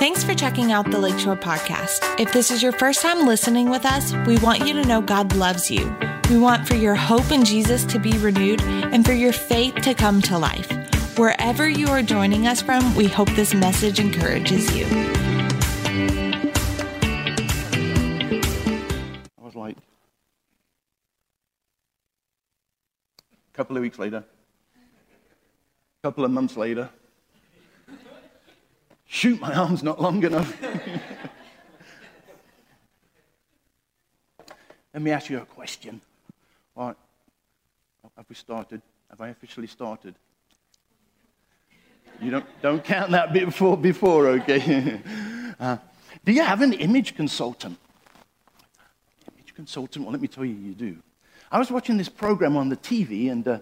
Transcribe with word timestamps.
Thanks 0.00 0.24
for 0.24 0.32
checking 0.32 0.72
out 0.72 0.90
the 0.90 0.98
Lakeshore 0.98 1.36
Podcast. 1.36 2.18
If 2.18 2.32
this 2.32 2.50
is 2.50 2.62
your 2.62 2.72
first 2.72 3.02
time 3.02 3.26
listening 3.26 3.68
with 3.68 3.84
us, 3.84 4.14
we 4.26 4.38
want 4.38 4.66
you 4.66 4.72
to 4.72 4.82
know 4.82 5.02
God 5.02 5.36
loves 5.36 5.70
you. 5.70 5.94
We 6.30 6.38
want 6.38 6.66
for 6.66 6.74
your 6.74 6.94
hope 6.94 7.30
in 7.30 7.44
Jesus 7.44 7.84
to 7.84 7.98
be 7.98 8.16
renewed 8.16 8.62
and 8.62 9.04
for 9.04 9.12
your 9.12 9.34
faith 9.34 9.74
to 9.82 9.92
come 9.92 10.22
to 10.22 10.38
life. 10.38 10.72
Wherever 11.18 11.68
you 11.68 11.88
are 11.88 12.00
joining 12.00 12.46
us 12.46 12.62
from, 12.62 12.94
we 12.94 13.08
hope 13.08 13.28
this 13.32 13.52
message 13.52 14.00
encourages 14.00 14.74
you. 14.74 14.86
I 19.38 19.42
was 19.42 19.54
like, 19.54 19.76
a 23.18 23.52
couple 23.52 23.76
of 23.76 23.82
weeks 23.82 23.98
later, 23.98 24.24
a 24.74 26.02
couple 26.02 26.24
of 26.24 26.30
months 26.30 26.56
later, 26.56 26.88
shoot, 29.10 29.40
my 29.40 29.52
arm's 29.52 29.82
not 29.82 30.00
long 30.00 30.22
enough. 30.22 30.56
Let 34.94 35.02
me 35.02 35.10
ask 35.10 35.28
you 35.28 35.38
a 35.38 35.44
question. 35.44 36.00
All 36.76 36.86
right, 36.88 36.96
have 38.16 38.26
we 38.28 38.34
started? 38.36 38.80
Have 39.10 39.20
I 39.20 39.28
officially 39.28 39.66
started? 39.66 40.14
You 42.20 42.30
don't, 42.30 42.46
don't 42.62 42.84
count 42.84 43.10
that 43.10 43.32
bit 43.32 43.46
before, 43.46 43.76
before 43.76 44.28
okay? 44.28 45.00
uh, 45.60 45.76
do 46.24 46.32
you 46.32 46.42
have 46.42 46.62
an 46.62 46.72
image 46.74 47.16
consultant? 47.16 47.78
Image 49.36 49.54
consultant? 49.54 50.04
Well, 50.04 50.12
let 50.12 50.20
me 50.20 50.28
tell 50.28 50.44
you, 50.44 50.54
you 50.54 50.72
do. 50.72 50.96
I 51.50 51.58
was 51.58 51.70
watching 51.70 51.96
this 51.96 52.08
program 52.08 52.56
on 52.56 52.68
the 52.68 52.76
TV, 52.76 53.30
and 53.30 53.46
uh, 53.48 53.58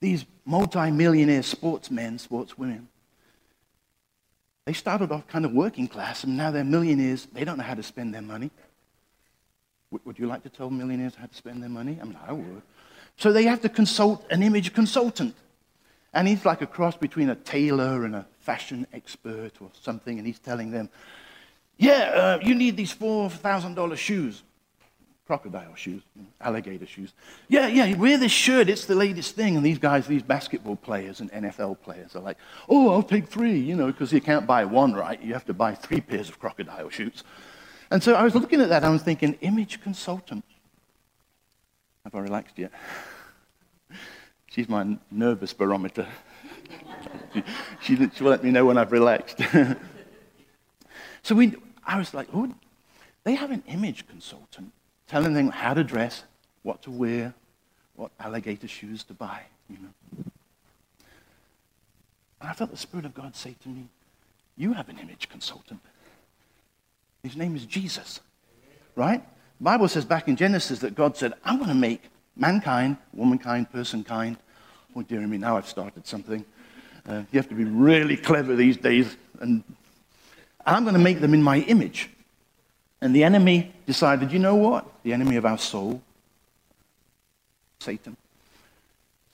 these 0.00 0.24
multi-millionaire 0.44 1.42
sportsmen, 1.42 2.18
sportswomen, 2.18 2.86
they 4.64 4.72
started 4.72 5.12
off 5.12 5.26
kind 5.26 5.44
of 5.44 5.52
working 5.52 5.88
class, 5.88 6.24
and 6.24 6.36
now 6.36 6.50
they're 6.50 6.64
millionaires. 6.64 7.26
They 7.32 7.44
don't 7.44 7.58
know 7.58 7.64
how 7.64 7.74
to 7.74 7.82
spend 7.82 8.14
their 8.14 8.22
money. 8.22 8.50
Would 10.04 10.18
you 10.18 10.26
like 10.26 10.42
to 10.42 10.48
tell 10.48 10.70
millionaires 10.70 11.14
how 11.14 11.26
to 11.26 11.34
spend 11.34 11.62
their 11.62 11.70
money? 11.70 11.98
I 12.00 12.04
mean, 12.04 12.18
I 12.26 12.32
would. 12.32 12.62
So 13.16 13.32
they 13.32 13.44
have 13.44 13.60
to 13.60 13.68
consult 13.68 14.26
an 14.30 14.42
image 14.42 14.72
consultant. 14.72 15.36
And 16.12 16.26
he's 16.26 16.44
like 16.44 16.62
a 16.62 16.66
cross 16.66 16.96
between 16.96 17.28
a 17.28 17.34
tailor 17.34 18.04
and 18.04 18.14
a 18.14 18.26
fashion 18.40 18.86
expert 18.92 19.52
or 19.60 19.70
something, 19.80 20.18
and 20.18 20.26
he's 20.26 20.38
telling 20.38 20.70
them, 20.70 20.88
Yeah, 21.76 22.10
uh, 22.14 22.38
you 22.42 22.54
need 22.54 22.76
these 22.76 22.94
$4,000 22.94 23.96
shoes. 23.96 24.42
Crocodile 25.26 25.74
shoes, 25.74 26.02
alligator 26.38 26.84
shoes. 26.86 27.14
Yeah, 27.48 27.66
yeah, 27.66 27.96
wear 27.96 28.18
this 28.18 28.30
shirt, 28.30 28.68
it's 28.68 28.84
the 28.84 28.94
latest 28.94 29.34
thing. 29.34 29.56
And 29.56 29.64
these 29.64 29.78
guys, 29.78 30.06
these 30.06 30.22
basketball 30.22 30.76
players 30.76 31.20
and 31.20 31.32
NFL 31.32 31.80
players 31.80 32.14
are 32.14 32.20
like, 32.20 32.36
Oh, 32.68 32.90
I'll 32.90 33.02
take 33.02 33.28
three, 33.28 33.58
you 33.58 33.74
know, 33.74 33.86
because 33.86 34.12
you 34.12 34.20
can't 34.20 34.46
buy 34.46 34.66
one, 34.66 34.92
right? 34.92 35.20
You 35.22 35.32
have 35.32 35.46
to 35.46 35.54
buy 35.54 35.74
three 35.74 36.02
pairs 36.02 36.28
of 36.28 36.38
crocodile 36.38 36.90
shoes. 36.90 37.24
And 37.90 38.02
so 38.02 38.14
I 38.14 38.22
was 38.22 38.34
looking 38.34 38.60
at 38.60 38.68
that, 38.68 38.84
I 38.84 38.90
was 38.90 39.02
thinking, 39.02 39.38
image 39.40 39.80
consultant. 39.80 40.44
Have 42.04 42.14
I 42.14 42.18
relaxed 42.18 42.58
yet? 42.58 42.72
She's 44.48 44.68
my 44.68 44.98
nervous 45.10 45.54
barometer. 45.54 46.06
she, 47.80 47.96
she, 47.96 48.22
will 48.22 48.30
let 48.30 48.44
me 48.44 48.50
know 48.50 48.66
when 48.66 48.76
I've 48.76 48.92
relaxed. 48.92 49.40
so 51.22 51.34
we, 51.34 51.54
I 51.86 51.98
was 51.98 52.12
like, 52.12 52.28
oh, 52.34 52.52
they 53.24 53.36
have 53.36 53.50
an 53.50 53.62
image 53.66 54.06
consultant 54.06 54.72
telling 55.14 55.32
them 55.32 55.48
how 55.48 55.72
to 55.72 55.84
dress, 55.84 56.24
what 56.64 56.82
to 56.82 56.90
wear, 56.90 57.32
what 57.94 58.10
alligator 58.18 58.66
shoes 58.66 59.04
to 59.04 59.14
buy, 59.14 59.42
you 59.70 59.76
know. 59.76 60.24
And 62.40 62.50
I 62.50 62.52
felt 62.52 62.72
the 62.72 62.76
Spirit 62.76 63.06
of 63.06 63.14
God 63.14 63.36
say 63.36 63.54
to 63.62 63.68
me, 63.68 63.86
you 64.56 64.72
have 64.72 64.88
an 64.88 64.98
image 64.98 65.28
consultant. 65.28 65.78
His 67.22 67.36
name 67.36 67.54
is 67.54 67.64
Jesus, 67.64 68.18
right? 68.96 69.22
The 69.60 69.64
Bible 69.64 69.86
says 69.86 70.04
back 70.04 70.26
in 70.26 70.34
Genesis 70.34 70.80
that 70.80 70.96
God 70.96 71.16
said, 71.16 71.34
I'm 71.44 71.58
going 71.58 71.68
to 71.68 71.76
make 71.76 72.02
mankind, 72.34 72.96
womankind, 73.12 73.68
personkind, 73.72 74.38
Oh, 74.96 75.02
dear 75.02 75.20
me, 75.20 75.38
now 75.38 75.56
I've 75.56 75.68
started 75.68 76.08
something. 76.08 76.44
Uh, 77.08 77.22
you 77.30 77.38
have 77.38 77.48
to 77.50 77.54
be 77.54 77.62
really 77.62 78.16
clever 78.16 78.56
these 78.56 78.76
days. 78.76 79.16
And 79.38 79.62
I'm 80.66 80.82
going 80.82 80.94
to 80.94 81.00
make 81.00 81.20
them 81.20 81.34
in 81.34 81.42
my 81.42 81.58
image. 81.58 82.10
And 83.04 83.14
the 83.14 83.22
enemy 83.22 83.70
decided, 83.84 84.32
you 84.32 84.38
know 84.38 84.54
what? 84.54 84.86
The 85.02 85.12
enemy 85.12 85.36
of 85.36 85.44
our 85.44 85.58
soul, 85.58 86.00
Satan, 87.78 88.16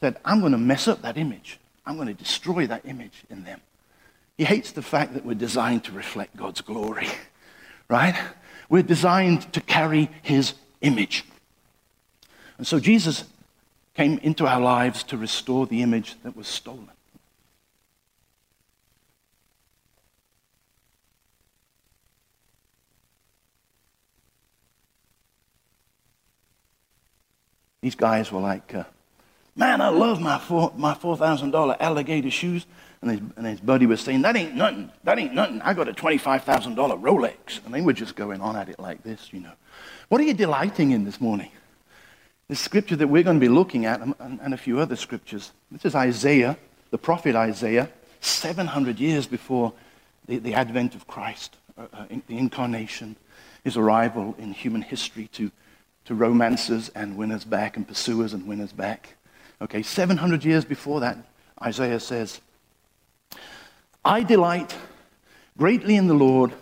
said, 0.00 0.19
I'm 0.25 0.41
going 0.41 0.50
to 0.50 0.58
mess 0.58 0.88
up 0.88 1.03
that 1.03 1.16
image. 1.16 1.60
I'm 1.86 1.94
going 1.94 2.09
to 2.09 2.14
destroy 2.14 2.66
that 2.66 2.84
image 2.84 3.22
in 3.30 3.44
them. 3.44 3.60
He 4.36 4.42
hates 4.42 4.72
the 4.72 4.82
fact 4.82 5.14
that 5.14 5.25
we're 5.25 5.34
designed 5.34 5.84
to 5.84 5.92
reflect 5.92 6.36
God's 6.36 6.62
glory, 6.62 7.06
right? 7.88 8.16
We're 8.69 8.82
designed 8.82 9.53
to 9.53 9.60
carry 9.60 10.10
his 10.20 10.54
image. 10.80 11.25
And 12.59 12.66
so 12.66 12.80
Jesus 12.80 13.22
came 13.94 14.19
into 14.19 14.48
our 14.48 14.60
lives 14.60 15.04
to 15.04 15.16
restore 15.16 15.69
the 15.69 15.82
image 15.82 16.16
that 16.25 16.36
was 16.36 16.48
stolen. 16.48 16.91
These 27.82 27.94
guys 27.94 28.30
were 28.30 28.41
like, 28.41 28.74
uh, 28.74 28.84
man, 29.56 29.80
I 29.80 29.88
love 29.88 30.20
my, 30.20 30.38
four, 30.38 30.72
my 30.76 30.94
$4,000 30.94 31.76
alligator 31.80 32.30
shoes. 32.30 32.66
And 33.02 33.10
his, 33.10 33.20
and 33.36 33.46
his 33.46 33.60
buddy 33.60 33.86
was 33.86 34.00
saying, 34.02 34.22
that 34.22 34.36
ain't 34.36 34.54
nothing. 34.54 34.91
That 35.04 35.18
ain't 35.18 35.32
nothing. 35.32 35.62
I 35.62 35.72
got 35.72 35.88
a 35.88 35.92
$25,000 35.92 36.74
Rolex. 36.74 37.64
And 37.64 37.72
they 37.72 37.80
were 37.80 37.94
just 37.94 38.14
going 38.14 38.42
on 38.42 38.56
at 38.56 38.68
it 38.68 38.78
like 38.78 39.02
this, 39.02 39.32
you 39.32 39.41
know. 39.41 39.52
What 40.08 40.20
are 40.20 40.24
you 40.24 40.34
delighting 40.34 40.91
in 40.91 41.04
this 41.04 41.20
morning? 41.20 41.50
The 42.48 42.56
scripture 42.56 42.96
that 42.96 43.06
we're 43.06 43.22
going 43.22 43.38
to 43.38 43.41
be 43.41 43.48
looking 43.48 43.86
at, 43.86 44.00
and, 44.00 44.14
and 44.18 44.52
a 44.52 44.58
few 44.58 44.80
other 44.80 44.97
scriptures. 44.97 45.52
This 45.70 45.84
is 45.84 45.94
Isaiah, 45.94 46.58
the 46.91 46.98
prophet 46.98 47.34
Isaiah, 47.36 47.88
700 48.20 48.98
years 48.98 49.26
before 49.26 49.72
the, 50.26 50.38
the 50.38 50.54
advent 50.54 50.94
of 50.94 51.06
Christ, 51.06 51.56
uh, 51.78 51.86
uh, 51.92 52.04
the 52.26 52.36
incarnation, 52.36 53.16
his 53.64 53.76
arrival 53.76 54.34
in 54.38 54.52
human 54.52 54.82
history 54.82 55.28
to, 55.32 55.50
to 56.10 56.16
romancers 56.16 56.91
and 56.97 57.16
winners 57.16 57.44
back 57.44 57.76
and 57.76 57.87
pursuers 57.87 58.32
and 58.32 58.44
winners 58.44 58.72
back. 58.72 59.15
Okay, 59.62 59.81
700 59.81 60.44
years 60.44 60.65
before 60.65 60.98
that, 60.98 61.16
Isaiah 61.62 62.00
says, 62.00 62.41
I 64.04 64.25
delight 64.25 64.75
greatly 65.56 65.94
in 65.94 66.09
the 66.09 66.15
Lord. 66.15 66.53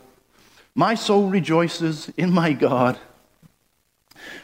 My 0.75 0.94
soul 0.94 1.31
rejoices 1.31 2.12
in 2.19 2.31
my 2.31 2.53
God. 2.53 2.98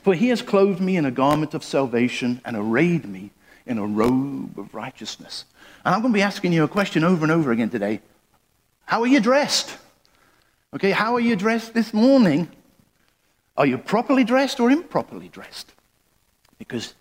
For 0.01 0.15
he 0.15 0.29
has 0.29 0.41
clothed 0.41 0.81
me 0.81 0.97
in 0.97 1.05
a 1.05 1.11
garment 1.11 1.53
of 1.53 1.63
salvation 1.63 2.41
and 2.43 2.57
arrayed 2.57 3.05
me 3.05 3.31
in 3.67 3.77
a 3.77 3.87
robe 3.87 4.59
of 4.59 4.75
righteousness. 4.75 5.45
And 5.85 5.95
I'm 5.95 6.01
going 6.01 6.15
to 6.15 6.17
be 6.17 6.23
asking 6.23 6.55
you 6.55 6.65
a 6.65 6.69
question 6.69 7.05
over 7.05 7.27
and 7.27 7.33
over 7.33 7.53
again 7.53 7.69
today. 7.69 8.01
How 8.87 9.03
are 9.03 9.07
you 9.07 9.21
dressed? 9.21 9.77
Okay, 10.73 10.93
how 10.93 11.13
are 11.13 11.21
you 11.21 11.37
dressed 11.37 11.75
this 11.75 11.93
morning? 11.93 12.49
Are 13.57 13.67
you 13.67 13.79
properly 13.79 14.25
dressed 14.25 14.61
or 14.61 14.71
improperly 14.71 15.29
dressed? 15.29 15.73
Because 16.59 16.95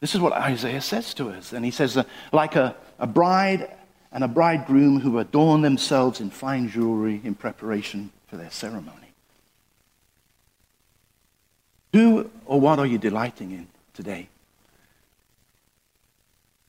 this 0.00 0.14
is 0.14 0.20
what 0.20 0.32
Isaiah 0.32 0.80
says 0.80 1.14
to 1.14 1.30
us. 1.30 1.52
And 1.52 1.64
he 1.64 1.70
says, 1.70 1.96
uh, 1.96 2.04
like 2.32 2.54
a, 2.54 2.76
a 2.98 3.06
bride 3.06 3.70
and 4.12 4.22
a 4.22 4.28
bridegroom 4.28 5.00
who 5.00 5.18
adorn 5.18 5.62
themselves 5.62 6.20
in 6.20 6.30
fine 6.30 6.68
jewelry 6.68 7.20
in 7.24 7.34
preparation 7.34 8.10
for 8.26 8.36
their 8.36 8.50
ceremony. 8.50 9.12
Who 11.92 12.30
or 12.44 12.60
what 12.60 12.78
are 12.78 12.86
you 12.86 12.98
delighting 12.98 13.52
in 13.52 13.66
today? 13.94 14.28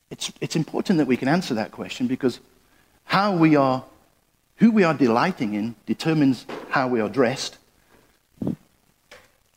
It's, 0.09 0.31
it's 0.39 0.55
important 0.55 0.99
that 0.99 1.07
we 1.07 1.17
can 1.17 1.27
answer 1.27 1.53
that 1.55 1.71
question 1.71 2.07
because 2.07 2.39
how 3.03 3.35
we 3.35 3.57
are, 3.57 3.83
who 4.55 4.71
we 4.71 4.83
are 4.83 4.93
delighting 4.93 5.53
in 5.53 5.75
determines 5.85 6.45
how 6.69 6.87
we 6.87 7.01
are 7.01 7.09
dressed. 7.09 7.57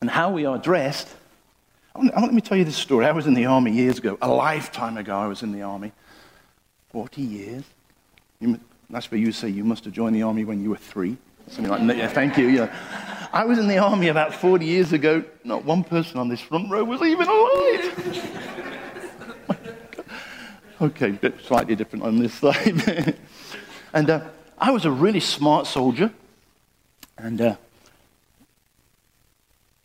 And 0.01 0.09
how 0.09 0.31
we 0.31 0.45
are 0.45 0.57
dressed, 0.57 1.07
let 1.95 2.33
me 2.33 2.41
tell 2.41 2.57
you 2.57 2.65
this 2.65 2.75
story. 2.75 3.05
I 3.05 3.11
was 3.11 3.27
in 3.27 3.35
the 3.35 3.45
army 3.45 3.71
years 3.71 3.99
ago, 3.99 4.17
a 4.21 4.27
lifetime 4.27 4.97
ago, 4.97 5.15
I 5.15 5.27
was 5.27 5.43
in 5.43 5.51
the 5.51 5.61
army. 5.61 5.91
40 6.89 7.21
years. 7.21 7.63
You, 8.39 8.59
that's 8.89 9.11
where 9.11 9.19
you 9.19 9.31
say 9.31 9.49
you 9.49 9.63
must 9.63 9.85
have 9.85 9.93
joined 9.93 10.15
the 10.15 10.23
army 10.23 10.43
when 10.43 10.63
you 10.63 10.71
were 10.71 10.77
three. 10.77 11.17
Something 11.47 11.87
like, 11.87 11.97
yeah, 11.97 12.07
thank 12.07 12.37
you. 12.37 12.47
Yeah. 12.47 12.75
I 13.31 13.45
was 13.45 13.59
in 13.59 13.67
the 13.67 13.77
army 13.77 14.07
about 14.07 14.33
40 14.33 14.65
years 14.65 14.91
ago. 14.91 15.23
Not 15.43 15.63
one 15.65 15.83
person 15.83 16.17
on 16.17 16.29
this 16.29 16.41
front 16.41 16.69
row 16.71 16.83
was 16.83 17.01
even 17.01 17.27
alive. 17.27 18.39
okay, 20.81 21.11
bit 21.11 21.39
slightly 21.45 21.75
different 21.75 22.03
on 22.05 22.19
this 22.19 22.33
side. 22.39 23.15
and 23.93 24.09
uh, 24.09 24.21
I 24.57 24.71
was 24.71 24.85
a 24.85 24.91
really 24.91 25.19
smart 25.19 25.67
soldier. 25.67 26.11
And 27.17 27.39
uh, 27.39 27.55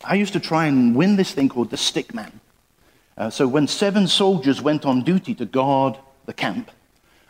I 0.05 0.15
used 0.15 0.33
to 0.35 0.41
try 0.41 0.67
and 0.67 0.95
win 0.95 1.17
this 1.17 1.33
thing 1.33 1.49
called 1.49 1.71
the 1.71 1.77
stick 1.77 2.15
man. 2.15 2.41
Uh, 3.17 3.31
so 3.31 3.49
when 3.49 3.67
seven 3.67 4.07
soldiers 4.07 4.61
went 4.61 4.85
on 4.85 5.03
duty 5.03 5.35
to 5.35 5.47
guard 5.47 5.97
the 6.27 6.35
camp, 6.35 6.71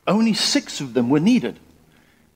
only 0.07 0.35
six 0.35 0.81
of 0.81 0.95
them 0.95 1.11
were 1.11 1.21
needed. 1.21 1.59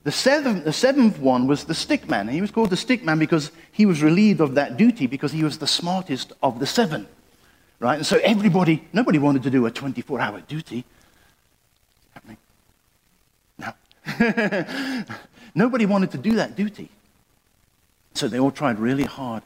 The 0.03 0.11
seventh, 0.11 0.63
the 0.63 0.73
seventh 0.73 1.19
one 1.19 1.47
was 1.47 1.65
the 1.65 1.75
stick 1.75 2.09
man. 2.09 2.27
He 2.27 2.41
was 2.41 2.49
called 2.49 2.69
the 2.69 2.77
stick 2.77 3.03
man 3.03 3.19
because 3.19 3.51
he 3.71 3.85
was 3.85 4.01
relieved 4.01 4.41
of 4.41 4.55
that 4.55 4.77
duty 4.77 5.05
because 5.05 5.31
he 5.31 5.43
was 5.43 5.59
the 5.59 5.67
smartest 5.67 6.33
of 6.41 6.59
the 6.59 6.65
seven. 6.65 7.07
Right? 7.79 7.97
And 7.97 8.05
so 8.05 8.17
everybody, 8.23 8.87
nobody 8.93 9.19
wanted 9.19 9.43
to 9.43 9.49
do 9.49 9.65
a 9.65 9.71
24 9.71 10.19
hour 10.19 10.41
duty. 10.41 10.85
No. 13.57 13.73
nobody 15.55 15.85
wanted 15.85 16.11
to 16.11 16.17
do 16.17 16.33
that 16.33 16.55
duty. 16.55 16.89
So 18.13 18.27
they 18.27 18.39
all 18.39 18.51
tried 18.51 18.79
really 18.79 19.03
hard 19.03 19.43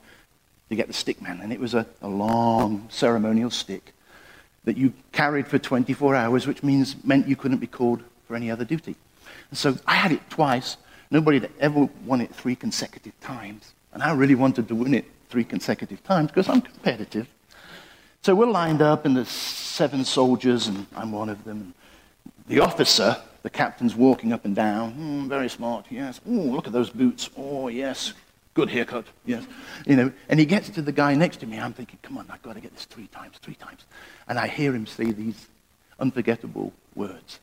to 0.69 0.75
get 0.75 0.87
the 0.87 0.93
stick 0.93 1.21
man. 1.21 1.39
And 1.41 1.53
it 1.53 1.59
was 1.59 1.73
a, 1.73 1.85
a 2.01 2.07
long 2.07 2.87
ceremonial 2.89 3.49
stick 3.49 3.93
that 4.63 4.77
you 4.77 4.93
carried 5.11 5.47
for 5.47 5.59
24 5.59 6.15
hours, 6.15 6.47
which 6.47 6.63
means 6.63 6.95
meant 7.03 7.27
you 7.27 7.35
couldn't 7.35 7.59
be 7.59 7.67
called 7.67 8.01
for 8.27 8.35
any 8.35 8.49
other 8.49 8.65
duty. 8.65 8.95
And 9.49 9.57
so 9.57 9.77
I 9.85 9.95
had 9.95 10.11
it 10.11 10.27
twice. 10.29 10.77
Nobody 11.11 11.39
had 11.39 11.51
ever 11.59 11.87
won 12.05 12.21
it 12.21 12.33
three 12.33 12.55
consecutive 12.55 13.19
times. 13.21 13.73
And 13.93 14.01
I 14.01 14.13
really 14.13 14.35
wanted 14.35 14.67
to 14.67 14.75
win 14.75 14.93
it 14.93 15.05
three 15.29 15.43
consecutive 15.43 16.03
times 16.03 16.31
because 16.31 16.49
I'm 16.49 16.61
competitive. 16.61 17.27
So 18.23 18.33
we're 18.33 18.47
lined 18.47 18.81
up, 18.81 19.05
and 19.05 19.15
there's 19.15 19.29
seven 19.29 20.03
soldiers, 20.03 20.65
and 20.65 20.87
I'm 20.95 21.11
one 21.11 21.29
of 21.29 21.43
them. 21.43 21.75
The 22.47 22.59
officer, 22.59 23.17
the 23.43 23.51
captain's 23.51 23.95
walking 23.95 24.33
up 24.33 24.45
and 24.45 24.55
down. 24.55 24.95
Mm, 24.95 25.29
very 25.29 25.47
smart, 25.47 25.85
yes. 25.91 26.19
Oh, 26.27 26.31
look 26.31 26.65
at 26.65 26.73
those 26.73 26.89
boots. 26.89 27.29
Oh, 27.37 27.67
yes. 27.67 28.13
Good 28.55 28.69
haircut, 28.69 29.05
yes. 29.25 29.45
You 29.85 29.97
know, 29.97 30.11
and 30.29 30.39
he 30.39 30.45
gets 30.45 30.69
to 30.69 30.81
the 30.81 30.93
guy 30.93 31.13
next 31.13 31.41
to 31.41 31.45
me. 31.45 31.59
I'm 31.59 31.73
thinking, 31.73 31.99
come 32.01 32.17
on, 32.17 32.25
I've 32.29 32.41
got 32.41 32.53
to 32.53 32.61
get 32.61 32.73
this 32.73 32.85
three 32.85 33.07
times, 33.07 33.37
three 33.41 33.55
times. 33.55 33.83
And 34.29 34.39
I 34.39 34.47
hear 34.47 34.73
him 34.73 34.87
say 34.87 35.11
these 35.11 35.47
unforgettable 35.99 36.71
words. 36.95 37.39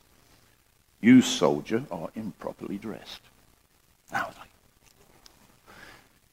You, 1.02 1.20
soldier, 1.20 1.84
are 1.90 2.08
improperly 2.16 2.78
dressed. 2.78 3.20
And 4.10 4.22
I 4.22 4.26
was 4.26 4.36
like, 4.38 4.48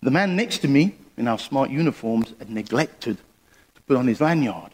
the 0.02 0.12
man 0.12 0.38
next 0.38 0.60
to 0.60 0.70
me 0.70 0.96
in 1.18 1.28
our 1.28 1.38
smart 1.38 1.70
uniforms 1.70 2.34
had 2.40 2.50
neglected 2.50 3.18
to 3.76 3.82
put 3.82 3.98
on 3.98 4.08
his 4.08 4.22
lanyard. 4.22 4.72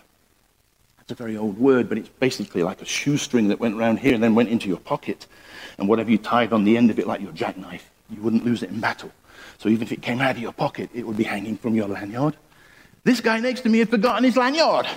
That's 0.98 1.19
a 1.19 1.24
very 1.24 1.36
old 1.36 1.58
word, 1.58 1.90
but 1.90 1.98
it's 1.98 2.10
basically 2.10 2.62
like 2.62 2.80
a 2.80 2.86
shoestring 2.86 3.48
that 3.48 3.60
went 3.60 3.75
around 3.75 3.98
here 3.98 4.13
and 4.13 4.22
then 4.22 4.36
went 4.36 4.50
into 4.50 4.68
your 4.68 4.78
pocket. 4.78 5.25
And 5.80 5.88
whatever 5.88 6.12
you 6.12 6.19
tied 6.19 6.54
on 6.54 6.63
the 6.63 6.78
end 6.78 6.92
of 6.92 7.00
it, 7.00 7.08
like 7.08 7.22
your 7.22 7.31
jackknife, 7.31 7.90
you 8.10 8.22
wouldn't 8.22 8.46
lose 8.46 8.63
it 8.63 8.69
in 8.69 8.80
battle. 8.80 9.12
So 9.57 9.69
even 9.69 9.84
if 9.84 9.92
it 9.92 10.02
came 10.02 10.22
out 10.22 10.36
of 10.36 10.42
your 10.42 10.54
pocket, 10.54 10.90
it 10.94 11.06
would 11.06 11.18
be 11.18 11.24
hanging 11.24 11.57
from 11.57 11.75
your 11.75 11.88
lanyard. 11.88 12.36
This 13.04 13.22
guy 13.22 13.40
next 13.40 13.62
to 13.62 13.69
me 13.69 13.80
had 13.80 13.90
forgotten 13.90 14.24
his 14.24 14.36
lanyard. 14.36 14.88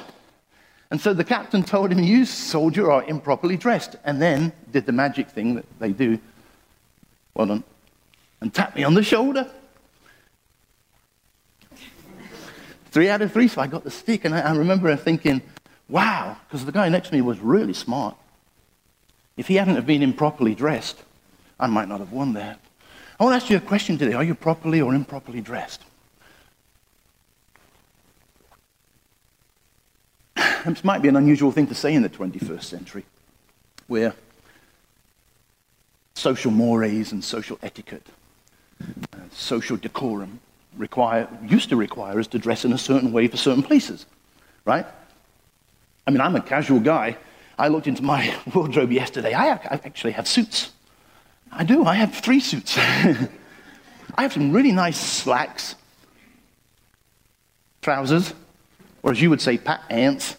And 0.91 1.01
so 1.01 1.13
the 1.13 1.25
captain 1.25 1.63
told 1.63 1.93
him, 1.93 1.99
You, 1.99 2.25
soldier, 2.25 2.91
are 2.91 3.05
improperly 3.05 3.57
dressed. 3.57 3.97
And 4.05 4.21
then 4.21 4.53
did 4.73 4.87
the 4.87 4.93
magic 4.93 5.29
thing 5.29 5.57
that 5.57 5.67
they 5.79 5.93
do. 5.93 6.19
Well 7.35 7.47
done. 7.47 7.65
And 8.41 8.53
tapped 8.53 8.77
me 8.77 8.85
on 8.85 8.95
the 8.95 9.03
shoulder. 9.03 9.51
Three 12.91 13.11
out 13.11 13.21
of 13.21 13.33
three, 13.33 13.49
so 13.49 13.61
I 13.61 13.67
got 13.67 13.85
the 13.85 13.91
stick. 13.91 14.25
And 14.25 14.35
I, 14.35 14.41
I 14.41 14.57
remember 14.57 14.95
thinking, 14.97 15.43
wow, 15.89 16.39
because 16.47 16.65
the 16.65 16.73
guy 16.73 16.89
next 16.89 17.09
to 17.09 17.15
me 17.15 17.21
was 17.21 17.39
really 17.39 17.75
smart. 17.75 18.17
If 19.37 19.47
he 19.47 19.57
hadn't 19.57 19.77
have 19.77 19.87
been 19.87 20.03
improperly 20.03 20.55
dressed, 20.55 21.03
I 21.61 21.67
might 21.67 21.89
not 21.89 22.01
have 22.01 22.13
won 22.13 22.33
that. 22.33 22.61
I 23.19 23.25
want 23.25 23.33
to 23.33 23.37
ask 23.37 23.51
you 23.51 23.57
a 23.57 23.61
question 23.61 23.99
today. 23.99 24.13
Are 24.13 24.23
you 24.23 24.35
properly 24.35 24.81
or 24.81 24.95
improperly 24.95 25.41
dressed? 25.41 25.83
This 30.65 30.85
might 30.85 31.03
be 31.03 31.09
an 31.09 31.17
unusual 31.17 31.51
thing 31.51 31.67
to 31.69 31.75
say 31.75 31.95
in 31.95 32.03
the 32.03 32.09
21st 32.09 32.63
century, 32.63 33.05
where 33.87 34.15
social 36.15 36.51
mores 36.51 37.13
and 37.13 37.25
social 37.25 37.59
etiquette, 37.63 38.07
uh, 38.83 39.19
social 39.33 39.77
decorum 39.77 40.41
require, 40.77 41.29
used 41.45 41.71
to 41.71 41.77
require 41.77 42.21
us 42.21 42.27
to 42.29 42.39
dress 42.39 42.65
in 42.65 42.73
a 42.73 42.79
certain 42.79 43.13
way 43.13 43.27
for 43.29 43.37
certain 43.37 43.63
places, 43.63 44.07
right? 44.65 44.87
I 46.07 46.11
mean, 46.11 46.21
I'm 46.21 46.37
a 46.37 46.43
casual 46.43 46.81
guy. 46.81 47.17
I 47.59 47.69
looked 47.69 47.87
into 47.87 48.03
my 48.03 48.35
wardrobe 48.55 48.93
yesterday. 48.93 49.35
I, 49.35 49.53
I 49.55 49.81
actually 49.85 50.13
have 50.13 50.29
suits. 50.29 50.71
I 51.53 51.65
do. 51.65 51.85
I 51.85 51.95
have 51.95 52.15
three 52.15 52.41
suits. 52.41 52.77
I 52.79 54.23
have 54.23 54.33
some 54.33 54.53
really 54.53 54.73
nice 54.73 54.99
slacks, 54.99 55.75
trousers, 57.83 58.35
or 59.03 59.13
as 59.13 59.21
you 59.21 59.31
would 59.31 59.41
say, 59.41 59.59
pat 59.59 59.83
ants 59.91 60.37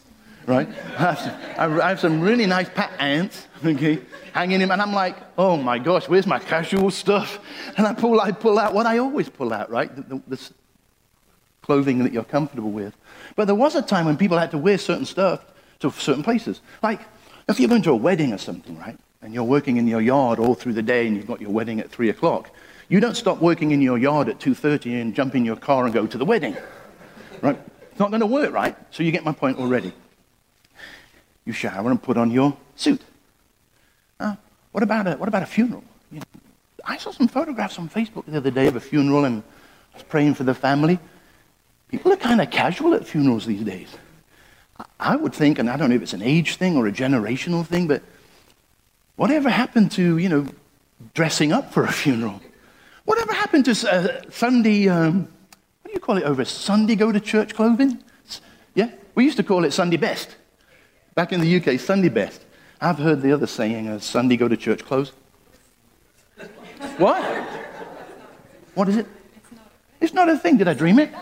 right? 0.50 0.68
I 0.98 1.68
have, 1.68 2.00
some, 2.00 2.20
really 2.20 2.48
nice 2.48 2.70
pat 2.70 2.92
ants, 3.00 3.48
okay, 3.64 4.00
hanging 4.34 4.62
in, 4.62 4.72
and 4.72 4.82
I'm 4.82 4.94
like, 4.94 5.16
oh 5.38 5.56
my 5.56 5.78
gosh, 5.78 6.10
where's 6.10 6.26
my 6.26 6.40
casual 6.40 6.90
stuff? 6.90 7.40
And 7.78 7.86
I 7.86 7.94
pull, 7.94 8.20
I 8.20 8.32
pull 8.32 8.58
out 8.58 8.74
what 8.74 8.86
I 8.88 8.98
always 8.98 9.30
pull 9.30 9.54
out, 9.54 9.70
right? 9.70 9.96
The, 9.96 10.16
the, 10.16 10.22
the 10.28 10.50
clothing 11.62 12.00
that 12.00 12.12
you're 12.12 12.24
comfortable 12.24 12.72
with. 12.72 12.96
But 13.36 13.46
there 13.46 13.56
was 13.56 13.76
a 13.76 13.82
time 13.82 14.08
when 14.08 14.18
people 14.18 14.38
had 14.40 14.52
to 14.52 14.58
wear 14.58 14.78
certain 14.80 15.06
stuff 15.06 15.46
to 15.80 15.92
certain 15.92 16.24
places. 16.24 16.62
Like, 16.82 17.02
if 17.48 17.60
you're 17.60 17.70
going 17.70 17.84
to 17.84 17.92
a 17.92 17.96
wedding 17.96 18.34
or 18.34 18.40
something, 18.40 18.78
right? 18.78 18.98
And 19.22 19.34
you're 19.34 19.44
working 19.44 19.78
in 19.78 19.88
your 19.88 20.02
yard 20.02 20.40
all 20.40 20.56
through 20.56 20.74
the 20.74 20.82
day 20.82 21.06
and 21.06 21.16
you've 21.16 21.28
got 21.28 21.42
your 21.42 21.52
wedding 21.52 21.80
at 21.80 21.90
3 21.90 22.10
o'clock. 22.10 22.50
You 22.88 23.00
don't 23.00 23.16
stop 23.16 23.40
working 23.40 23.72
in 23.72 23.82
your 23.82 23.98
yard 23.98 24.30
at 24.30 24.40
2.30 24.40 25.02
and 25.02 25.14
jump 25.14 25.36
in 25.36 25.46
your 25.46 25.58
car 25.58 25.86
and 25.86 25.94
go 25.94 26.08
to 26.08 26.18
the 26.18 26.26
wedding, 26.26 26.56
right? 27.42 27.60
It's 27.92 28.00
not 28.00 28.10
going 28.10 28.22
to 28.22 28.26
work, 28.26 28.54
right? 28.54 28.76
So 28.92 29.04
you 29.04 29.12
get 29.12 29.24
my 29.24 29.34
point 29.34 29.60
already 29.60 29.94
you 31.50 31.54
shower 31.54 31.90
and 31.90 32.02
put 32.02 32.16
on 32.16 32.30
your 32.30 32.56
suit. 32.76 33.02
Uh, 34.20 34.36
what, 34.72 34.84
about 34.84 35.08
a, 35.08 35.14
what 35.14 35.28
about 35.28 35.42
a 35.42 35.48
funeral? 35.48 35.84
You 36.12 36.20
know, 36.20 36.26
I 36.86 36.98
saw 36.98 37.10
some 37.10 37.28
photographs 37.28 37.80
on 37.80 37.90
Facebook 37.90 38.26
the 38.26 38.38
other 38.38 38.52
day 38.52 38.68
of 38.68 38.76
a 38.76 38.80
funeral 38.80 39.26
and 39.26 39.42
I 39.94 39.98
was 39.98 40.04
praying 40.04 40.36
for 40.36 40.44
the 40.44 40.54
family. 40.54 41.00
People 41.88 42.14
are 42.14 42.18
kind 42.18 42.40
of 42.40 42.52
casual 42.52 42.94
at 42.94 43.08
funerals 43.08 43.48
these 43.48 43.64
days. 43.64 43.90
I 45.00 45.16
would 45.16 45.34
think, 45.34 45.58
and 45.58 45.70
I 45.70 45.76
don't 45.76 45.90
know 45.90 45.96
if 45.96 46.04
it's 46.04 46.14
an 46.14 46.22
age 46.22 46.58
thing 46.58 46.78
or 46.78 46.88
a 46.88 46.92
generational 46.92 47.66
thing, 47.66 47.88
but 47.88 48.04
whatever 49.20 49.50
happened 49.50 49.92
to, 49.92 50.18
you 50.18 50.30
know, 50.30 50.48
dressing 51.14 51.52
up 51.52 51.74
for 51.74 51.84
a 51.84 51.92
funeral? 52.04 52.42
Whatever 53.04 53.34
happened 53.34 53.66
to 53.66 53.72
uh, 53.72 54.22
Sunday, 54.32 54.88
um, 54.88 55.28
what 55.82 55.88
do 55.88 55.94
you 55.94 56.00
call 56.00 56.18
it 56.18 56.24
over? 56.24 56.46
Sunday 56.46 56.96
go 56.96 57.12
to 57.12 57.20
church 57.20 57.54
clothing? 57.54 58.02
Yeah? 58.76 58.92
We 59.16 59.26
used 59.26 59.36
to 59.38 59.44
call 59.44 59.66
it 59.66 59.72
Sunday 59.72 59.98
best. 59.98 60.38
Back 61.16 61.34
in 61.34 61.42
the 61.42 61.56
UK, 61.58 61.80
Sunday 61.80 62.08
best. 62.08 62.46
I've 62.80 62.98
heard 62.98 63.22
the 63.22 63.34
other 63.34 63.48
saying, 63.48 63.90
uh, 63.90 64.00
Sunday 64.00 64.38
go 64.38 64.48
to 64.48 64.56
church 64.56 64.86
clothes. 64.86 65.12
what? 66.98 67.22
What 68.74 68.88
is 68.88 68.96
it? 68.96 69.08
It's 70.00 70.14
not 70.14 70.30
a 70.30 70.38
thing. 70.38 70.56
Did 70.56 70.70
I 70.70 70.74
dream 70.74 70.98
it? 70.98 71.14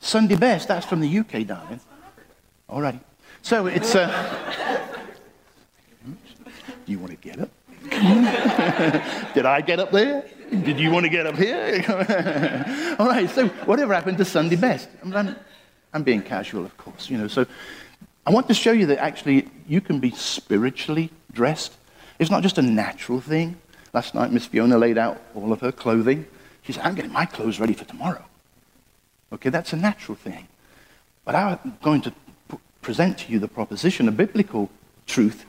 Sunday 0.00 0.34
best. 0.34 0.66
That's 0.66 0.84
from 0.84 0.98
the 0.98 1.18
UK, 1.20 1.46
darling. 1.46 1.78
Alrighty. 2.68 2.98
So 3.42 3.66
it's. 3.66 3.94
Uh, 3.94 4.88
do 6.84 6.92
you 6.92 6.98
want 6.98 7.10
to 7.10 7.16
get 7.16 7.40
up? 7.40 7.50
Did 9.34 9.46
I 9.46 9.60
get 9.60 9.80
up 9.80 9.90
there? 9.90 10.24
Did 10.50 10.78
you 10.78 10.90
want 10.90 11.04
to 11.04 11.10
get 11.10 11.26
up 11.26 11.36
here? 11.36 11.84
All 12.98 13.06
right. 13.06 13.28
So 13.30 13.48
whatever 13.66 13.94
happened 13.94 14.18
to 14.18 14.24
Sunday 14.24 14.56
best? 14.56 14.88
I'm, 15.02 15.36
I'm 15.92 16.02
being 16.02 16.22
casual, 16.22 16.64
of 16.64 16.76
course. 16.76 17.10
You 17.10 17.18
know. 17.18 17.28
So 17.28 17.46
I 18.26 18.30
want 18.30 18.48
to 18.48 18.54
show 18.54 18.72
you 18.72 18.86
that 18.86 18.98
actually 18.98 19.48
you 19.66 19.80
can 19.80 19.98
be 19.98 20.10
spiritually 20.10 21.10
dressed. 21.32 21.76
It's 22.18 22.30
not 22.30 22.42
just 22.42 22.58
a 22.58 22.62
natural 22.62 23.20
thing. 23.20 23.56
Last 23.92 24.14
night, 24.14 24.30
Miss 24.30 24.46
Fiona 24.46 24.78
laid 24.78 24.96
out 24.96 25.20
all 25.34 25.52
of 25.52 25.60
her 25.60 25.72
clothing. 25.72 26.26
She 26.62 26.72
said, 26.72 26.84
I'm 26.84 26.94
getting 26.94 27.12
my 27.12 27.26
clothes 27.26 27.58
ready 27.58 27.72
for 27.72 27.84
tomorrow. 27.84 28.24
Okay, 29.32 29.50
that's 29.50 29.72
a 29.72 29.76
natural 29.76 30.14
thing. 30.14 30.46
But 31.24 31.34
I'm 31.34 31.78
going 31.82 32.02
to 32.02 32.12
present 32.80 33.18
to 33.18 33.32
you 33.32 33.38
the 33.38 33.48
proposition, 33.48 34.08
a 34.08 34.12
biblical 34.12 34.70
truth, 35.06 35.44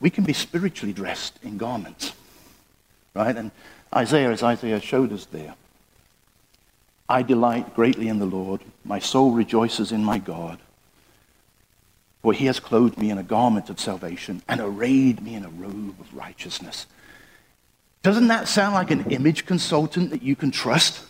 we 0.00 0.10
can 0.10 0.24
be 0.24 0.32
spiritually 0.32 0.92
dressed 0.92 1.38
in 1.42 1.58
garments. 1.58 2.12
Right? 3.14 3.36
And 3.36 3.50
Isaiah, 3.94 4.30
as 4.30 4.42
Isaiah 4.42 4.80
showed 4.80 5.12
us 5.12 5.26
there, 5.26 5.54
I 7.08 7.22
delight 7.22 7.74
greatly 7.74 8.08
in 8.08 8.18
the 8.18 8.26
Lord. 8.26 8.60
My 8.84 9.00
soul 9.00 9.32
rejoices 9.32 9.92
in 9.92 10.04
my 10.04 10.18
God. 10.18 10.58
For 12.22 12.32
he 12.32 12.46
has 12.46 12.60
clothed 12.60 12.98
me 12.98 13.10
in 13.10 13.18
a 13.18 13.22
garment 13.22 13.70
of 13.70 13.80
salvation 13.80 14.42
and 14.48 14.60
arrayed 14.60 15.22
me 15.22 15.34
in 15.34 15.44
a 15.44 15.48
robe 15.48 15.98
of 15.98 16.14
righteousness. 16.14 16.86
Doesn't 18.02 18.28
that 18.28 18.48
sound 18.48 18.74
like 18.74 18.90
an 18.90 19.10
image 19.10 19.44
consultant 19.44 20.10
that 20.10 20.22
you 20.22 20.36
can 20.36 20.50
trust? 20.50 21.04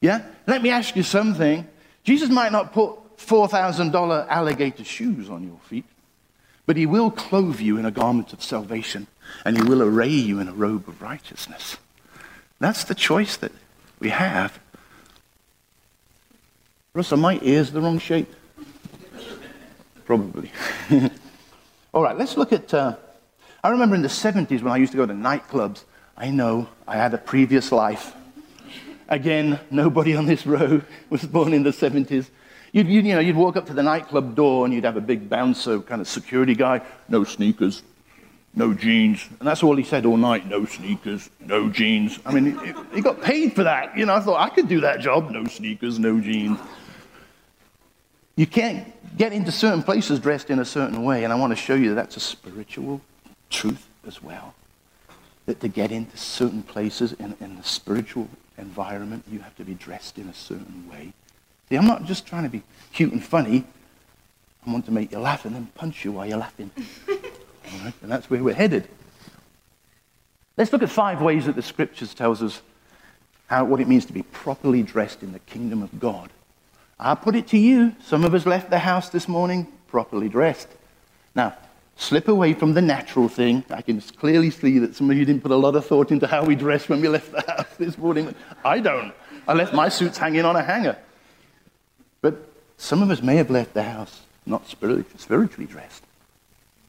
Yeah? 0.00 0.22
Let 0.46 0.62
me 0.62 0.70
ask 0.70 0.96
you 0.96 1.02
something. 1.02 1.66
Jesus 2.04 2.30
might 2.30 2.52
not 2.52 2.72
put 2.72 3.18
$4,000 3.18 4.28
alligator 4.28 4.84
shoes 4.84 5.28
on 5.28 5.44
your 5.44 5.58
feet, 5.64 5.84
but 6.68 6.76
he 6.76 6.84
will 6.84 7.10
clothe 7.10 7.60
you 7.60 7.78
in 7.78 7.86
a 7.86 7.90
garment 7.90 8.34
of 8.34 8.42
salvation 8.42 9.06
and 9.42 9.56
he 9.56 9.62
will 9.62 9.82
array 9.82 10.10
you 10.10 10.38
in 10.38 10.48
a 10.48 10.52
robe 10.52 10.86
of 10.86 11.00
righteousness. 11.00 11.78
That's 12.60 12.84
the 12.84 12.94
choice 12.94 13.38
that 13.38 13.52
we 14.00 14.10
have. 14.10 14.60
Russell, 16.92 17.16
my 17.16 17.38
ear's 17.40 17.70
the 17.70 17.80
wrong 17.80 17.98
shape. 17.98 18.30
Probably. 20.04 20.52
All 21.94 22.02
right, 22.02 22.18
let's 22.18 22.36
look 22.36 22.52
at. 22.52 22.74
Uh, 22.74 22.96
I 23.64 23.70
remember 23.70 23.96
in 23.96 24.02
the 24.02 24.08
70s 24.08 24.60
when 24.60 24.70
I 24.70 24.76
used 24.76 24.92
to 24.92 24.98
go 24.98 25.06
to 25.06 25.14
nightclubs, 25.14 25.84
I 26.18 26.28
know 26.28 26.68
I 26.86 26.96
had 26.96 27.14
a 27.14 27.18
previous 27.18 27.72
life. 27.72 28.14
Again, 29.08 29.58
nobody 29.70 30.14
on 30.14 30.26
this 30.26 30.44
row 30.44 30.82
was 31.08 31.24
born 31.24 31.54
in 31.54 31.62
the 31.62 31.70
70s. 31.70 32.28
You'd, 32.78 32.86
you'd, 32.86 33.06
you 33.06 33.14
know, 33.14 33.20
you'd 33.20 33.34
walk 33.34 33.56
up 33.56 33.66
to 33.66 33.74
the 33.74 33.82
nightclub 33.82 34.36
door 34.36 34.64
and 34.64 34.72
you'd 34.72 34.84
have 34.84 34.96
a 34.96 35.00
big 35.00 35.28
bouncer 35.28 35.80
kind 35.80 36.00
of 36.00 36.06
security 36.06 36.54
guy, 36.54 36.80
no 37.08 37.24
sneakers, 37.24 37.82
no 38.54 38.72
jeans. 38.72 39.28
And 39.40 39.48
that's 39.48 39.64
all 39.64 39.74
he 39.74 39.82
said 39.82 40.06
all 40.06 40.16
night 40.16 40.46
no 40.46 40.64
sneakers, 40.64 41.28
no 41.40 41.68
jeans. 41.70 42.20
I 42.24 42.32
mean, 42.32 42.56
he, 42.94 43.00
got 43.00 43.20
paid 43.20 43.54
for 43.56 43.64
that. 43.64 43.98
You 43.98 44.06
know, 44.06 44.14
I 44.14 44.20
thought 44.20 44.40
I 44.40 44.48
could 44.48 44.68
do 44.68 44.78
that 44.82 45.00
job 45.00 45.28
no 45.28 45.44
sneakers, 45.46 45.98
no 45.98 46.20
jeans. 46.20 46.60
You 48.36 48.46
can't 48.46 48.86
get 49.16 49.32
into 49.32 49.50
certain 49.50 49.82
places 49.82 50.20
dressed 50.20 50.48
in 50.48 50.60
a 50.60 50.64
certain 50.64 51.02
way, 51.02 51.24
and 51.24 51.32
I 51.32 51.36
want 51.36 51.50
to 51.50 51.56
show 51.56 51.74
you 51.74 51.88
that 51.88 51.96
that's 51.96 52.16
a 52.16 52.20
spiritual 52.20 53.00
truth 53.50 53.88
as 54.06 54.22
well. 54.22 54.54
That 55.46 55.58
to 55.62 55.66
get 55.66 55.90
into 55.90 56.16
certain 56.16 56.62
places 56.62 57.12
in, 57.14 57.34
in 57.40 57.56
the 57.56 57.64
spiritual 57.64 58.28
environment, 58.56 59.24
you 59.28 59.40
have 59.40 59.56
to 59.56 59.64
be 59.64 59.74
dressed 59.74 60.16
in 60.16 60.28
a 60.28 60.34
certain 60.34 60.88
way. 60.88 61.12
See, 61.68 61.76
I'm 61.76 61.86
not 61.86 62.04
just 62.04 62.26
trying 62.26 62.44
to 62.44 62.48
be 62.48 62.62
cute 62.92 63.12
and 63.12 63.22
funny. 63.22 63.64
I 64.66 64.70
want 64.72 64.86
to 64.86 64.90
make 64.90 65.12
you 65.12 65.18
laugh 65.18 65.44
and 65.44 65.54
then 65.54 65.66
punch 65.74 66.04
you 66.04 66.12
while 66.12 66.26
you're 66.26 66.38
laughing. 66.38 66.70
All 67.08 67.84
right? 67.84 67.94
And 68.02 68.10
that's 68.10 68.30
where 68.30 68.42
we're 68.42 68.54
headed. 68.54 68.88
Let's 70.56 70.72
look 70.72 70.82
at 70.82 70.90
five 70.90 71.20
ways 71.22 71.46
that 71.46 71.54
the 71.54 71.62
scriptures 71.62 72.14
tells 72.14 72.42
us 72.42 72.62
how, 73.46 73.64
what 73.64 73.80
it 73.80 73.88
means 73.88 74.06
to 74.06 74.12
be 74.12 74.22
properly 74.22 74.82
dressed 74.82 75.22
in 75.22 75.32
the 75.32 75.38
kingdom 75.40 75.82
of 75.82 76.00
God. 76.00 76.30
I'll 76.98 77.16
put 77.16 77.36
it 77.36 77.46
to 77.48 77.58
you. 77.58 77.94
Some 78.02 78.24
of 78.24 78.34
us 78.34 78.44
left 78.44 78.70
the 78.70 78.80
house 78.80 79.08
this 79.08 79.28
morning 79.28 79.68
properly 79.86 80.28
dressed. 80.28 80.68
Now, 81.34 81.54
slip 81.96 82.28
away 82.28 82.54
from 82.54 82.74
the 82.74 82.82
natural 82.82 83.28
thing. 83.28 83.64
I 83.70 83.82
can 83.82 84.00
clearly 84.00 84.50
see 84.50 84.78
that 84.80 84.96
some 84.96 85.10
of 85.10 85.16
you 85.16 85.24
didn't 85.24 85.42
put 85.42 85.52
a 85.52 85.56
lot 85.56 85.76
of 85.76 85.86
thought 85.86 86.10
into 86.10 86.26
how 86.26 86.44
we 86.44 86.56
dressed 86.56 86.88
when 86.88 87.00
we 87.00 87.08
left 87.08 87.30
the 87.30 87.40
house 87.46 87.76
this 87.78 87.96
morning. 87.96 88.34
I 88.64 88.80
don't. 88.80 89.12
I 89.46 89.54
left 89.54 89.72
my 89.72 89.88
suits 89.88 90.18
hanging 90.18 90.44
on 90.44 90.56
a 90.56 90.62
hanger. 90.62 90.98
But 92.20 92.36
some 92.76 93.02
of 93.02 93.10
us 93.10 93.22
may 93.22 93.36
have 93.36 93.50
left 93.50 93.74
the 93.74 93.82
house 93.82 94.22
not 94.46 94.66
spiritually 94.66 95.66
dressed, 95.66 96.02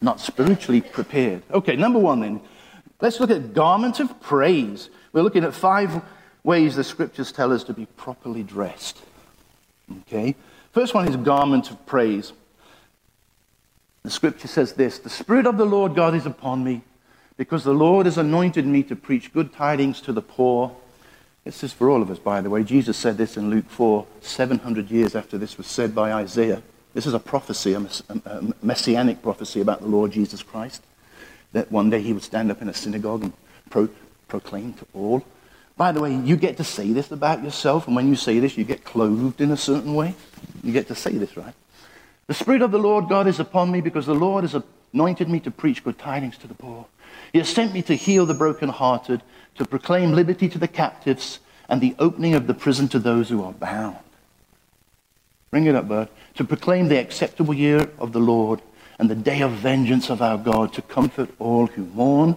not 0.01 0.19
spiritually 0.19 0.81
prepared. 0.81 1.43
Okay, 1.51 1.75
number 1.75 1.99
one 1.99 2.21
then. 2.21 2.41
Let's 3.01 3.19
look 3.19 3.29
at 3.29 3.53
garment 3.53 3.99
of 3.99 4.19
praise. 4.21 4.89
We're 5.13 5.21
looking 5.21 5.43
at 5.43 5.53
five 5.53 6.01
ways 6.43 6.75
the 6.75 6.83
scriptures 6.83 7.31
tell 7.31 7.53
us 7.53 7.63
to 7.65 7.73
be 7.73 7.85
properly 7.85 8.43
dressed. 8.43 9.01
Okay? 10.01 10.35
First 10.71 10.93
one 10.93 11.07
is 11.07 11.15
garment 11.15 11.71
of 11.71 11.85
praise. 11.85 12.33
The 14.03 14.09
scripture 14.09 14.47
says 14.47 14.73
this 14.73 14.99
The 14.99 15.09
Spirit 15.09 15.45
of 15.45 15.57
the 15.57 15.65
Lord 15.65 15.95
God 15.95 16.15
is 16.15 16.25
upon 16.25 16.63
me, 16.63 16.81
because 17.37 17.63
the 17.63 17.73
Lord 17.73 18.05
has 18.05 18.17
anointed 18.17 18.65
me 18.65 18.83
to 18.83 18.95
preach 18.95 19.33
good 19.33 19.53
tidings 19.53 20.01
to 20.01 20.13
the 20.13 20.21
poor. 20.21 20.75
This 21.43 21.63
is 21.63 21.73
for 21.73 21.89
all 21.89 22.01
of 22.01 22.11
us, 22.11 22.19
by 22.19 22.41
the 22.41 22.49
way. 22.49 22.63
Jesus 22.63 22.97
said 22.97 23.17
this 23.17 23.37
in 23.37 23.49
Luke 23.49 23.69
4, 23.69 24.05
700 24.21 24.91
years 24.91 25.15
after 25.15 25.37
this 25.37 25.57
was 25.57 25.67
said 25.67 25.95
by 25.95 26.11
Isaiah. 26.13 26.61
This 26.93 27.05
is 27.05 27.13
a 27.13 27.19
prophecy, 27.19 27.73
a 27.73 27.85
messianic 28.61 29.21
prophecy 29.21 29.61
about 29.61 29.81
the 29.81 29.87
Lord 29.87 30.11
Jesus 30.11 30.43
Christ, 30.43 30.83
that 31.53 31.71
one 31.71 31.89
day 31.89 32.01
he 32.01 32.13
would 32.13 32.23
stand 32.23 32.51
up 32.51 32.61
in 32.61 32.69
a 32.69 32.73
synagogue 32.73 33.23
and 33.23 33.33
pro- 33.69 33.89
proclaim 34.27 34.73
to 34.73 34.87
all. 34.93 35.23
By 35.77 35.93
the 35.93 36.01
way, 36.01 36.13
you 36.13 36.35
get 36.35 36.57
to 36.57 36.63
say 36.63 36.91
this 36.91 37.11
about 37.11 37.43
yourself, 37.43 37.87
and 37.87 37.95
when 37.95 38.09
you 38.09 38.15
say 38.15 38.39
this, 38.39 38.57
you 38.57 38.65
get 38.65 38.83
clothed 38.83 39.39
in 39.39 39.51
a 39.51 39.57
certain 39.57 39.95
way. 39.95 40.15
You 40.61 40.73
get 40.73 40.87
to 40.87 40.95
say 40.95 41.11
this, 41.11 41.37
right? 41.37 41.53
The 42.27 42.33
Spirit 42.33 42.61
of 42.61 42.71
the 42.71 42.79
Lord 42.79 43.07
God 43.07 43.27
is 43.27 43.39
upon 43.39 43.71
me 43.71 43.79
because 43.79 44.05
the 44.05 44.13
Lord 44.13 44.43
is 44.43 44.51
has 44.51 44.63
anointed 44.93 45.29
me 45.29 45.39
to 45.41 45.51
preach 45.51 45.83
good 45.83 45.97
tidings 45.97 46.37
to 46.39 46.47
the 46.47 46.53
poor. 46.53 46.85
He 47.31 47.39
has 47.39 47.49
sent 47.49 47.73
me 47.73 47.81
to 47.83 47.95
heal 47.95 48.25
the 48.25 48.33
brokenhearted, 48.33 49.21
to 49.55 49.65
proclaim 49.65 50.13
liberty 50.13 50.49
to 50.49 50.57
the 50.57 50.67
captives, 50.67 51.39
and 51.67 51.81
the 51.81 51.95
opening 51.99 52.33
of 52.33 52.47
the 52.47 52.53
prison 52.53 52.87
to 52.89 52.99
those 52.99 53.29
who 53.29 53.43
are 53.43 53.53
bound. 53.53 53.97
Bring 55.51 55.65
it 55.65 55.75
up, 55.75 55.87
Bert. 55.87 56.09
To 56.35 56.43
proclaim 56.43 56.87
the 56.87 56.99
acceptable 56.99 57.53
year 57.53 57.89
of 57.99 58.13
the 58.13 58.19
Lord 58.19 58.61
and 58.97 59.09
the 59.09 59.15
day 59.15 59.41
of 59.41 59.51
vengeance 59.51 60.09
of 60.09 60.21
our 60.21 60.37
God, 60.37 60.73
to 60.73 60.81
comfort 60.81 61.29
all 61.39 61.67
who 61.67 61.85
mourn 61.85 62.35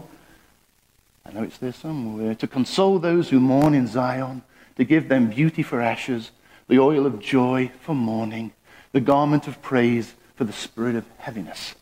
I 1.24 1.32
know 1.32 1.42
it's 1.42 1.58
there 1.58 1.72
somewhere. 1.72 2.34
To 2.34 2.46
console 2.46 2.98
those 2.98 3.30
who 3.30 3.40
mourn 3.40 3.74
in 3.74 3.86
Zion, 3.86 4.42
to 4.76 4.84
give 4.84 5.08
them 5.08 5.30
beauty 5.30 5.62
for 5.62 5.80
ashes, 5.80 6.30
the 6.68 6.78
oil 6.78 7.06
of 7.06 7.20
joy 7.20 7.70
for 7.80 7.94
mourning, 7.94 8.52
the 8.92 9.00
garment 9.00 9.46
of 9.46 9.62
praise 9.62 10.14
for 10.36 10.44
the 10.44 10.52
spirit 10.52 10.96
of 10.96 11.04
heaviness, 11.18 11.74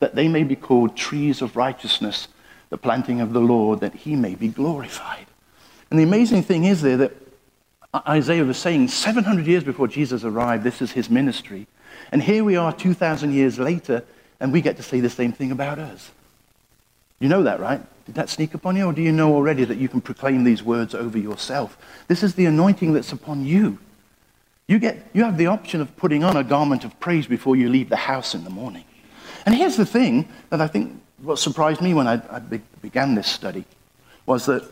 that 0.00 0.14
they 0.14 0.28
may 0.28 0.44
be 0.44 0.56
called 0.56 0.96
trees 0.96 1.42
of 1.42 1.56
righteousness, 1.56 2.28
the 2.70 2.78
planting 2.78 3.20
of 3.20 3.32
the 3.32 3.40
Lord, 3.40 3.80
that 3.80 3.94
he 3.94 4.16
may 4.16 4.34
be 4.34 4.48
glorified. 4.48 5.26
And 5.90 5.98
the 5.98 6.04
amazing 6.04 6.42
thing 6.42 6.64
is 6.64 6.82
there 6.82 6.98
that 6.98 7.12
Isaiah 8.06 8.44
was 8.44 8.58
saying 8.58 8.88
700 8.88 9.46
years 9.46 9.64
before 9.64 9.88
Jesus 9.88 10.24
arrived, 10.24 10.62
this 10.62 10.82
is 10.82 10.92
his 10.92 11.08
ministry. 11.08 11.66
And 12.12 12.22
here 12.22 12.44
we 12.44 12.56
are 12.56 12.72
2,000 12.72 13.32
years 13.32 13.58
later, 13.58 14.04
and 14.40 14.52
we 14.52 14.60
get 14.60 14.76
to 14.76 14.82
say 14.82 15.00
the 15.00 15.10
same 15.10 15.32
thing 15.32 15.50
about 15.50 15.78
us. 15.78 16.10
You 17.20 17.28
know 17.28 17.42
that, 17.42 17.60
right? 17.60 17.80
Did 18.06 18.14
that 18.14 18.28
sneak 18.28 18.54
upon 18.54 18.76
you? 18.76 18.84
Or 18.84 18.92
do 18.92 19.02
you 19.02 19.12
know 19.12 19.34
already 19.34 19.64
that 19.64 19.78
you 19.78 19.88
can 19.88 20.00
proclaim 20.00 20.44
these 20.44 20.62
words 20.62 20.94
over 20.94 21.18
yourself? 21.18 21.76
This 22.06 22.22
is 22.22 22.34
the 22.34 22.46
anointing 22.46 22.92
that's 22.92 23.12
upon 23.12 23.44
you. 23.44 23.78
You, 24.66 24.78
get, 24.78 25.08
you 25.14 25.24
have 25.24 25.38
the 25.38 25.46
option 25.46 25.80
of 25.80 25.96
putting 25.96 26.22
on 26.22 26.36
a 26.36 26.44
garment 26.44 26.84
of 26.84 26.98
praise 27.00 27.26
before 27.26 27.56
you 27.56 27.68
leave 27.68 27.88
the 27.88 27.96
house 27.96 28.34
in 28.34 28.44
the 28.44 28.50
morning. 28.50 28.84
And 29.48 29.56
here's 29.56 29.78
the 29.78 29.86
thing 29.86 30.28
that 30.50 30.60
I 30.60 30.66
think 30.66 31.00
what 31.22 31.38
surprised 31.38 31.80
me 31.80 31.94
when 31.94 32.06
I, 32.06 32.20
I 32.30 32.38
began 32.82 33.14
this 33.14 33.28
study 33.28 33.64
was 34.26 34.44
that 34.44 34.62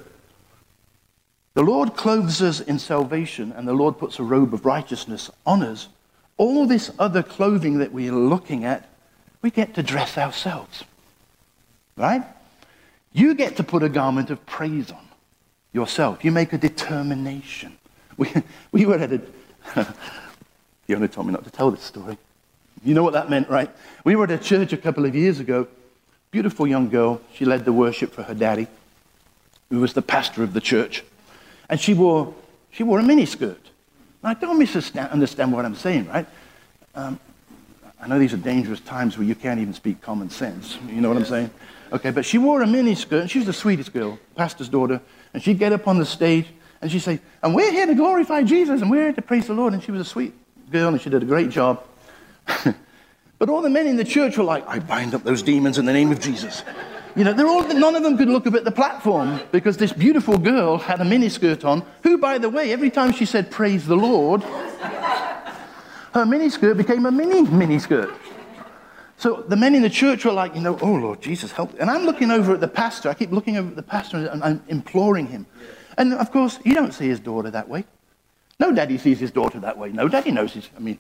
the 1.54 1.62
Lord 1.62 1.96
clothes 1.96 2.42
us 2.42 2.60
in 2.60 2.78
salvation 2.78 3.52
and 3.52 3.66
the 3.66 3.72
Lord 3.72 3.96
puts 3.96 4.18
a 4.18 4.22
robe 4.22 4.52
of 4.52 4.66
righteousness 4.66 5.30
on 5.46 5.62
us. 5.62 5.88
All 6.36 6.66
this 6.66 6.92
other 6.98 7.22
clothing 7.22 7.78
that 7.78 7.90
we're 7.90 8.12
looking 8.12 8.66
at, 8.66 8.86
we 9.40 9.50
get 9.50 9.72
to 9.76 9.82
dress 9.82 10.18
ourselves. 10.18 10.84
Right? 11.96 12.24
You 13.14 13.34
get 13.34 13.56
to 13.56 13.62
put 13.62 13.82
a 13.82 13.88
garment 13.88 14.28
of 14.28 14.44
praise 14.44 14.90
on 14.90 15.08
yourself. 15.72 16.22
You 16.22 16.32
make 16.32 16.52
a 16.52 16.58
determination. 16.58 17.78
We, 18.18 18.30
we 18.72 18.84
were 18.84 18.98
at 18.98 19.10
a. 19.10 19.22
Fiona 20.86 21.08
told 21.08 21.28
me 21.28 21.32
not 21.32 21.44
to 21.44 21.50
tell 21.50 21.70
this 21.70 21.82
story. 21.82 22.18
You 22.86 22.94
know 22.94 23.02
what 23.02 23.14
that 23.14 23.28
meant, 23.28 23.48
right? 23.48 23.68
We 24.04 24.14
were 24.14 24.24
at 24.24 24.30
a 24.30 24.38
church 24.38 24.72
a 24.72 24.76
couple 24.76 25.04
of 25.04 25.14
years 25.16 25.40
ago. 25.40 25.66
Beautiful 26.30 26.68
young 26.68 26.88
girl. 26.88 27.20
She 27.34 27.44
led 27.44 27.64
the 27.64 27.72
worship 27.72 28.12
for 28.12 28.22
her 28.22 28.34
daddy, 28.34 28.68
who 29.70 29.80
was 29.80 29.92
the 29.92 30.02
pastor 30.02 30.44
of 30.44 30.52
the 30.52 30.60
church. 30.60 31.02
And 31.68 31.80
she 31.80 31.94
wore, 31.94 32.32
she 32.70 32.84
wore 32.84 33.00
a 33.00 33.02
miniskirt. 33.02 33.58
Now, 34.22 34.34
don't 34.34 34.58
misunderstand 34.58 35.52
what 35.52 35.64
I'm 35.64 35.74
saying, 35.74 36.06
right? 36.06 36.26
Um, 36.94 37.18
I 38.00 38.06
know 38.06 38.20
these 38.20 38.32
are 38.34 38.38
dangerous 38.38 38.78
times 38.78 39.18
where 39.18 39.26
you 39.26 39.34
can't 39.34 39.58
even 39.58 39.74
speak 39.74 40.00
common 40.00 40.30
sense. 40.30 40.78
You 40.86 41.00
know 41.00 41.08
what 41.08 41.18
I'm 41.18 41.24
saying? 41.24 41.50
Okay, 41.92 42.12
but 42.12 42.24
she 42.24 42.38
wore 42.38 42.62
a 42.62 42.66
miniskirt, 42.66 43.22
and 43.22 43.30
she 43.30 43.38
was 43.38 43.46
the 43.46 43.52
sweetest 43.52 43.92
girl, 43.92 44.16
pastor's 44.36 44.68
daughter, 44.68 45.00
and 45.34 45.42
she'd 45.42 45.58
get 45.58 45.72
up 45.72 45.88
on 45.88 45.98
the 45.98 46.06
stage, 46.06 46.46
and 46.80 46.92
she'd 46.92 47.00
say, 47.00 47.18
and 47.42 47.52
we're 47.52 47.72
here 47.72 47.86
to 47.86 47.94
glorify 47.96 48.44
Jesus, 48.44 48.80
and 48.80 48.90
we're 48.92 49.06
here 49.06 49.12
to 49.12 49.22
praise 49.22 49.48
the 49.48 49.54
Lord, 49.54 49.72
and 49.72 49.82
she 49.82 49.90
was 49.90 50.00
a 50.00 50.04
sweet 50.04 50.34
girl, 50.70 50.90
and 50.90 51.00
she 51.00 51.10
did 51.10 51.22
a 51.22 51.26
great 51.26 51.50
job. 51.50 51.82
but 53.38 53.48
all 53.48 53.62
the 53.62 53.70
men 53.70 53.86
in 53.86 53.96
the 53.96 54.04
church 54.04 54.36
were 54.36 54.44
like, 54.44 54.66
I 54.66 54.78
bind 54.78 55.14
up 55.14 55.22
those 55.24 55.42
demons 55.42 55.78
in 55.78 55.84
the 55.84 55.92
name 55.92 56.12
of 56.12 56.20
Jesus. 56.20 56.62
You 57.14 57.24
know, 57.24 57.32
they're 57.32 57.46
all, 57.46 57.66
none 57.66 57.94
of 57.94 58.02
them 58.02 58.18
could 58.18 58.28
look 58.28 58.46
up 58.46 58.54
at 58.54 58.64
the 58.64 58.70
platform 58.70 59.40
because 59.50 59.78
this 59.78 59.92
beautiful 59.92 60.36
girl 60.36 60.76
had 60.76 61.00
a 61.00 61.04
miniskirt 61.04 61.64
on, 61.64 61.82
who, 62.02 62.18
by 62.18 62.38
the 62.38 62.50
way, 62.50 62.72
every 62.72 62.90
time 62.90 63.12
she 63.12 63.24
said, 63.24 63.50
praise 63.50 63.86
the 63.86 63.96
Lord, 63.96 64.42
her 64.42 66.24
miniskirt 66.24 66.76
became 66.76 67.06
a 67.06 67.10
mini 67.10 67.42
miniskirt. 67.42 68.14
So 69.18 69.44
the 69.48 69.56
men 69.56 69.74
in 69.74 69.82
the 69.82 69.90
church 69.90 70.26
were 70.26 70.32
like, 70.32 70.54
you 70.54 70.60
know, 70.60 70.78
oh 70.82 70.92
Lord 70.92 71.22
Jesus, 71.22 71.52
help. 71.52 71.74
And 71.80 71.90
I'm 71.90 72.04
looking 72.04 72.30
over 72.30 72.52
at 72.52 72.60
the 72.60 72.68
pastor. 72.68 73.08
I 73.08 73.14
keep 73.14 73.30
looking 73.32 73.56
over 73.56 73.70
at 73.70 73.76
the 73.76 73.82
pastor 73.82 74.28
and 74.28 74.44
I'm 74.44 74.62
imploring 74.68 75.26
him. 75.26 75.46
And 75.96 76.12
of 76.12 76.30
course, 76.30 76.58
he 76.62 76.74
don't 76.74 76.92
see 76.92 77.08
his 77.08 77.20
daughter 77.20 77.50
that 77.50 77.68
way. 77.68 77.84
No 78.60 78.72
daddy 78.72 78.98
sees 78.98 79.18
his 79.18 79.30
daughter 79.30 79.58
that 79.60 79.78
way. 79.78 79.90
No 79.90 80.08
daddy 80.08 80.30
knows 80.30 80.52
his, 80.52 80.68
I 80.76 80.80
mean, 80.80 80.98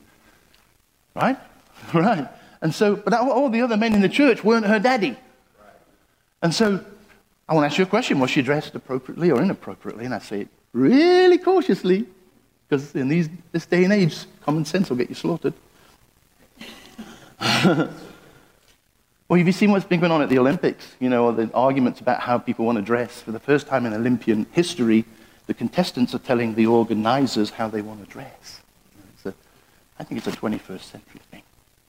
right? 1.16 1.38
Right. 1.94 2.26
And 2.62 2.74
so, 2.74 2.96
but 2.96 3.12
all 3.12 3.50
the 3.50 3.60
other 3.60 3.76
men 3.76 3.94
in 3.94 4.00
the 4.00 4.08
church 4.08 4.42
weren't 4.42 4.64
her 4.66 4.78
daddy. 4.78 5.16
And 6.42 6.52
so 6.52 6.82
I 7.48 7.54
want 7.54 7.64
to 7.64 7.66
ask 7.66 7.78
you 7.78 7.84
a 7.84 7.86
question. 7.86 8.18
Was 8.18 8.30
she 8.30 8.40
dressed 8.42 8.74
appropriately 8.74 9.30
or 9.30 9.42
inappropriately? 9.42 10.06
And 10.06 10.14
I 10.14 10.18
say 10.20 10.40
it 10.40 10.48
really 10.72 11.38
cautiously 11.38 12.06
because 12.66 12.94
in 12.94 13.08
these, 13.08 13.28
this 13.52 13.66
day 13.66 13.84
and 13.84 13.92
age, 13.92 14.16
common 14.40 14.64
sense 14.64 14.88
will 14.88 14.96
get 14.96 15.10
you 15.10 15.14
slaughtered. 15.14 15.54
Well, 19.28 19.38
have 19.38 19.46
you 19.46 19.52
seen 19.52 19.72
what's 19.72 19.84
been 19.84 19.98
going 19.98 20.12
on 20.12 20.22
at 20.22 20.28
the 20.28 20.38
Olympics? 20.38 20.94
You 21.00 21.08
know, 21.08 21.32
the 21.32 21.52
arguments 21.52 22.00
about 22.00 22.20
how 22.20 22.38
people 22.38 22.64
want 22.64 22.76
to 22.76 22.82
dress. 22.82 23.22
For 23.22 23.32
the 23.32 23.40
first 23.40 23.66
time 23.66 23.84
in 23.84 23.92
Olympian 23.92 24.46
history, 24.52 25.04
the 25.48 25.54
contestants 25.54 26.14
are 26.14 26.20
telling 26.20 26.54
the 26.54 26.66
organizers 26.66 27.50
how 27.50 27.66
they 27.66 27.82
want 27.82 28.04
to 28.04 28.08
dress. 28.08 28.60
I 29.98 30.04
think 30.04 30.18
it's 30.18 30.26
a 30.26 30.38
21st 30.38 30.80
century 30.80 31.20
thing. 31.30 31.42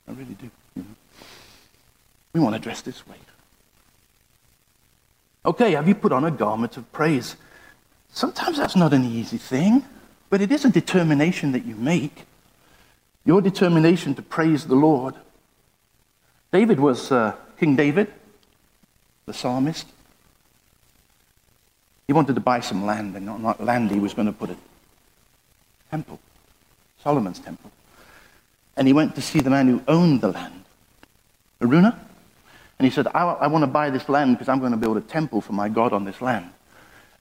I 0.08 0.12
really 0.12 0.34
do. 0.36 0.50
You 0.76 0.84
know? 0.84 0.96
We 2.34 2.40
want 2.40 2.56
to 2.56 2.62
dress 2.62 2.82
this 2.82 3.06
way. 3.08 3.18
Okay, 5.46 5.72
have 5.72 5.88
you 5.88 5.96
put 5.96 6.12
on 6.12 6.26
a 6.26 6.32
garment 6.32 6.78
of 6.78 6.92
praise? 6.92 7.36
Sometimes 8.12 8.58
that's 8.58 8.76
not 8.76 8.94
an 8.94 9.06
easy 9.06 9.38
thing, 9.38 9.86
but 10.30 10.42
it 10.42 10.52
is 10.52 10.66
a 10.66 10.70
determination 10.70 11.52
that 11.54 11.66
you 11.66 11.76
make. 11.76 12.26
Your 13.26 13.42
determination 13.42 14.16
to 14.16 14.22
praise 14.22 14.66
the 14.66 14.76
Lord. 14.76 15.16
David 16.52 16.80
was 16.80 17.12
uh, 17.12 17.36
King 17.60 17.76
David, 17.76 18.12
the 19.26 19.34
psalmist. 19.34 19.88
He 22.08 22.14
wanted 22.14 22.36
to 22.36 22.42
buy 22.42 22.62
some 22.62 22.86
land, 22.86 23.16
and 23.16 23.30
on 23.30 23.44
that 23.44 23.64
land 23.64 23.92
he 23.92 24.00
was 24.00 24.14
going 24.14 24.28
to 24.28 24.34
put 24.34 24.50
a 24.50 24.58
temple, 25.92 26.20
Solomon's 27.04 27.40
temple. 27.40 27.72
And 28.78 28.88
he 28.88 28.94
went 28.94 29.16
to 29.16 29.22
see 29.22 29.40
the 29.40 29.50
man 29.50 29.68
who 29.68 29.82
owned 29.88 30.22
the 30.22 30.30
land, 30.30 30.64
Araunah. 31.60 32.00
And 32.80 32.86
he 32.86 32.92
said, 32.92 33.08
I, 33.08 33.24
I 33.24 33.48
want 33.48 33.64
to 33.64 33.68
buy 33.68 33.90
this 33.90 34.08
land 34.08 34.36
because 34.36 34.48
I'm 34.48 34.60
going 34.60 34.72
to 34.72 34.78
build 34.78 34.98
a 34.98 35.02
temple 35.02 35.42
for 35.42 35.54
my 35.54 35.68
God 35.68 35.94
on 35.94 36.06
this 36.06 36.22
land. 36.22 36.52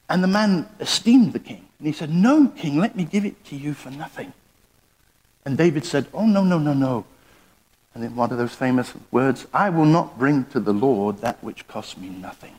And 0.09 0.23
the 0.23 0.29
man 0.29 0.69
esteemed 0.79 1.33
the 1.33 1.39
king. 1.39 1.67
And 1.79 1.87
he 1.87 1.93
said, 1.93 2.11
No, 2.11 2.49
king, 2.49 2.79
let 2.79 2.95
me 2.95 3.05
give 3.05 3.25
it 3.25 3.43
to 3.47 3.57
you 3.57 3.73
for 3.73 3.91
nothing. 3.91 4.35
And 5.45 5.57
David 5.57 5.85
said, 5.85 6.07
Oh, 6.13 6.27
no, 6.27 6.45
no, 6.45 6.59
no, 6.59 6.75
no. 6.75 7.07
And 7.95 8.05
then 8.05 8.15
one 8.15 8.31
of 8.31 8.37
those 8.37 8.55
famous 8.55 8.93
words, 9.11 9.47
I 9.55 9.71
will 9.71 9.87
not 9.87 10.19
bring 10.19 10.45
to 10.47 10.61
the 10.61 10.75
Lord 10.75 11.19
that 11.23 11.43
which 11.43 11.67
costs 11.67 11.97
me 11.97 12.11
nothing. 12.11 12.55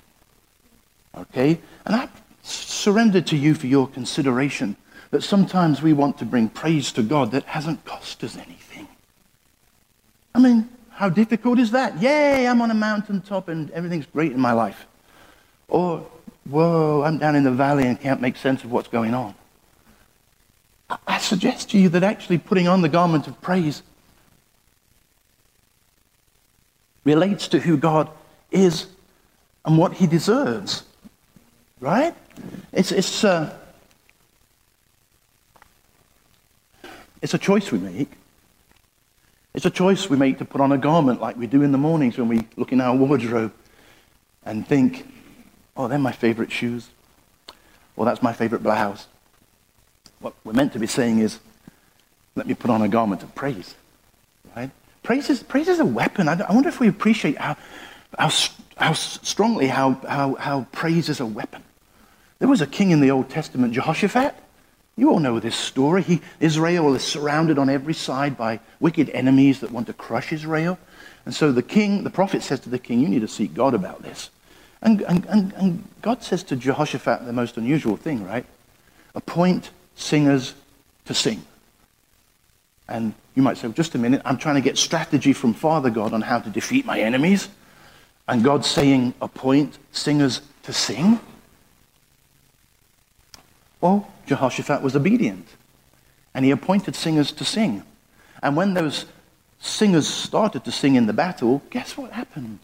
Okay? 1.15 1.59
And 1.85 1.95
I 1.95 2.09
surrender 2.41 3.21
to 3.21 3.37
you 3.37 3.53
for 3.53 3.67
your 3.67 3.87
consideration 3.87 4.75
that 5.11 5.23
sometimes 5.23 5.81
we 5.81 5.93
want 5.93 6.17
to 6.17 6.25
bring 6.25 6.49
praise 6.49 6.91
to 6.93 7.03
God 7.03 7.31
that 7.31 7.43
hasn't 7.43 7.85
cost 7.85 8.23
us 8.23 8.35
anything. 8.35 8.66
I 10.37 10.39
mean, 10.39 10.69
how 10.91 11.09
difficult 11.09 11.57
is 11.57 11.71
that? 11.71 11.99
Yay, 11.99 12.47
I'm 12.47 12.61
on 12.61 12.69
a 12.69 12.75
mountaintop 12.75 13.47
and 13.47 13.71
everything's 13.71 14.05
great 14.05 14.33
in 14.33 14.39
my 14.39 14.51
life. 14.51 14.85
Or, 15.67 16.05
whoa, 16.47 17.01
I'm 17.01 17.17
down 17.17 17.35
in 17.35 17.43
the 17.43 17.51
valley 17.51 17.87
and 17.87 17.99
can't 17.99 18.21
make 18.21 18.37
sense 18.37 18.63
of 18.63 18.71
what's 18.71 18.87
going 18.87 19.15
on. 19.15 19.33
I 21.07 21.17
suggest 21.17 21.71
to 21.71 21.79
you 21.79 21.89
that 21.89 22.03
actually 22.03 22.37
putting 22.37 22.67
on 22.67 22.83
the 22.83 22.87
garment 22.87 23.27
of 23.27 23.41
praise 23.41 23.81
relates 27.03 27.47
to 27.47 27.59
who 27.59 27.75
God 27.75 28.07
is 28.51 28.85
and 29.65 29.75
what 29.75 29.93
he 29.93 30.05
deserves. 30.05 30.83
Right? 31.79 32.13
It's, 32.71 32.91
it's, 32.91 33.23
uh, 33.23 33.57
it's 37.23 37.33
a 37.33 37.39
choice 37.39 37.71
we 37.71 37.79
make. 37.79 38.11
It's 39.57 39.65
a 39.65 39.71
choice 39.71 40.07
we 40.07 40.17
make 40.17 40.37
to 40.37 40.45
put 40.45 40.61
on 40.61 40.71
a 40.71 40.77
garment 40.77 41.19
like 41.19 41.35
we 41.35 41.47
do 41.47 41.63
in 41.63 41.71
the 41.71 41.79
mornings 41.79 42.15
when 42.15 42.27
we 42.27 42.47
look 42.57 42.71
in 42.71 42.79
our 42.79 42.95
wardrobe 42.95 43.51
and 44.45 44.67
think, 44.67 45.11
oh, 45.75 45.87
they're 45.87 45.97
my 45.97 46.11
favorite 46.11 46.51
shoes. 46.51 46.89
Or 47.95 48.05
that's 48.05 48.21
my 48.21 48.33
favorite 48.33 48.61
blouse. 48.61 49.07
What 50.19 50.35
we're 50.43 50.53
meant 50.53 50.73
to 50.73 50.79
be 50.79 50.85
saying 50.85 51.17
is, 51.17 51.39
let 52.35 52.45
me 52.45 52.53
put 52.53 52.69
on 52.69 52.83
a 52.83 52.87
garment 52.87 53.23
of 53.23 53.33
praise. 53.33 53.73
Right? 54.55 54.69
Praise 55.01 55.27
is, 55.31 55.41
praise 55.41 55.67
is 55.67 55.79
a 55.79 55.85
weapon. 55.85 56.29
I, 56.29 56.39
I 56.39 56.53
wonder 56.53 56.69
if 56.69 56.79
we 56.79 56.87
appreciate 56.87 57.39
how, 57.39 57.57
how, 58.15 58.29
how 58.77 58.93
strongly 58.93 59.69
how, 59.69 59.93
how, 60.07 60.35
how 60.35 60.67
praise 60.71 61.09
is 61.09 61.19
a 61.19 61.25
weapon. 61.25 61.63
There 62.37 62.47
was 62.47 62.61
a 62.61 62.67
king 62.67 62.91
in 62.91 62.99
the 62.99 63.09
Old 63.09 63.31
Testament, 63.31 63.73
Jehoshaphat. 63.73 64.35
You 64.97 65.11
all 65.11 65.19
know 65.19 65.39
this 65.39 65.55
story. 65.55 66.01
He, 66.01 66.21
Israel 66.39 66.93
is 66.95 67.03
surrounded 67.03 67.59
on 67.59 67.69
every 67.69 67.93
side 67.93 68.35
by 68.35 68.59
wicked 68.79 69.09
enemies 69.11 69.59
that 69.59 69.71
want 69.71 69.87
to 69.87 69.93
crush 69.93 70.33
Israel. 70.33 70.79
And 71.23 71.35
so 71.35 71.51
the 71.51 71.61
king, 71.61 72.03
the 72.03 72.09
prophet 72.09 72.41
says 72.41 72.59
to 72.61 72.69
the 72.69 72.79
king, 72.79 72.99
You 72.99 73.07
need 73.07 73.21
to 73.21 73.27
seek 73.27 73.53
God 73.53 73.73
about 73.75 74.01
this. 74.01 74.31
And, 74.81 75.01
and, 75.01 75.25
and, 75.27 75.53
and 75.53 75.87
God 76.01 76.23
says 76.23 76.43
to 76.43 76.55
Jehoshaphat 76.55 77.25
the 77.25 77.33
most 77.33 77.57
unusual 77.57 77.95
thing, 77.95 78.25
right? 78.25 78.45
Appoint 79.15 79.69
singers 79.95 80.55
to 81.05 81.13
sing. 81.13 81.45
And 82.87 83.13
you 83.35 83.43
might 83.43 83.57
say, 83.57 83.67
well, 83.67 83.73
just 83.73 83.95
a 83.95 83.97
minute, 83.97 84.21
I'm 84.23 84.37
trying 84.37 84.55
to 84.55 84.61
get 84.61 84.77
strategy 84.77 85.33
from 85.33 85.53
Father 85.53 85.89
God 85.89 86.13
on 86.13 86.21
how 86.21 86.39
to 86.39 86.49
defeat 86.49 86.85
my 86.85 86.99
enemies. 86.99 87.49
And 88.27 88.43
God's 88.43 88.67
saying, 88.67 89.13
appoint 89.21 89.77
singers 89.91 90.41
to 90.63 90.73
sing. 90.73 91.19
Well, 93.81 94.11
Jehoshaphat 94.25 94.81
was 94.81 94.95
obedient, 94.95 95.47
and 96.33 96.43
he 96.43 96.51
appointed 96.51 96.95
singers 96.95 97.31
to 97.33 97.45
sing. 97.45 97.83
And 98.41 98.55
when 98.55 98.73
those 98.73 99.05
singers 99.59 100.07
started 100.07 100.63
to 100.65 100.71
sing 100.71 100.95
in 100.95 101.05
the 101.05 101.13
battle, 101.13 101.61
guess 101.69 101.97
what 101.97 102.11
happened? 102.11 102.59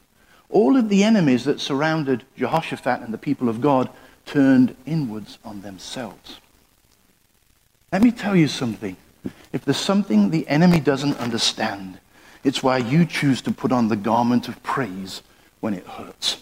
All 0.49 0.77
of 0.77 0.89
the 0.89 1.03
enemies 1.03 1.45
that 1.45 1.59
surrounded 1.59 2.23
Jehoshaphat 2.37 3.01
and 3.01 3.13
the 3.13 3.17
people 3.17 3.49
of 3.49 3.61
God 3.61 3.89
turned 4.25 4.75
inwards 4.85 5.39
on 5.43 5.61
themselves. 5.61 6.39
Let 7.91 8.01
me 8.01 8.11
tell 8.11 8.35
you 8.35 8.47
something. 8.47 8.95
If 9.51 9.65
there's 9.65 9.77
something 9.77 10.29
the 10.29 10.47
enemy 10.47 10.79
doesn't 10.79 11.17
understand, 11.17 11.99
it's 12.43 12.63
why 12.63 12.77
you 12.77 13.05
choose 13.05 13.41
to 13.43 13.51
put 13.51 13.71
on 13.71 13.87
the 13.87 13.95
garment 13.95 14.47
of 14.47 14.61
praise 14.63 15.21
when 15.59 15.73
it 15.73 15.85
hurts. 15.85 16.41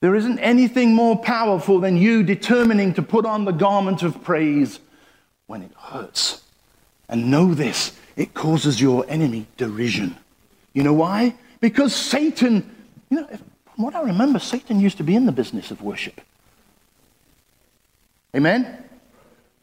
There 0.00 0.14
isn't 0.14 0.38
anything 0.38 0.94
more 0.94 1.18
powerful 1.18 1.78
than 1.78 1.96
you 1.96 2.22
determining 2.22 2.94
to 2.94 3.02
put 3.02 3.26
on 3.26 3.44
the 3.44 3.52
garment 3.52 4.02
of 4.02 4.22
praise 4.24 4.80
when 5.46 5.62
it 5.62 5.72
hurts. 5.76 6.42
And 7.08 7.30
know 7.30 7.54
this 7.54 7.92
it 8.16 8.34
causes 8.34 8.80
your 8.80 9.04
enemy 9.08 9.46
derision. 9.56 10.16
You 10.72 10.82
know 10.82 10.94
why? 10.94 11.34
Because 11.60 11.94
Satan, 11.94 12.74
you 13.10 13.20
know, 13.20 13.26
from 13.26 13.84
what 13.84 13.94
I 13.94 14.02
remember, 14.02 14.38
Satan 14.38 14.80
used 14.80 14.98
to 14.98 15.04
be 15.04 15.14
in 15.14 15.26
the 15.26 15.32
business 15.32 15.70
of 15.70 15.82
worship. 15.82 16.20
Amen? 18.34 18.84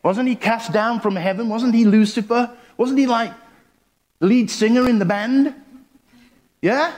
Wasn't 0.04 0.28
he 0.28 0.36
cast 0.36 0.71
down 0.71 1.00
from 1.00 1.15
heaven? 1.15 1.50
Wasn't 1.50 1.73
he 1.73 1.86
Lucifer? 1.86 2.52
Wasn't 2.78 3.00
he 3.00 3.08
like 3.08 3.34
the 4.19 4.28
lead 4.28 4.52
singer 4.52 4.88
in 4.88 5.00
the 5.00 5.06
band? 5.06 5.56
Yeah? 6.62 6.93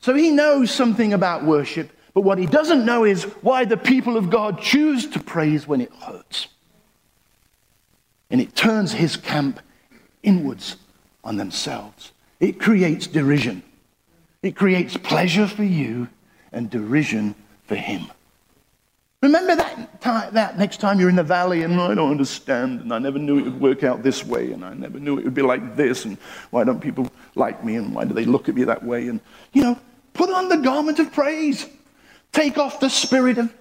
So 0.00 0.14
he 0.14 0.30
knows 0.30 0.70
something 0.70 1.12
about 1.12 1.44
worship. 1.44 1.90
But 2.14 2.22
what 2.22 2.38
he 2.38 2.46
doesn't 2.46 2.84
know 2.84 3.04
is 3.04 3.24
why 3.42 3.64
the 3.64 3.76
people 3.76 4.16
of 4.16 4.30
God 4.30 4.62
choose 4.62 5.06
to 5.08 5.20
praise 5.20 5.66
when 5.66 5.80
it 5.80 5.92
hurts. 5.92 6.46
And 8.30 8.40
it 8.40 8.54
turns 8.54 8.92
his 8.92 9.16
camp 9.16 9.60
inwards 10.22 10.76
on 11.24 11.36
themselves. 11.36 12.12
It 12.40 12.60
creates 12.60 13.06
derision. 13.06 13.62
It 14.42 14.54
creates 14.56 14.96
pleasure 14.96 15.46
for 15.46 15.64
you 15.64 16.08
and 16.52 16.70
derision 16.70 17.34
for 17.66 17.74
him. 17.74 18.06
Remember 19.22 19.56
that, 19.56 20.00
time, 20.02 20.34
that 20.34 20.58
next 20.58 20.80
time 20.80 21.00
you're 21.00 21.08
in 21.08 21.16
the 21.16 21.22
valley 21.22 21.62
and 21.62 21.80
I 21.80 21.94
don't 21.94 22.10
understand 22.10 22.82
and 22.82 22.92
I 22.92 22.98
never 22.98 23.18
knew 23.18 23.38
it 23.38 23.44
would 23.44 23.60
work 23.60 23.82
out 23.82 24.02
this 24.02 24.24
way 24.24 24.52
and 24.52 24.62
I 24.62 24.74
never 24.74 25.00
knew 25.00 25.18
it 25.18 25.24
would 25.24 25.34
be 25.34 25.42
like 25.42 25.76
this 25.76 26.04
and 26.04 26.18
why 26.50 26.62
don't 26.62 26.78
people 26.78 27.10
like 27.34 27.64
me 27.64 27.76
and 27.76 27.94
why 27.94 28.04
do 28.04 28.12
they 28.12 28.26
look 28.26 28.50
at 28.50 28.54
me 28.54 28.64
that 28.64 28.84
way? 28.84 29.08
And, 29.08 29.20
you 29.54 29.62
know, 29.62 29.78
put 30.12 30.28
on 30.28 30.50
the 30.50 30.58
garment 30.58 30.98
of 30.98 31.10
praise. 31.10 31.66
Take 32.34 32.58
off 32.58 32.80
the 32.80 32.90
spirit 32.90 33.38
of. 33.38 33.54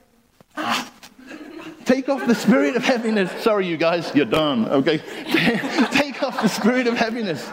Take 1.86 2.10
off 2.10 2.26
the 2.26 2.36
spirit 2.36 2.76
of 2.76 2.84
heaviness. 2.84 3.32
Sorry, 3.44 3.68
you 3.68 3.78
guys, 3.78 4.12
you're 4.16 4.26
done, 4.26 4.68
okay? 4.68 4.98
take 5.92 6.24
off 6.24 6.42
the 6.42 6.48
spirit 6.48 6.88
of 6.88 6.96
heaviness. 6.96 7.48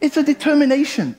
It's 0.00 0.16
a 0.16 0.22
determination. 0.22 1.16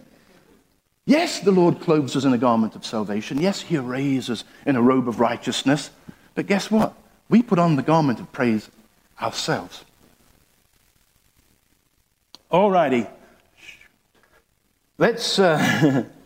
Yes, 1.05 1.39
the 1.39 1.51
Lord 1.51 1.79
clothes 1.79 2.15
us 2.15 2.25
in 2.25 2.33
a 2.33 2.37
garment 2.37 2.75
of 2.75 2.85
salvation. 2.85 3.39
Yes, 3.39 3.61
He 3.61 3.77
arrays 3.77 4.29
us 4.29 4.43
in 4.65 4.75
a 4.75 4.81
robe 4.81 5.07
of 5.07 5.19
righteousness. 5.19 5.89
But 6.33 6.47
guess 6.47 6.69
what? 6.69 6.93
We 7.29 7.41
put 7.41 7.59
on 7.59 7.75
the 7.75 7.83
garment 7.83 8.19
of 8.19 8.31
praise 8.33 8.69
ourselves. 9.21 9.85
All 12.51 12.69
righty. 12.69 13.07
Let's. 14.97 15.39
Uh, 15.39 16.05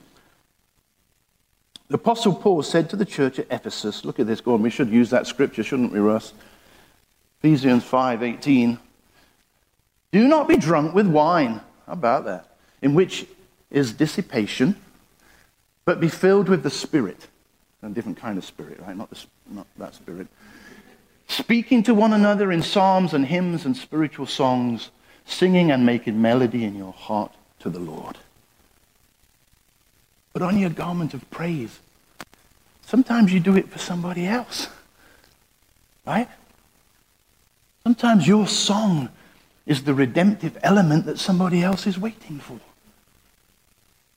The 1.90 1.96
Apostle 1.96 2.36
Paul 2.36 2.62
said 2.62 2.88
to 2.92 2.96
the 2.96 3.06
church 3.06 3.40
at 3.40 3.48
Ephesus, 3.50 4.06
look 4.06 4.20
at 4.20 4.28
this, 4.28 4.42
Gordon, 4.42 4.64
we 4.64 4.70
should 4.70 4.90
use 4.90 5.10
that 5.10 5.26
scripture, 5.26 5.64
shouldn't 5.64 5.92
we, 5.92 6.00
Russ? 6.00 6.34
Ephesians 7.40 7.84
5:18. 7.84 8.78
Do 10.12 10.28
not 10.28 10.48
be 10.48 10.58
drunk 10.58 10.94
with 10.94 11.08
wine. 11.08 11.62
How 11.88 11.94
about 11.94 12.26
that? 12.26 12.58
In 12.82 12.94
which 12.94 13.26
is 13.72 13.94
dissipation, 13.94 14.76
but 15.86 16.00
be 16.00 16.10
filled 16.10 16.48
with 16.48 16.62
the 16.62 16.70
Spirit. 16.70 17.28
A 17.82 17.90
different 17.90 18.18
kind 18.18 18.38
of 18.38 18.44
spirit, 18.44 18.80
right? 18.82 18.96
Not, 18.96 19.10
the, 19.10 19.26
not 19.50 19.66
that 19.78 19.96
spirit. 19.96 20.28
Speaking 21.28 21.82
to 21.84 21.94
one 21.94 22.12
another 22.12 22.52
in 22.52 22.62
psalms 22.62 23.14
and 23.14 23.26
hymns 23.26 23.66
and 23.66 23.76
spiritual 23.76 24.26
songs, 24.26 24.92
singing 25.26 25.72
and 25.72 25.86
making 25.86 26.22
melody 26.22 26.66
in 26.66 26.76
your 26.76 26.92
heart 26.92 27.34
to 27.60 27.70
the 27.70 27.80
Lord 27.80 28.18
Put 30.34 30.42
on 30.42 30.60
your 30.60 30.70
garment 30.70 31.14
of 31.14 31.30
praise. 31.32 31.80
Sometimes 32.86 33.34
you 33.34 33.40
do 33.40 33.56
it 33.56 33.70
for 33.70 33.80
somebody 33.80 34.26
else. 34.26 34.68
Right? 36.06 36.28
Sometimes 37.84 38.28
your 38.28 38.48
song 38.48 39.10
is 39.66 39.84
the 39.84 39.94
redemptive 39.94 40.58
element 40.64 41.06
that 41.06 41.20
somebody 41.20 41.62
else 41.64 41.86
is 41.86 42.00
waiting 42.00 42.40
for. 42.40 42.60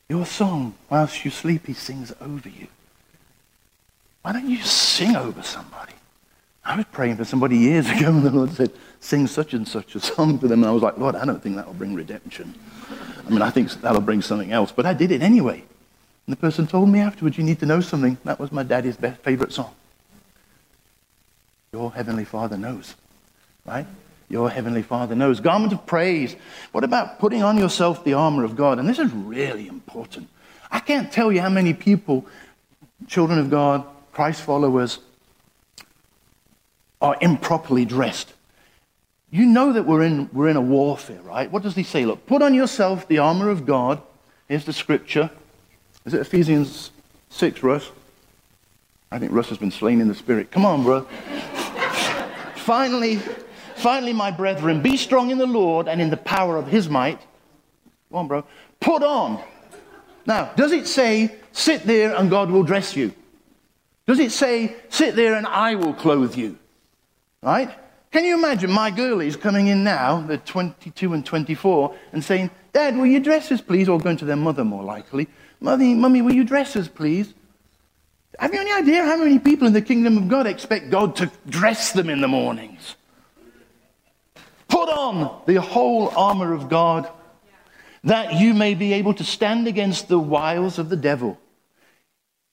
Your 0.08 0.26
song, 0.26 0.74
whilst 0.90 1.24
you 1.24 1.30
sleep, 1.30 1.66
he 1.66 1.74
sings 1.74 2.12
over 2.20 2.48
you. 2.48 2.68
Why 4.22 4.32
don't 4.32 4.48
you 4.48 4.62
sing 4.62 5.16
over 5.16 5.42
somebody? 5.42 5.92
I 6.64 6.76
was 6.76 6.86
praying 6.92 7.16
for 7.16 7.24
somebody 7.24 7.56
years 7.58 7.90
ago, 7.90 8.08
and 8.08 8.22
the 8.22 8.30
Lord 8.30 8.52
said, 8.52 8.72
Sing 9.00 9.26
such 9.26 9.52
and 9.52 9.66
such 9.66 9.94
a 9.94 10.00
song 10.00 10.38
for 10.38 10.48
them. 10.48 10.62
And 10.62 10.70
I 10.70 10.72
was 10.72 10.82
like, 10.82 10.96
Lord, 10.96 11.16
I 11.16 11.24
don't 11.24 11.42
think 11.42 11.56
that 11.56 11.66
will 11.66 11.74
bring 11.74 11.94
redemption. 11.94 12.54
I 13.26 13.30
mean, 13.30 13.42
I 13.42 13.50
think 13.50 13.70
that'll 13.80 14.00
bring 14.00 14.22
something 14.22 14.52
else. 14.52 14.70
But 14.70 14.86
I 14.86 14.94
did 14.94 15.10
it 15.10 15.22
anyway. 15.22 15.64
And 16.26 16.32
the 16.32 16.40
person 16.40 16.66
told 16.66 16.88
me 16.88 17.00
afterwards, 17.00 17.36
You 17.36 17.44
need 17.44 17.60
to 17.60 17.66
know 17.66 17.80
something. 17.80 18.16
That 18.24 18.38
was 18.38 18.52
my 18.52 18.62
daddy's 18.62 18.96
best, 18.96 19.20
favorite 19.22 19.52
song. 19.52 19.74
Your 21.72 21.92
Heavenly 21.92 22.24
Father 22.24 22.56
knows, 22.56 22.94
right? 23.64 23.86
Your 24.28 24.50
Heavenly 24.50 24.82
Father 24.82 25.14
knows. 25.14 25.40
Garment 25.40 25.72
of 25.72 25.84
praise. 25.86 26.36
What 26.72 26.84
about 26.84 27.18
putting 27.18 27.42
on 27.42 27.58
yourself 27.58 28.04
the 28.04 28.14
armor 28.14 28.44
of 28.44 28.56
God? 28.56 28.78
And 28.78 28.88
this 28.88 28.98
is 28.98 29.10
really 29.12 29.68
important. 29.68 30.28
I 30.70 30.80
can't 30.80 31.12
tell 31.12 31.32
you 31.32 31.40
how 31.40 31.50
many 31.50 31.74
people, 31.74 32.26
children 33.08 33.38
of 33.38 33.50
God, 33.50 33.84
Christ 34.12 34.42
followers, 34.42 35.00
are 37.00 37.16
improperly 37.20 37.84
dressed. 37.84 38.32
You 39.30 39.46
know 39.46 39.72
that 39.72 39.84
we're 39.84 40.02
in, 40.02 40.30
we're 40.32 40.48
in 40.48 40.56
a 40.56 40.62
warfare, 40.62 41.20
right? 41.22 41.50
What 41.50 41.62
does 41.62 41.74
he 41.74 41.82
say? 41.82 42.04
Look, 42.04 42.26
put 42.26 42.42
on 42.42 42.54
yourself 42.54 43.08
the 43.08 43.18
armor 43.18 43.48
of 43.48 43.66
God. 43.66 44.00
Here's 44.48 44.64
the 44.66 44.72
scripture. 44.72 45.30
Is 46.04 46.14
it 46.14 46.20
Ephesians 46.20 46.90
6, 47.30 47.62
Russ? 47.62 47.90
I 49.10 49.18
think 49.18 49.32
Russ 49.32 49.48
has 49.50 49.58
been 49.58 49.70
slain 49.70 50.00
in 50.00 50.08
the 50.08 50.14
spirit. 50.14 50.50
Come 50.50 50.64
on, 50.64 50.82
bro. 50.82 51.02
finally, 52.56 53.16
finally, 53.76 54.12
my 54.12 54.30
brethren, 54.30 54.82
be 54.82 54.96
strong 54.96 55.30
in 55.30 55.38
the 55.38 55.46
Lord 55.46 55.86
and 55.86 56.00
in 56.00 56.10
the 56.10 56.16
power 56.16 56.56
of 56.56 56.66
his 56.66 56.88
might. 56.88 57.20
Come 58.10 58.18
on, 58.18 58.28
bro. 58.28 58.44
Put 58.80 59.02
on. 59.02 59.42
Now, 60.26 60.52
does 60.56 60.72
it 60.72 60.86
say, 60.86 61.34
sit 61.52 61.84
there 61.84 62.14
and 62.16 62.30
God 62.30 62.50
will 62.50 62.62
dress 62.62 62.96
you? 62.96 63.12
Does 64.06 64.18
it 64.18 64.32
say, 64.32 64.76
sit 64.88 65.14
there 65.14 65.34
and 65.34 65.46
I 65.46 65.74
will 65.74 65.94
clothe 65.94 66.34
you? 66.34 66.58
Right? 67.42 67.70
Can 68.10 68.24
you 68.24 68.34
imagine 68.34 68.70
my 68.70 68.90
girlies 68.90 69.36
coming 69.36 69.68
in 69.68 69.84
now, 69.84 70.20
they're 70.20 70.36
22 70.36 71.14
and 71.14 71.24
24, 71.24 71.96
and 72.12 72.22
saying, 72.22 72.50
Dad, 72.72 72.96
will 72.96 73.06
you 73.06 73.20
dress 73.20 73.50
us, 73.52 73.60
please? 73.60 73.88
Or 73.88 73.98
going 73.98 74.16
to 74.18 74.24
their 74.24 74.36
mother, 74.36 74.64
more 74.64 74.84
likely. 74.84 75.28
Mummy, 75.62 75.94
Mummy, 75.94 76.22
will 76.22 76.34
you 76.34 76.44
dress 76.44 76.74
us, 76.74 76.88
please? 76.88 77.32
Have 78.38 78.52
you 78.52 78.60
any 78.60 78.72
idea 78.72 79.04
how 79.04 79.16
many 79.16 79.38
people 79.38 79.66
in 79.66 79.72
the 79.72 79.80
kingdom 79.80 80.18
of 80.18 80.28
God 80.28 80.46
expect 80.46 80.90
God 80.90 81.14
to 81.16 81.30
dress 81.48 81.92
them 81.92 82.10
in 82.10 82.20
the 82.20 82.28
mornings? 82.28 82.96
Put 84.68 84.88
on 84.88 85.42
the 85.46 85.60
whole 85.60 86.08
armor 86.16 86.52
of 86.52 86.68
God 86.68 87.08
that 88.04 88.34
you 88.34 88.54
may 88.54 88.74
be 88.74 88.94
able 88.94 89.14
to 89.14 89.22
stand 89.22 89.68
against 89.68 90.08
the 90.08 90.18
wiles 90.18 90.78
of 90.78 90.88
the 90.88 90.96
devil. 90.96 91.38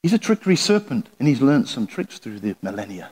He's 0.03 0.13
a 0.13 0.19
trickery 0.19 0.55
serpent, 0.55 1.09
and 1.17 1.27
he's 1.27 1.41
learned 1.41 1.67
some 1.67 1.87
tricks 1.87 2.19
through 2.19 2.39
the 2.39 2.55
millennia. 2.61 3.11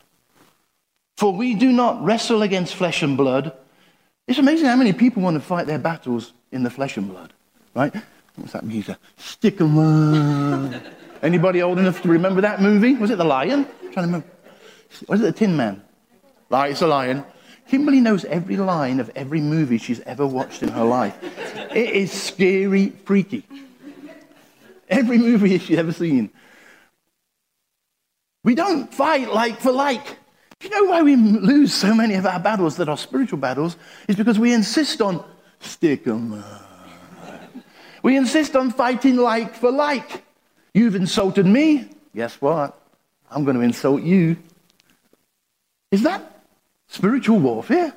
For 1.18 1.34
we 1.34 1.56
do 1.56 1.72
not 1.72 2.04
wrestle 2.04 2.44
against 2.44 2.76
flesh 2.76 3.02
and 3.02 3.18
blood. 3.18 3.52
It's 4.28 4.38
amazing 4.38 4.68
how 4.68 4.76
many 4.76 4.94
people 4.94 5.24
want 5.24 5.36
to 5.36 5.42
fight 5.42 5.66
their 5.66 5.80
battles 5.80 6.34
in 6.52 6.62
the 6.62 6.70
flesh 6.70 6.96
and 6.98 7.10
blood, 7.10 7.34
right? 7.74 7.94
What's 8.38 8.54
that 8.54 8.64
music? 8.64 8.98
Stick 9.18 9.60
'em 9.60 9.78
up. 9.78 10.82
Anybody 11.22 11.62
old 11.62 11.80
enough 11.80 12.02
to 12.04 12.10
remember 12.10 12.42
that 12.42 12.62
movie? 12.62 12.96
Was 12.96 13.10
it 13.10 13.18
The 13.18 13.24
Lion? 13.24 13.66
I'm 13.66 13.92
trying 13.92 13.94
to 13.94 14.02
remember. 14.02 14.28
Was 15.08 15.22
it 15.22 15.24
The 15.24 15.32
Tin 15.32 15.58
Man? 15.58 15.82
Right, 16.50 16.72
it's 16.72 16.82
a 16.82 16.88
lion. 16.88 17.26
Kimberly 17.68 18.00
knows 18.00 18.24
every 18.26 18.56
line 18.56 19.02
of 19.02 19.12
every 19.16 19.42
movie 19.42 19.78
she's 19.78 20.00
ever 20.02 20.26
watched 20.26 20.64
in 20.64 20.70
her 20.70 20.86
life. 20.86 21.16
It 21.72 21.90
is 21.90 22.12
scary, 22.12 22.94
freaky. 23.04 23.46
Every 24.88 25.18
movie 25.18 25.58
she's 25.60 25.78
ever 25.78 25.92
seen. 25.92 26.30
We 28.46 28.56
don't 28.56 28.94
fight 28.94 29.34
like 29.34 29.60
for 29.60 29.74
like. 29.74 30.06
Do 30.60 30.70
you 30.70 30.70
know 30.70 30.90
why 30.90 31.02
we 31.02 31.18
lose 31.18 31.74
so 31.74 31.94
many 31.94 32.14
of 32.14 32.26
our 32.26 32.40
battles 32.40 32.78
that 32.78 32.88
are 32.88 32.98
spiritual 32.98 33.40
battles? 33.40 33.76
Is 34.08 34.16
because 34.16 34.40
we 34.40 34.54
insist 34.54 35.02
on 35.02 35.24
stick 35.60 36.08
'em 36.08 36.42
We 38.08 38.16
insist 38.16 38.56
on 38.56 38.72
fighting 38.72 39.18
like 39.18 39.54
for 39.54 39.70
like. 39.70 40.24
You've 40.74 40.96
insulted 40.96 41.46
me. 41.46 41.90
Guess 42.16 42.40
what? 42.40 42.80
I'm 43.30 43.44
going 43.44 43.58
to 43.58 43.62
insult 43.62 44.02
you. 44.02 44.38
Is 45.92 46.04
that 46.04 46.42
spiritual 46.88 47.38
warfare? 47.40 47.94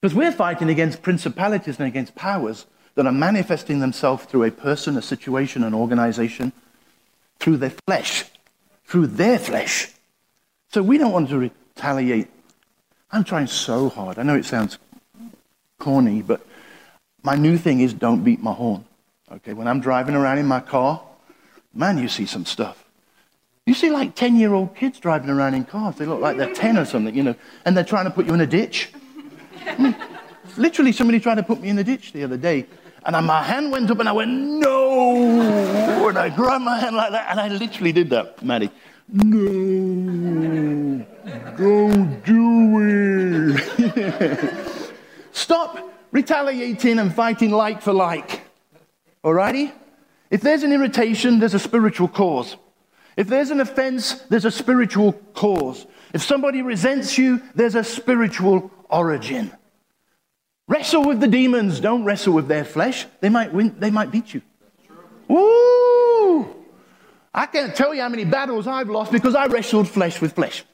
Because 0.00 0.14
we're 0.14 0.30
fighting 0.30 0.68
against 0.68 1.02
principalities 1.02 1.80
and 1.80 1.88
against 1.88 2.14
powers 2.14 2.64
that 2.94 3.06
are 3.06 3.12
manifesting 3.12 3.80
themselves 3.80 4.24
through 4.26 4.44
a 4.44 4.52
person, 4.52 4.96
a 4.96 5.02
situation, 5.02 5.64
an 5.64 5.74
organization, 5.74 6.52
through 7.40 7.56
their 7.56 7.74
flesh 7.88 8.24
through 8.84 9.08
their 9.08 9.40
flesh. 9.40 9.90
So 10.68 10.80
we 10.80 10.98
don't 10.98 11.10
want 11.10 11.28
to 11.30 11.38
retaliate. 11.38 12.28
I'm 13.10 13.24
trying 13.24 13.48
so 13.48 13.88
hard. 13.88 14.16
I 14.16 14.22
know 14.22 14.36
it 14.36 14.44
sounds 14.44 14.78
corny, 15.80 16.22
but 16.22 16.46
my 17.24 17.34
new 17.34 17.58
thing 17.58 17.80
is 17.80 17.92
don't 17.92 18.22
beat 18.22 18.40
my 18.40 18.52
horn. 18.52 18.84
Okay, 19.32 19.54
when 19.54 19.66
I'm 19.66 19.80
driving 19.80 20.14
around 20.14 20.38
in 20.38 20.46
my 20.46 20.60
car, 20.60 21.02
man, 21.72 21.98
you 21.98 22.06
see 22.06 22.26
some 22.26 22.44
stuff. 22.44 22.84
You 23.66 23.72
see 23.72 23.90
like 23.90 24.14
10 24.14 24.36
year 24.36 24.52
old 24.52 24.76
kids 24.76 25.00
driving 25.00 25.30
around 25.30 25.54
in 25.54 25.64
cars. 25.64 25.96
They 25.96 26.04
look 26.04 26.20
like 26.20 26.36
they're 26.36 26.52
10 26.52 26.78
or 26.78 26.84
something, 26.84 27.14
you 27.14 27.22
know, 27.22 27.34
and 27.64 27.74
they're 27.74 27.82
trying 27.82 28.04
to 28.04 28.10
put 28.10 28.26
you 28.26 28.34
in 28.34 28.42
a 28.42 28.46
ditch. 28.46 28.92
Mean, 29.78 29.94
hmm. 29.94 30.60
literally, 30.60 30.92
somebody 30.92 31.18
tried 31.18 31.36
to 31.36 31.42
put 31.42 31.60
me 31.60 31.70
in 31.70 31.76
the 31.76 31.84
ditch 31.84 32.12
the 32.12 32.22
other 32.22 32.36
day. 32.36 32.66
And 33.06 33.26
my 33.26 33.42
hand 33.42 33.72
went 33.72 33.90
up 33.90 33.98
and 34.00 34.08
I 34.08 34.12
went, 34.12 34.30
no. 34.30 36.08
And 36.08 36.18
I 36.18 36.28
grabbed 36.28 36.64
my 36.64 36.78
hand 36.78 36.94
like 36.96 37.10
that. 37.12 37.30
And 37.30 37.40
I 37.40 37.48
literally 37.48 37.92
did 37.92 38.10
that, 38.10 38.42
Maddie. 38.42 38.70
No, 39.08 41.04
don't 41.56 42.24
do 42.24 42.80
it. 43.56 44.92
Stop 45.32 45.93
retaliating 46.14 47.00
and 47.00 47.12
fighting 47.12 47.50
like 47.50 47.82
for 47.82 47.92
like. 47.92 48.40
Alrighty? 49.22 49.72
If 50.30 50.40
there's 50.40 50.62
an 50.62 50.72
irritation, 50.72 51.40
there's 51.40 51.54
a 51.54 51.58
spiritual 51.58 52.08
cause. 52.08 52.56
If 53.16 53.26
there's 53.26 53.50
an 53.50 53.60
offense, 53.60 54.14
there's 54.30 54.44
a 54.44 54.50
spiritual 54.50 55.12
cause. 55.34 55.86
If 56.14 56.22
somebody 56.22 56.62
resents 56.62 57.18
you, 57.18 57.42
there's 57.54 57.74
a 57.74 57.84
spiritual 57.84 58.70
origin. 58.88 59.52
Wrestle 60.68 61.04
with 61.04 61.20
the 61.20 61.26
demons. 61.26 61.80
Don't 61.80 62.04
wrestle 62.04 62.32
with 62.32 62.48
their 62.48 62.64
flesh. 62.64 63.06
They 63.20 63.28
might 63.28 63.52
win, 63.52 63.74
they 63.78 63.90
might 63.90 64.10
beat 64.10 64.32
you. 64.32 64.42
Woo! 65.28 66.48
I 67.34 67.46
can't 67.46 67.74
tell 67.74 67.92
you 67.92 68.00
how 68.00 68.08
many 68.08 68.24
battles 68.24 68.68
I've 68.68 68.88
lost 68.88 69.10
because 69.10 69.34
I 69.34 69.46
wrestled 69.46 69.88
flesh 69.88 70.20
with 70.20 70.32
flesh. 70.32 70.64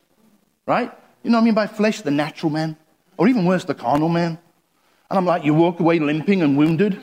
Right? 0.67 0.93
You 1.23 1.31
know 1.31 1.39
what 1.39 1.43
I 1.43 1.45
mean 1.47 1.55
by 1.55 1.67
flesh? 1.67 2.03
The 2.03 2.11
natural 2.11 2.51
man. 2.51 2.77
Or 3.17 3.27
even 3.27 3.47
worse, 3.47 3.65
the 3.65 3.75
carnal 3.75 4.11
man. 4.11 4.39
And 5.11 5.19
I'm 5.19 5.27
like, 5.27 5.45
you 5.45 5.55
walk 5.55 5.81
away 5.81 5.99
limping 5.99 6.43
and 6.43 6.57
wounded. 6.57 7.01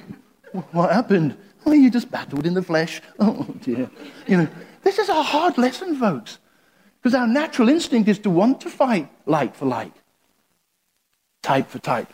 What 0.72 0.92
happened? 0.92 1.38
Well, 1.66 1.76
you 1.76 1.92
just 1.92 2.10
battled 2.10 2.46
in 2.46 2.54
the 2.54 2.64
flesh. 2.64 3.02
Oh, 3.20 3.44
dear. 3.62 3.90
You 4.28 4.38
know, 4.38 4.48
this 4.84 5.00
is 5.00 5.10
a 5.10 5.22
hard 5.22 5.58
lesson, 5.58 5.96
folks. 5.98 6.40
Because 7.02 7.14
our 7.14 7.28
natural 7.28 7.70
instinct 7.70 8.08
is 8.10 8.20
to 8.20 8.30
want 8.30 8.62
to 8.62 8.70
fight 8.70 9.10
like 9.26 9.56
for 9.56 9.66
like, 9.66 9.92
type 11.44 11.70
for 11.70 11.80
type 11.80 12.08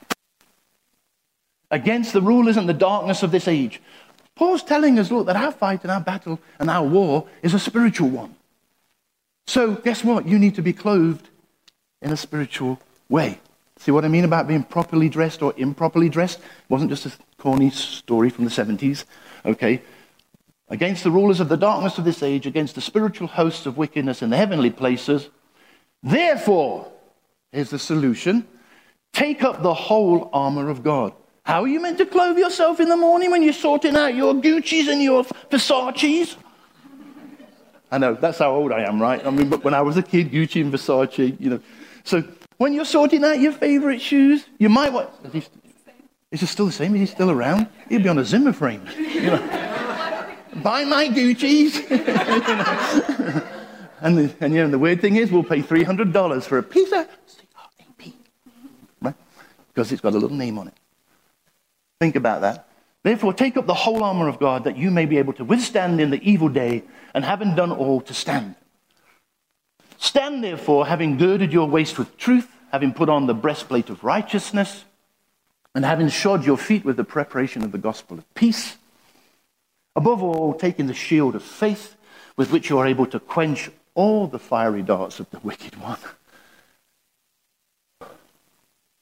against 1.73 2.13
the 2.13 2.21
rulers 2.21 2.56
and 2.56 2.69
the 2.69 2.73
darkness 2.73 3.23
of 3.23 3.32
this 3.32 3.47
age. 3.47 3.82
Paul's 4.36 4.63
telling 4.63 4.97
us, 4.99 5.12
look, 5.12 5.25
that 5.25 5.36
our 5.36 5.51
fight 5.51 5.82
and 5.82 5.91
our 5.91 5.99
battle 5.99 6.39
and 6.60 6.69
our 6.69 6.88
war 6.88 7.27
is 7.41 7.53
a 7.53 7.60
spiritual 7.60 8.10
one. 8.10 8.36
So, 9.47 9.73
guess 9.73 10.03
what? 10.03 10.27
You 10.27 10.39
need 10.39 10.56
to 10.56 10.62
be 10.62 10.71
clothed 10.71 11.29
in 12.01 12.12
a 12.12 12.17
spiritual 12.17 12.79
way. 13.10 13.39
See 13.83 13.91
what 13.91 14.05
I 14.05 14.07
mean 14.07 14.23
about 14.23 14.47
being 14.47 14.63
properly 14.63 15.09
dressed 15.09 15.41
or 15.41 15.53
improperly 15.57 16.07
dressed? 16.07 16.39
It 16.39 16.69
wasn't 16.69 16.89
just 16.89 17.05
a 17.05 17.11
corny 17.37 17.69
story 17.69 18.29
from 18.29 18.45
the 18.45 18.51
70s. 18.51 19.03
Okay. 19.45 19.81
Against 20.69 21.03
the 21.03 21.11
rulers 21.11 21.39
of 21.39 21.49
the 21.49 21.57
darkness 21.57 21.97
of 21.97 22.05
this 22.05 22.23
age, 22.23 22.47
against 22.47 22.75
the 22.75 22.81
spiritual 22.81 23.27
hosts 23.27 23.65
of 23.65 23.77
wickedness 23.77 24.21
in 24.21 24.29
the 24.29 24.37
heavenly 24.37 24.69
places. 24.69 25.29
Therefore, 26.01 26.91
here's 27.51 27.71
the 27.71 27.79
solution 27.79 28.47
take 29.11 29.43
up 29.43 29.61
the 29.61 29.73
whole 29.73 30.29
armor 30.31 30.69
of 30.69 30.81
God 30.83 31.13
how 31.43 31.63
are 31.63 31.67
you 31.67 31.81
meant 31.81 31.97
to 31.97 32.05
clothe 32.05 32.37
yourself 32.37 32.79
in 32.79 32.87
the 32.87 32.95
morning 32.95 33.29
when 33.29 33.43
you're 33.43 33.51
sorting 33.51 33.97
out 33.97 34.15
your 34.15 34.33
Gucci's 34.33 34.87
and 34.87 35.03
your 35.03 35.25
Versace's? 35.51 36.37
I 37.91 37.97
know, 37.97 38.15
that's 38.15 38.39
how 38.39 38.55
old 38.55 38.71
I 38.71 38.83
am, 38.83 39.01
right? 39.01 39.23
I 39.25 39.29
mean, 39.29 39.49
but 39.49 39.63
when 39.63 39.73
I 39.73 39.81
was 39.81 39.97
a 39.97 40.01
kid, 40.01 40.31
Gucci 40.31 40.61
and 40.61 40.73
Versace, 40.73 41.39
you 41.39 41.49
know. 41.49 41.59
So 42.05 42.23
when 42.63 42.71
you're 42.71 42.86
sorting 42.86 43.26
out 43.26 43.41
your 43.41 43.52
favorite 43.52 43.99
shoes, 43.99 44.45
you 44.58 44.69
might 44.69 44.93
want. 44.93 45.10
Is, 45.34 45.49
is 46.32 46.39
he 46.39 46.45
still 46.45 46.67
the 46.67 46.71
same? 46.71 46.95
Is 46.95 47.02
he 47.02 47.06
still 47.08 47.30
around? 47.30 47.67
He'd 47.89 48.04
be 48.04 48.08
on 48.08 48.17
a 48.17 48.23
Zimmer 48.23 48.54
frame. 48.54 48.88
You 48.97 49.23
know. 49.23 50.30
Buy 50.63 50.86
my 50.86 51.10
Gucci's. 51.10 51.76
and, 54.02 54.17
the, 54.17 54.34
and, 54.39 54.54
you 54.54 54.63
know, 54.63 54.69
the 54.69 54.80
weird 54.80 55.02
thing 55.02 55.17
is, 55.17 55.30
we'll 55.30 55.43
pay 55.43 55.62
$300 55.62 56.43
for 56.45 56.58
a 56.58 56.63
pizza, 56.63 57.10
C-R-A-P. 57.26 58.15
Right? 59.02 59.15
Because 59.67 59.91
it's 59.91 59.99
got 59.99 60.13
a 60.13 60.17
little 60.17 60.38
name 60.38 60.58
on 60.58 60.69
it. 60.69 60.76
Think 61.99 62.15
about 62.15 62.39
that. 62.41 62.69
Therefore, 63.04 63.34
take 63.34 63.58
up 63.58 63.65
the 63.65 63.73
whole 63.73 64.06
armor 64.06 64.30
of 64.30 64.39
God 64.39 64.63
that 64.63 64.78
you 64.78 64.89
may 64.89 65.06
be 65.06 65.17
able 65.17 65.34
to 65.34 65.43
withstand 65.43 65.99
in 65.99 66.12
the 66.12 66.23
evil 66.23 66.47
day, 66.47 66.84
and 67.13 67.26
having 67.26 67.56
done 67.56 67.73
all, 67.73 67.99
to 67.99 68.13
stand. 68.13 68.56
Stand 69.97 70.45
therefore, 70.45 70.88
having 70.88 71.17
girded 71.17 71.52
your 71.52 71.67
waist 71.67 71.99
with 71.99 72.15
truth, 72.15 72.52
having 72.73 72.91
put 72.91 73.07
on 73.07 73.27
the 73.27 73.36
breastplate 73.36 73.91
of 73.91 74.03
righteousness, 74.03 74.83
and 75.75 75.86
having 75.86 76.09
shod 76.09 76.43
your 76.43 76.57
feet 76.57 76.83
with 76.83 76.97
the 76.97 77.03
preparation 77.03 77.63
of 77.63 77.71
the 77.71 77.77
gospel 77.77 78.17
of 78.17 78.33
peace. 78.33 78.77
Above 79.95 80.23
all, 80.23 80.55
taking 80.55 80.88
the 80.88 80.93
shield 80.93 81.36
of 81.36 81.43
faith, 81.43 81.95
with 82.36 82.51
which 82.51 82.71
you 82.71 82.79
are 82.79 82.88
able 82.88 83.05
to 83.05 83.19
quench 83.19 83.69
all 83.93 84.25
the 84.25 84.39
fiery 84.39 84.81
darts 84.81 85.19
of 85.19 85.29
the 85.29 85.38
wicked 85.39 85.79
one. 85.79 85.99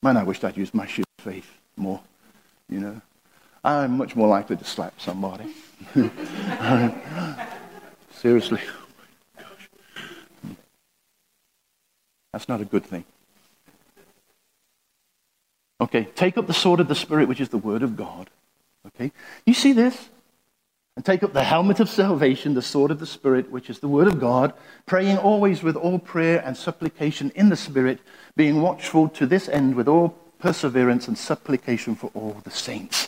Man, 0.03 0.17
I 0.17 0.23
wish 0.23 0.43
I'd 0.43 0.57
used 0.57 0.73
my 0.73 0.85
shield 0.85 1.07
of 1.19 1.23
faith 1.23 1.49
more, 1.77 2.01
you 2.69 2.81
know. 2.81 3.01
I'm 3.63 3.95
much 3.95 4.17
more 4.17 4.27
likely 4.27 4.57
to 4.57 4.65
slap 4.65 4.99
somebody. 4.99 5.45
Seriously. 8.11 8.59
Oh 9.39 9.45
That's 12.33 12.49
not 12.49 12.59
a 12.59 12.65
good 12.65 12.83
thing. 12.83 13.05
Okay, 15.81 16.07
take 16.15 16.37
up 16.37 16.45
the 16.45 16.53
sword 16.53 16.79
of 16.79 16.87
the 16.87 16.95
Spirit, 16.95 17.27
which 17.27 17.41
is 17.41 17.49
the 17.49 17.57
Word 17.57 17.81
of 17.81 17.97
God. 17.97 18.29
Okay, 18.87 19.11
you 19.47 19.55
see 19.55 19.73
this? 19.73 20.09
And 20.95 21.03
take 21.03 21.23
up 21.23 21.33
the 21.33 21.43
helmet 21.43 21.79
of 21.79 21.89
salvation, 21.89 22.53
the 22.53 22.61
sword 22.61 22.91
of 22.91 22.99
the 22.99 23.05
Spirit, 23.07 23.49
which 23.49 23.69
is 23.69 23.79
the 23.79 23.87
Word 23.87 24.07
of 24.07 24.19
God, 24.19 24.53
praying 24.85 25.17
always 25.17 25.63
with 25.63 25.75
all 25.75 25.97
prayer 25.97 26.43
and 26.45 26.55
supplication 26.55 27.31
in 27.33 27.49
the 27.49 27.55
Spirit, 27.55 27.99
being 28.35 28.61
watchful 28.61 29.09
to 29.09 29.25
this 29.25 29.49
end 29.49 29.73
with 29.73 29.87
all 29.87 30.09
perseverance 30.37 31.07
and 31.07 31.17
supplication 31.17 31.95
for 31.95 32.11
all 32.13 32.39
the 32.43 32.51
saints. 32.51 33.07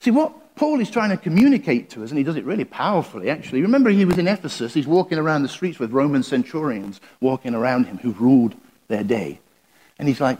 See, 0.00 0.10
what 0.10 0.56
Paul 0.56 0.80
is 0.80 0.90
trying 0.90 1.10
to 1.10 1.16
communicate 1.16 1.90
to 1.90 2.02
us, 2.02 2.10
and 2.10 2.18
he 2.18 2.24
does 2.24 2.36
it 2.36 2.44
really 2.44 2.64
powerfully, 2.64 3.30
actually. 3.30 3.62
Remember, 3.62 3.90
he 3.90 4.04
was 4.04 4.18
in 4.18 4.26
Ephesus. 4.26 4.74
He's 4.74 4.88
walking 4.88 5.18
around 5.18 5.42
the 5.42 5.48
streets 5.48 5.78
with 5.78 5.92
Roman 5.92 6.24
centurions 6.24 7.00
walking 7.20 7.54
around 7.54 7.86
him 7.86 7.98
who 7.98 8.10
ruled 8.12 8.56
their 8.88 9.04
day. 9.04 9.38
And 10.00 10.08
he's 10.08 10.20
like, 10.20 10.38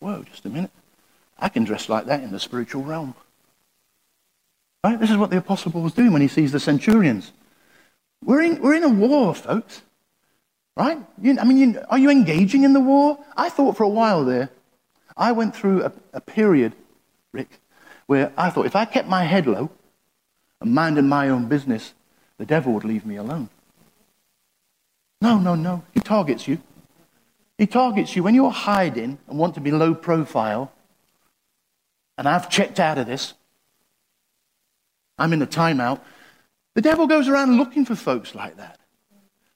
whoa, 0.00 0.24
just 0.24 0.44
a 0.46 0.48
minute. 0.48 0.70
I 1.40 1.48
can 1.48 1.64
dress 1.64 1.88
like 1.88 2.06
that 2.06 2.22
in 2.22 2.30
the 2.30 2.40
spiritual 2.40 2.82
realm. 2.82 3.14
Right? 4.84 4.98
This 4.98 5.10
is 5.10 5.16
what 5.16 5.30
the 5.30 5.38
apostle 5.38 5.72
was 5.72 5.92
doing 5.92 6.12
when 6.12 6.22
he 6.22 6.28
sees 6.28 6.52
the 6.52 6.60
centurions. 6.60 7.32
We're 8.24 8.42
in, 8.42 8.60
we're 8.60 8.74
in 8.74 8.84
a 8.84 8.88
war, 8.88 9.34
folks. 9.34 9.82
Right? 10.76 10.98
You, 11.20 11.38
I 11.38 11.44
mean, 11.44 11.56
you, 11.58 11.80
are 11.88 11.98
you 11.98 12.10
engaging 12.10 12.64
in 12.64 12.72
the 12.72 12.80
war? 12.80 13.18
I 13.36 13.48
thought 13.48 13.76
for 13.76 13.84
a 13.84 13.88
while 13.88 14.24
there, 14.24 14.50
I 15.16 15.32
went 15.32 15.54
through 15.54 15.84
a, 15.84 15.92
a 16.14 16.20
period, 16.20 16.74
Rick, 17.32 17.60
where 18.06 18.32
I 18.36 18.50
thought 18.50 18.66
if 18.66 18.76
I 18.76 18.84
kept 18.84 19.08
my 19.08 19.24
head 19.24 19.46
low 19.46 19.70
and 20.60 20.74
minded 20.74 21.04
my 21.04 21.28
own 21.28 21.46
business, 21.46 21.92
the 22.38 22.46
devil 22.46 22.72
would 22.72 22.84
leave 22.84 23.04
me 23.04 23.16
alone. 23.16 23.50
No, 25.20 25.38
no, 25.38 25.54
no. 25.54 25.84
He 25.92 26.00
targets 26.00 26.48
you. 26.48 26.58
He 27.58 27.66
targets 27.66 28.16
you 28.16 28.22
when 28.22 28.34
you're 28.34 28.50
hiding 28.50 29.18
and 29.28 29.38
want 29.38 29.54
to 29.56 29.60
be 29.60 29.70
low 29.70 29.94
profile. 29.94 30.72
And 32.20 32.28
I've 32.28 32.50
checked 32.50 32.78
out 32.78 32.98
of 32.98 33.06
this. 33.06 33.32
I'm 35.16 35.32
in 35.32 35.40
a 35.40 35.46
timeout. 35.46 36.00
The 36.74 36.82
devil 36.82 37.06
goes 37.06 37.28
around 37.28 37.56
looking 37.56 37.86
for 37.86 37.94
folks 37.94 38.34
like 38.34 38.58
that. 38.58 38.78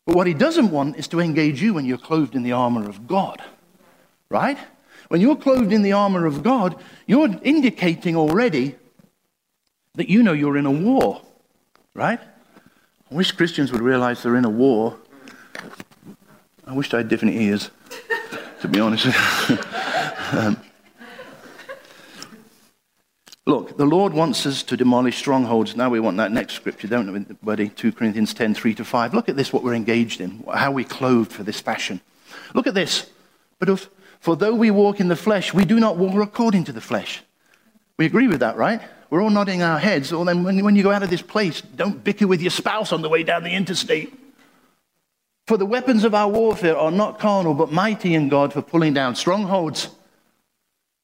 But 0.06 0.16
what 0.16 0.26
he 0.26 0.32
doesn't 0.32 0.70
want 0.70 0.96
is 0.96 1.06
to 1.08 1.20
engage 1.20 1.60
you 1.60 1.74
when 1.74 1.84
you're 1.84 1.98
clothed 1.98 2.34
in 2.34 2.42
the 2.42 2.52
armor 2.52 2.88
of 2.88 3.06
God. 3.06 3.42
Right? 4.30 4.56
When 5.08 5.20
you're 5.20 5.36
clothed 5.36 5.74
in 5.74 5.82
the 5.82 5.92
armor 5.92 6.24
of 6.24 6.42
God, 6.42 6.80
you're 7.06 7.28
indicating 7.42 8.16
already 8.16 8.76
that 9.96 10.08
you 10.08 10.22
know 10.22 10.32
you're 10.32 10.56
in 10.56 10.64
a 10.64 10.70
war. 10.70 11.20
Right? 11.92 12.18
I 12.18 13.14
wish 13.14 13.30
Christians 13.32 13.72
would 13.72 13.82
realize 13.82 14.22
they're 14.22 14.36
in 14.36 14.46
a 14.46 14.48
war. 14.48 14.96
I 16.66 16.72
wish 16.72 16.94
I 16.94 16.96
had 16.96 17.10
different 17.10 17.34
ears, 17.34 17.70
to 18.62 18.68
be 18.68 18.80
honest. 18.80 19.04
um, 20.32 20.63
Look, 23.46 23.76
the 23.76 23.84
Lord 23.84 24.14
wants 24.14 24.46
us 24.46 24.62
to 24.64 24.76
demolish 24.76 25.18
strongholds. 25.18 25.76
Now 25.76 25.90
we 25.90 26.00
want 26.00 26.16
that 26.16 26.32
next 26.32 26.54
scripture, 26.54 26.88
don't 26.88 27.12
we, 27.12 27.20
buddy? 27.42 27.68
2 27.68 27.92
Corinthians 27.92 28.32
10, 28.32 28.54
3 28.54 28.74
to 28.76 28.84
5. 28.84 29.12
Look 29.12 29.28
at 29.28 29.36
this, 29.36 29.52
what 29.52 29.62
we're 29.62 29.74
engaged 29.74 30.22
in, 30.22 30.42
how 30.52 30.72
we 30.72 30.82
clothed 30.82 31.30
for 31.30 31.42
this 31.42 31.60
fashion. 31.60 32.00
Look 32.54 32.66
at 32.66 32.72
this. 32.72 33.10
But 33.58 33.68
if, 33.68 33.90
for 34.20 34.34
though 34.34 34.54
we 34.54 34.70
walk 34.70 34.98
in 34.98 35.08
the 35.08 35.16
flesh, 35.16 35.52
we 35.52 35.66
do 35.66 35.78
not 35.78 35.98
walk 35.98 36.14
according 36.14 36.64
to 36.64 36.72
the 36.72 36.80
flesh. 36.80 37.22
We 37.98 38.06
agree 38.06 38.28
with 38.28 38.40
that, 38.40 38.56
right? 38.56 38.80
We're 39.10 39.22
all 39.22 39.30
nodding 39.30 39.62
our 39.62 39.78
heads. 39.78 40.10
Or 40.10 40.24
then 40.24 40.42
when, 40.42 40.64
when 40.64 40.74
you 40.74 40.82
go 40.82 40.90
out 40.90 41.02
of 41.02 41.10
this 41.10 41.22
place, 41.22 41.60
don't 41.60 42.02
bicker 42.02 42.26
with 42.26 42.40
your 42.40 42.50
spouse 42.50 42.92
on 42.92 43.02
the 43.02 43.10
way 43.10 43.24
down 43.24 43.44
the 43.44 43.54
interstate. 43.54 44.18
For 45.46 45.58
the 45.58 45.66
weapons 45.66 46.04
of 46.04 46.14
our 46.14 46.28
warfare 46.28 46.78
are 46.78 46.90
not 46.90 47.18
carnal, 47.18 47.52
but 47.52 47.70
mighty 47.70 48.14
in 48.14 48.30
God 48.30 48.54
for 48.54 48.62
pulling 48.62 48.94
down 48.94 49.14
strongholds 49.14 49.90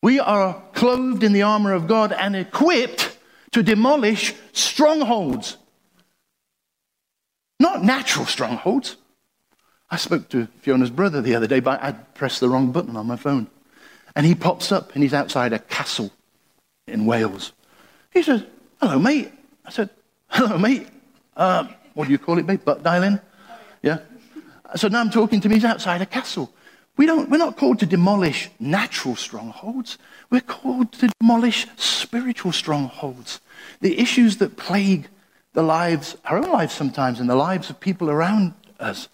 we 0.03 0.19
are 0.19 0.63
clothed 0.73 1.23
in 1.23 1.33
the 1.33 1.43
armor 1.43 1.73
of 1.73 1.87
God 1.87 2.13
and 2.13 2.35
equipped 2.35 3.17
to 3.53 3.63
demolish 3.63 4.35
strongholds. 4.53 5.57
Not 7.59 7.85
natural 7.85 8.27
strongholds. 8.27 8.97
I 9.91 9.97
spoke 9.97 10.29
to 10.31 10.47
Fiona's 10.61 10.91
brother 10.91 11.21
the 11.21 11.35
other 11.35 11.47
day, 11.47 11.61
but 11.61 11.83
I 11.83 11.93
pressed 11.93 12.41
the 12.41 12.49
wrong 12.49 12.73
button 12.73 12.97
on 12.97 13.07
my 13.07 13.17
phone. 13.17 13.49
And 14.15 14.25
he 14.25 14.35
pops 14.35 14.73
up 14.73 14.95
and 14.95 15.03
he's 15.03 15.15
outside 15.15 15.53
a 15.53 15.59
castle 15.59 16.11
in 16.87 17.07
Wales. 17.07 17.53
He 18.13 18.23
says, 18.23 18.45
Hello, 18.81 18.99
mate. 18.99 19.33
I 19.65 19.71
said, 19.71 19.91
Hello, 20.29 20.57
mate. 20.59 20.87
Uh, 21.37 21.67
what 21.95 22.07
do 22.07 22.13
you 22.13 22.19
call 22.19 22.39
it, 22.39 22.47
mate? 22.47 22.65
Butt 22.65 22.83
dialing? 22.83 23.21
Yeah. 23.83 23.99
So 24.77 24.89
now 24.89 25.01
I'm 25.01 25.11
talking 25.11 25.41
to 25.41 25.49
him. 25.49 25.53
He's 25.53 25.65
outside 25.65 26.01
a 26.01 26.07
castle. 26.07 26.53
We 27.01 27.07
don't, 27.07 27.31
we're 27.31 27.39
not 27.39 27.57
called 27.57 27.79
to 27.79 27.87
demolish 27.87 28.51
natural 28.61 29.17
strongholds. 29.17 29.97
We're 30.29 30.43
called 30.43 30.93
to 30.93 31.11
demolish 31.19 31.67
spiritual 31.77 32.53
strongholds. 32.53 33.41
The 33.81 33.99
issues 33.99 34.37
that 34.37 34.59
plague 34.59 35.09
the 35.55 35.63
lives, 35.63 36.19
our 36.27 36.37
own 36.37 36.51
lives 36.51 36.75
sometimes, 36.75 37.19
and 37.19 37.31
the 37.31 37.37
lives 37.37 37.71
of 37.71 37.81
people 37.81 38.11
around 38.11 38.53
us. 38.79 39.09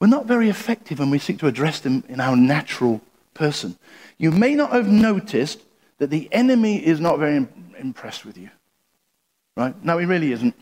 We're 0.00 0.06
not 0.06 0.26
very 0.26 0.48
effective 0.48 1.00
when 1.00 1.10
we 1.10 1.18
seek 1.18 1.40
to 1.40 1.48
address 1.48 1.80
them 1.80 2.04
in 2.08 2.20
our 2.20 2.36
natural 2.36 3.00
person. 3.34 3.76
You 4.16 4.30
may 4.30 4.54
not 4.54 4.70
have 4.70 4.86
noticed 4.86 5.58
that 5.98 6.10
the 6.10 6.28
enemy 6.30 6.86
is 6.86 7.00
not 7.00 7.18
very 7.18 7.48
impressed 7.80 8.24
with 8.24 8.38
you. 8.38 8.50
Right? 9.56 9.74
No, 9.84 9.98
he 9.98 10.06
really 10.06 10.30
isn't. 10.30 10.54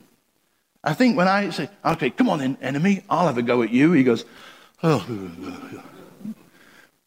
I 0.82 0.94
think 0.94 1.18
when 1.18 1.28
I 1.28 1.50
say, 1.50 1.68
okay, 1.84 2.08
come 2.08 2.30
on 2.30 2.38
then, 2.38 2.56
enemy, 2.62 3.04
I'll 3.10 3.26
have 3.26 3.36
a 3.36 3.42
go 3.42 3.62
at 3.62 3.68
you, 3.68 3.92
he 3.92 4.04
goes, 4.04 4.24
oh. 4.82 5.04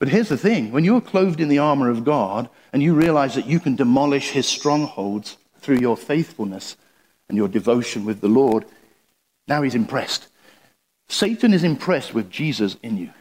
But 0.02 0.10
here's 0.10 0.30
the 0.30 0.38
thing 0.38 0.72
when 0.72 0.84
you're 0.84 1.00
clothed 1.00 1.40
in 1.40 1.48
the 1.48 1.60
armor 1.60 1.88
of 1.88 2.04
God 2.04 2.50
and 2.74 2.82
you 2.82 2.96
realize 2.96 3.36
that 3.36 3.46
you 3.46 3.60
can 3.60 3.76
demolish 3.76 4.32
his 4.32 4.48
strongholds 4.48 5.38
through 5.60 5.78
your 5.78 5.96
faithfulness 5.96 6.76
and 7.30 7.38
your 7.38 7.48
devotion 7.48 8.04
with 8.04 8.20
the 8.20 8.28
Lord, 8.28 8.66
now 9.48 9.62
he's 9.62 9.76
impressed. 9.76 10.28
Satan 11.08 11.54
is 11.54 11.64
impressed 11.64 12.16
with 12.16 12.32
Jesus 12.32 12.78
in 12.82 12.98
you, 12.98 13.12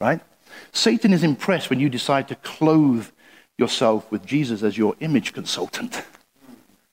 right? 0.00 0.20
Satan 0.72 1.12
is 1.12 1.22
impressed 1.22 1.70
when 1.70 1.78
you 1.78 1.88
decide 1.88 2.26
to 2.28 2.34
clothe 2.34 3.06
yourself 3.56 4.10
with 4.10 4.26
Jesus 4.26 4.64
as 4.64 4.76
your 4.76 4.96
image 4.98 5.34
consultant. 5.34 6.02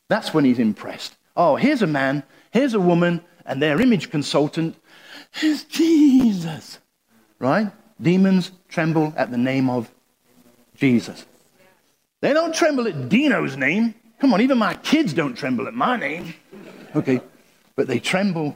That's 0.08 0.36
when 0.36 0.46
he's 0.46 0.60
impressed. 0.60 1.18
Oh, 1.36 1.56
here's 1.56 1.82
a 1.82 1.88
man, 1.88 2.22
here's 2.52 2.76
a 2.76 2.80
woman, 2.80 3.22
and 3.44 3.60
their 3.60 3.82
image 3.82 4.12
consultant 4.12 4.76
is 5.42 5.64
Jesus, 5.64 6.78
right? 7.40 7.72
Demons 8.04 8.52
tremble 8.70 9.14
at 9.18 9.32
the 9.32 9.38
name 9.38 9.70
of 9.70 9.90
Jesus. 10.76 11.26
They 12.22 12.34
don't 12.34 12.54
tremble 12.54 12.88
at 12.88 13.10
Dino's 13.10 13.58
name. 13.58 13.96
Come 14.20 14.34
on, 14.34 14.42
even 14.42 14.58
my 14.58 14.76
kids 14.76 15.14
don't 15.14 15.36
tremble 15.36 15.68
at 15.68 15.74
my 15.74 15.98
name. 15.98 16.34
Okay, 16.96 17.22
but 17.76 17.88
they 17.88 18.00
tremble 18.00 18.56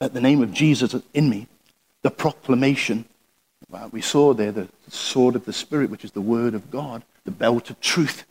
at 0.00 0.12
the 0.12 0.20
name 0.20 0.42
of 0.42 0.52
Jesus 0.52 0.94
in 1.14 1.30
me. 1.30 1.46
The 2.02 2.10
proclamation. 2.10 3.06
We 3.90 4.02
saw 4.02 4.34
there 4.34 4.52
the 4.52 4.68
sword 4.88 5.34
of 5.34 5.46
the 5.46 5.52
Spirit, 5.52 5.90
which 5.90 6.04
is 6.04 6.12
the 6.12 6.20
word 6.20 6.54
of 6.54 6.70
God, 6.70 7.02
the 7.24 7.30
belt 7.30 7.70
of 7.70 7.80
truth. 7.80 8.24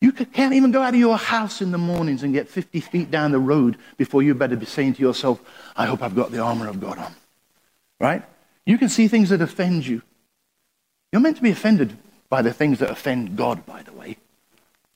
You 0.00 0.12
can't 0.12 0.52
even 0.52 0.70
go 0.70 0.82
out 0.82 0.94
of 0.94 1.00
your 1.00 1.16
house 1.16 1.62
in 1.62 1.70
the 1.70 1.78
mornings 1.78 2.22
and 2.22 2.32
get 2.32 2.48
50 2.48 2.80
feet 2.80 3.10
down 3.10 3.32
the 3.32 3.38
road 3.38 3.78
before 3.96 4.22
you 4.22 4.34
better 4.34 4.56
be 4.56 4.66
saying 4.66 4.94
to 4.94 5.02
yourself, 5.02 5.40
I 5.76 5.86
hope 5.86 6.02
I've 6.02 6.14
got 6.14 6.30
the 6.30 6.40
armor 6.40 6.68
of 6.68 6.80
God 6.80 6.98
on. 6.98 7.14
Right? 7.98 8.22
You 8.68 8.76
can 8.76 8.90
see 8.90 9.08
things 9.08 9.30
that 9.30 9.40
offend 9.40 9.86
you. 9.86 10.02
You're 11.10 11.22
meant 11.22 11.36
to 11.36 11.42
be 11.42 11.50
offended 11.50 11.96
by 12.28 12.42
the 12.42 12.52
things 12.52 12.80
that 12.80 12.90
offend 12.90 13.34
God, 13.34 13.64
by 13.64 13.82
the 13.82 13.94
way. 13.94 14.18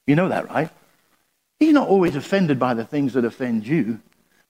You 0.07 0.15
know 0.15 0.29
that, 0.29 0.51
right? 0.51 0.69
He's 1.59 1.73
not 1.73 1.89
always 1.89 2.15
offended 2.15 2.59
by 2.59 2.75
the 2.75 2.85
things 2.85 3.15
that 3.15 3.25
offend 3.25 3.67
you, 3.67 4.01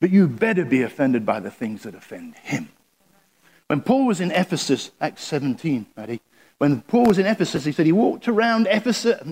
but 0.00 0.10
you 0.10 0.26
better 0.26 0.64
be 0.64 0.82
offended 0.82 1.24
by 1.24 1.38
the 1.38 1.52
things 1.52 1.84
that 1.84 1.94
offend 1.94 2.34
him. 2.42 2.70
When 3.68 3.80
Paul 3.80 4.06
was 4.06 4.20
in 4.20 4.32
Ephesus, 4.32 4.90
Acts 5.00 5.22
17, 5.22 5.86
Maddie, 5.96 6.20
when 6.58 6.80
Paul 6.80 7.04
was 7.04 7.18
in 7.18 7.26
Ephesus, 7.26 7.64
he 7.64 7.70
said 7.70 7.86
he 7.86 7.92
walked 7.92 8.26
around 8.26 8.66
Ephesus. 8.68 9.22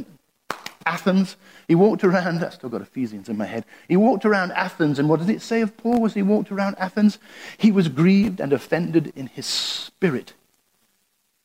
Athens. 0.86 1.36
He 1.68 1.74
walked 1.74 2.04
around, 2.04 2.42
I've 2.42 2.54
still 2.54 2.70
got 2.70 2.80
Ephesians 2.80 3.28
in 3.28 3.36
my 3.36 3.46
head. 3.46 3.64
He 3.88 3.96
walked 3.96 4.24
around 4.24 4.52
Athens, 4.52 4.98
and 4.98 5.08
what 5.08 5.20
does 5.20 5.28
it 5.28 5.42
say 5.42 5.60
of 5.60 5.76
Paul 5.76 6.04
as 6.06 6.14
he 6.14 6.22
walked 6.22 6.50
around 6.50 6.76
Athens? 6.78 7.18
He 7.58 7.70
was 7.70 7.88
grieved 7.88 8.40
and 8.40 8.52
offended 8.52 9.12
in 9.14 9.26
his 9.26 9.46
spirit. 9.46 10.34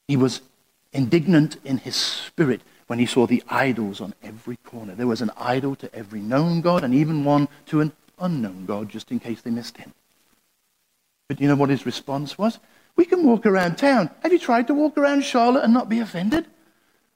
He 0.08 0.16
was 0.16 0.42
indignant 0.94 1.58
in 1.66 1.80
his 1.80 1.96
spirit 1.96 2.62
when 2.88 3.00
he 3.00 3.06
saw 3.06 3.28
the 3.28 3.44
idols 3.50 4.00
on 4.00 4.14
every 4.24 4.58
corner. 4.58 4.96
There 4.96 5.08
was 5.08 5.22
an 5.22 5.32
idol 5.38 5.76
to 5.78 5.94
every 5.94 6.22
known 6.22 6.62
God 6.62 6.84
and 6.84 6.94
even 6.94 7.26
one 7.26 7.48
to 7.68 7.82
an 7.82 7.92
unknown 8.20 8.66
God, 8.66 8.90
just 8.90 9.12
in 9.12 9.20
case 9.20 9.42
they 9.42 9.52
missed 9.52 9.78
him. 9.78 9.94
But 11.28 11.42
you 11.42 11.48
know 11.48 11.56
what 11.56 11.70
his 11.70 11.86
response 11.86 12.38
was? 12.38 12.60
We 12.96 13.06
can 13.06 13.24
walk 13.24 13.46
around 13.46 13.78
town. 13.78 14.10
Have 14.22 14.32
you 14.32 14.40
tried 14.40 14.68
to 14.68 14.74
walk 14.74 14.98
around 14.98 15.24
Charlotte 15.24 15.64
and 15.64 15.74
not 15.74 15.90
be 15.90 16.00
offended? 16.00 16.46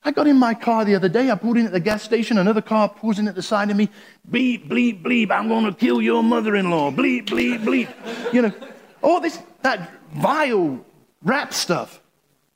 I 0.04 0.12
got 0.12 0.28
in 0.28 0.38
my 0.38 0.54
car 0.54 0.86
the 0.86 0.96
other 0.96 1.10
day. 1.10 1.30
I 1.30 1.36
pulled 1.36 1.58
in 1.58 1.66
at 1.66 1.74
the 1.74 1.80
gas 1.80 2.04
station. 2.04 2.38
Another 2.38 2.62
car 2.62 2.88
pulls 2.88 3.20
in 3.20 3.28
at 3.28 3.36
the 3.36 3.42
side 3.42 3.70
of 3.70 3.76
me. 3.76 3.90
Bleep, 4.30 4.70
bleep, 4.70 5.04
bleep. 5.04 5.30
I'm 5.30 5.50
going 5.50 5.66
to 5.66 5.74
kill 5.74 6.02
your 6.02 6.24
mother 6.24 6.56
in 6.56 6.70
law. 6.70 6.90
Bleep, 6.90 7.26
bleep, 7.28 7.60
bleep. 7.60 8.34
You 8.34 8.44
know, 8.44 8.54
all 9.02 9.20
this, 9.20 9.40
that 9.62 9.92
vile 10.14 10.84
rap 11.22 11.54
stuff, 11.54 12.02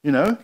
you 0.03 0.11
know. 0.11 0.37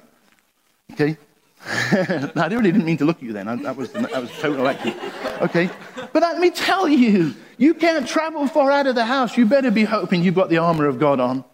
Okay? 0.91 1.17
I 1.65 2.47
really 2.49 2.71
didn't 2.71 2.85
mean 2.85 2.97
to 2.97 3.05
look 3.05 3.17
at 3.17 3.23
you 3.23 3.33
then. 3.33 3.47
I, 3.47 3.55
that, 3.57 3.77
was, 3.77 3.91
that 3.93 4.11
was 4.11 4.31
total 4.31 4.67
acting. 4.67 4.95
Okay? 5.41 5.69
But 6.11 6.21
let 6.21 6.39
me 6.39 6.51
tell 6.51 6.87
you, 6.87 7.33
you 7.57 7.73
can't 7.75 8.07
travel 8.07 8.45
far 8.47 8.71
out 8.71 8.87
of 8.87 8.95
the 8.95 9.05
house. 9.05 9.37
You 9.37 9.45
better 9.45 9.71
be 9.71 9.85
hoping 9.85 10.21
you've 10.21 10.35
got 10.35 10.49
the 10.49 10.57
armor 10.57 10.85
of 10.85 10.99
God 10.99 11.21
on. 11.21 11.45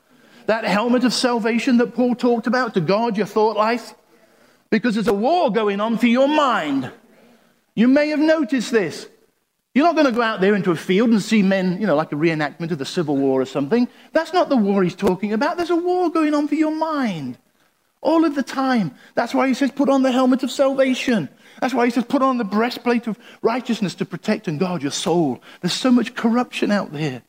That 0.47 0.63
helmet 0.63 1.03
of 1.03 1.13
salvation 1.13 1.77
that 1.77 1.93
Paul 1.93 2.15
talked 2.15 2.47
about 2.47 2.73
to 2.75 2.81
guard 2.81 3.17
your 3.17 3.25
thought 3.27 3.57
life. 3.57 3.93
Because 4.69 4.95
there's 4.95 5.07
a 5.07 5.13
war 5.13 5.51
going 5.51 5.79
on 5.79 5.97
for 5.97 6.07
your 6.07 6.27
mind. 6.27 6.91
You 7.75 7.87
may 7.87 8.09
have 8.09 8.19
noticed 8.19 8.71
this. 8.71 9.07
You're 9.73 9.85
not 9.85 9.95
going 9.95 10.07
to 10.07 10.13
go 10.13 10.21
out 10.21 10.39
there 10.39 10.55
into 10.55 10.71
a 10.71 10.75
field 10.75 11.09
and 11.09 11.21
see 11.21 11.43
men, 11.43 11.79
you 11.81 11.85
know, 11.85 11.95
like 11.95 12.13
a 12.13 12.15
reenactment 12.15 12.71
of 12.71 12.77
the 12.77 12.85
Civil 12.85 13.17
War 13.17 13.41
or 13.41 13.45
something. 13.45 13.89
That's 14.13 14.31
not 14.31 14.47
the 14.47 14.55
war 14.55 14.83
he's 14.83 14.95
talking 14.95 15.33
about. 15.33 15.57
There's 15.57 15.69
a 15.69 15.75
war 15.75 16.09
going 16.09 16.33
on 16.33 16.47
for 16.47 16.55
your 16.55 16.73
mind 16.73 17.37
all 18.05 18.23
of 18.23 18.35
the 18.35 18.43
time. 18.43 18.93
That's 19.15 19.33
why 19.33 19.47
he 19.47 19.53
says, 19.53 19.71
put 19.71 19.89
on 19.89 20.03
the 20.03 20.11
helmet 20.11 20.43
of 20.43 20.51
salvation. 20.51 21.27
That's 21.59 21.73
why 21.73 21.85
he 21.85 21.91
says, 21.91 22.05
put 22.05 22.21
on 22.21 22.37
the 22.37 22.43
breastplate 22.43 23.07
of 23.07 23.17
righteousness 23.41 23.95
to 23.95 24.05
protect 24.05 24.47
and 24.47 24.59
guard 24.59 24.83
your 24.83 24.91
soul. 24.91 25.41
There's 25.61 25.73
so 25.73 25.91
much 25.91 26.15
corruption 26.15 26.71
out 26.71 26.93
there. 26.93 27.23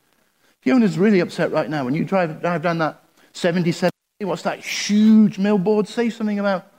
Fiona's 0.61 0.97
really 0.97 1.19
upset 1.19 1.51
right 1.51 1.69
now. 1.69 1.83
When 1.83 1.95
you 1.95 2.05
drive, 2.05 2.41
drive 2.41 2.61
down 2.61 2.77
that 2.77 3.03
77, 3.33 3.91
what's 4.21 4.43
that 4.43 4.59
huge 4.59 5.41
billboard 5.41 5.87
say 5.87 6.09
something 6.09 6.39
about? 6.39 6.71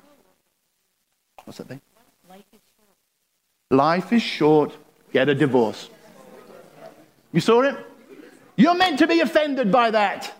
What's 1.48 1.56
that 1.56 1.68
thing? 1.68 1.80
Life 2.28 2.44
is 2.52 2.60
short. 2.76 3.70
Life 3.70 4.12
is 4.12 4.22
short. 4.22 4.76
Get 5.14 5.30
a 5.30 5.34
divorce. 5.34 5.88
You 7.32 7.40
saw 7.40 7.62
it? 7.62 7.74
You're 8.56 8.74
meant 8.74 8.98
to 8.98 9.06
be 9.06 9.20
offended 9.20 9.72
by 9.72 9.92
that. 9.92 10.30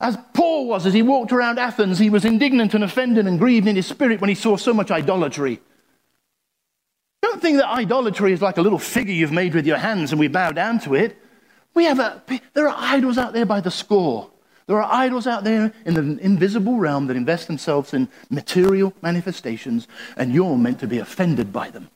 As 0.00 0.18
Paul 0.34 0.66
was 0.66 0.84
as 0.84 0.94
he 0.94 1.02
walked 1.02 1.30
around 1.30 1.60
Athens, 1.60 2.00
he 2.00 2.10
was 2.10 2.24
indignant 2.24 2.74
and 2.74 2.82
offended 2.82 3.28
and 3.28 3.38
grieved 3.38 3.68
in 3.68 3.76
his 3.76 3.86
spirit 3.86 4.20
when 4.20 4.28
he 4.28 4.34
saw 4.34 4.56
so 4.56 4.74
much 4.74 4.90
idolatry. 4.90 5.60
Don't 7.22 7.40
think 7.40 7.58
that 7.58 7.68
idolatry 7.68 8.32
is 8.32 8.42
like 8.42 8.56
a 8.56 8.62
little 8.62 8.80
figure 8.80 9.14
you've 9.14 9.30
made 9.30 9.54
with 9.54 9.64
your 9.64 9.78
hands 9.78 10.10
and 10.10 10.18
we 10.18 10.26
bow 10.26 10.50
down 10.50 10.80
to 10.80 10.96
it. 10.96 11.16
We 11.72 11.84
have 11.84 12.00
a, 12.00 12.20
there 12.52 12.68
are 12.68 12.76
idols 12.76 13.16
out 13.16 13.32
there 13.32 13.46
by 13.46 13.60
the 13.60 13.70
score. 13.70 14.28
There 14.66 14.82
are 14.82 14.92
idols 14.92 15.26
out 15.26 15.44
there 15.44 15.72
in 15.84 15.94
the 15.94 16.18
invisible 16.22 16.76
realm 16.76 17.06
that 17.06 17.16
invest 17.16 17.46
themselves 17.46 17.94
in 17.94 18.08
material 18.30 18.92
manifestations, 19.00 19.86
and 20.16 20.32
you're 20.32 20.56
meant 20.56 20.80
to 20.80 20.88
be 20.88 20.98
offended 20.98 21.52
by 21.52 21.70
them. 21.70 21.88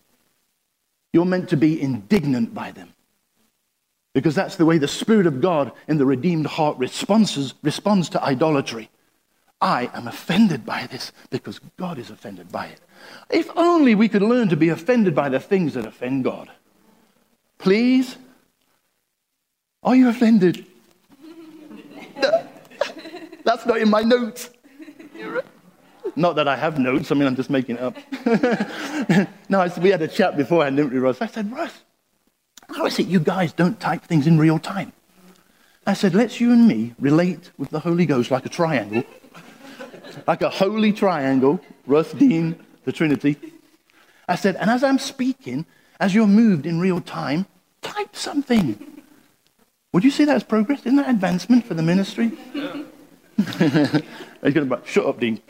You're 1.12 1.24
meant 1.24 1.48
to 1.48 1.56
be 1.56 1.80
indignant 1.80 2.54
by 2.54 2.70
them. 2.70 2.94
Because 4.14 4.34
that's 4.34 4.56
the 4.56 4.66
way 4.66 4.78
the 4.78 4.88
Spirit 4.88 5.26
of 5.26 5.40
God 5.40 5.72
in 5.88 5.98
the 5.98 6.06
redeemed 6.06 6.46
heart 6.46 6.78
responds, 6.78 7.54
responds 7.62 8.08
to 8.10 8.22
idolatry. 8.22 8.90
I 9.60 9.90
am 9.92 10.08
offended 10.08 10.64
by 10.64 10.86
this 10.86 11.12
because 11.30 11.60
God 11.76 11.98
is 11.98 12.10
offended 12.10 12.50
by 12.50 12.66
it. 12.66 12.80
If 13.28 13.50
only 13.56 13.94
we 13.94 14.08
could 14.08 14.22
learn 14.22 14.48
to 14.48 14.56
be 14.56 14.70
offended 14.70 15.14
by 15.14 15.28
the 15.28 15.40
things 15.40 15.74
that 15.74 15.86
offend 15.86 16.24
God. 16.24 16.50
Please? 17.58 18.16
Are 19.82 19.94
you 19.94 20.08
offended? 20.08 20.66
that's 23.50 23.66
not 23.66 23.78
in 23.78 23.90
my 23.90 24.02
notes. 24.02 24.50
Not 26.14 26.36
that 26.36 26.46
I 26.46 26.56
have 26.56 26.78
notes, 26.78 27.10
I 27.10 27.14
mean, 27.14 27.26
I'm 27.26 27.34
just 27.34 27.50
making 27.50 27.76
it 27.76 27.82
up. 27.82 27.96
no, 29.48 29.68
we 29.80 29.90
had 29.90 30.02
a 30.02 30.08
chat 30.08 30.36
beforehand, 30.36 30.76
didn't 30.76 30.92
we, 30.92 30.98
Russ? 30.98 31.20
I 31.20 31.26
said, 31.26 31.50
Russ, 31.50 31.72
how 32.68 32.86
is 32.86 32.98
it 32.98 33.06
you 33.06 33.18
guys 33.18 33.52
don't 33.52 33.78
type 33.80 34.04
things 34.04 34.26
in 34.26 34.38
real 34.38 34.58
time? 34.58 34.92
I 35.86 35.94
said, 35.94 36.14
let's 36.14 36.40
you 36.40 36.52
and 36.52 36.68
me 36.68 36.94
relate 37.00 37.50
with 37.58 37.70
the 37.70 37.80
Holy 37.80 38.06
Ghost 38.06 38.30
like 38.30 38.46
a 38.46 38.48
triangle, 38.48 39.02
like 40.28 40.42
a 40.42 40.50
holy 40.50 40.92
triangle, 40.92 41.60
Russ, 41.86 42.12
Dean, 42.12 42.56
the 42.84 42.92
Trinity. 42.92 43.36
I 44.28 44.36
said, 44.36 44.56
and 44.56 44.70
as 44.70 44.84
I'm 44.84 44.98
speaking, 44.98 45.66
as 45.98 46.14
you're 46.14 46.28
moved 46.28 46.66
in 46.66 46.78
real 46.78 47.00
time, 47.00 47.46
type 47.82 48.14
something. 48.14 49.02
Would 49.92 50.04
you 50.04 50.10
see 50.12 50.24
that 50.24 50.36
as 50.36 50.44
progress? 50.44 50.80
Isn't 50.80 50.96
that 50.96 51.10
advancement 51.10 51.66
for 51.66 51.74
the 51.74 51.82
ministry? 51.82 52.38
Yeah. 52.54 52.82
He's 54.42 54.54
going 54.54 54.68
to 54.68 54.80
shut 54.84 55.06
up, 55.06 55.20
Dean. 55.20 55.40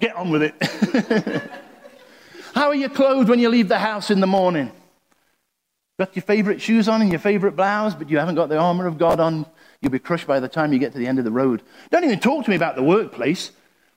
Get 0.00 0.16
on 0.16 0.30
with 0.30 0.42
it. 0.42 0.54
How 2.54 2.68
are 2.68 2.74
you 2.74 2.88
clothed 2.88 3.28
when 3.28 3.38
you 3.38 3.48
leave 3.48 3.68
the 3.68 3.78
house 3.78 4.10
in 4.10 4.20
the 4.20 4.26
morning? 4.26 4.70
Got 5.98 6.14
your 6.16 6.22
favorite 6.22 6.60
shoes 6.60 6.88
on 6.88 7.02
and 7.02 7.10
your 7.10 7.20
favorite 7.20 7.56
blouse, 7.56 7.94
but 7.94 8.10
you 8.10 8.18
haven't 8.18 8.34
got 8.34 8.48
the 8.48 8.58
armor 8.58 8.86
of 8.86 8.98
God 8.98 9.20
on. 9.20 9.46
You'll 9.80 9.92
be 9.92 9.98
crushed 9.98 10.26
by 10.26 10.40
the 10.40 10.48
time 10.48 10.72
you 10.72 10.78
get 10.78 10.92
to 10.92 10.98
the 10.98 11.06
end 11.06 11.18
of 11.18 11.24
the 11.24 11.30
road. 11.30 11.62
Don't 11.90 12.04
even 12.04 12.18
talk 12.20 12.44
to 12.44 12.50
me 12.50 12.56
about 12.56 12.74
the 12.74 12.82
workplace. 12.82 13.52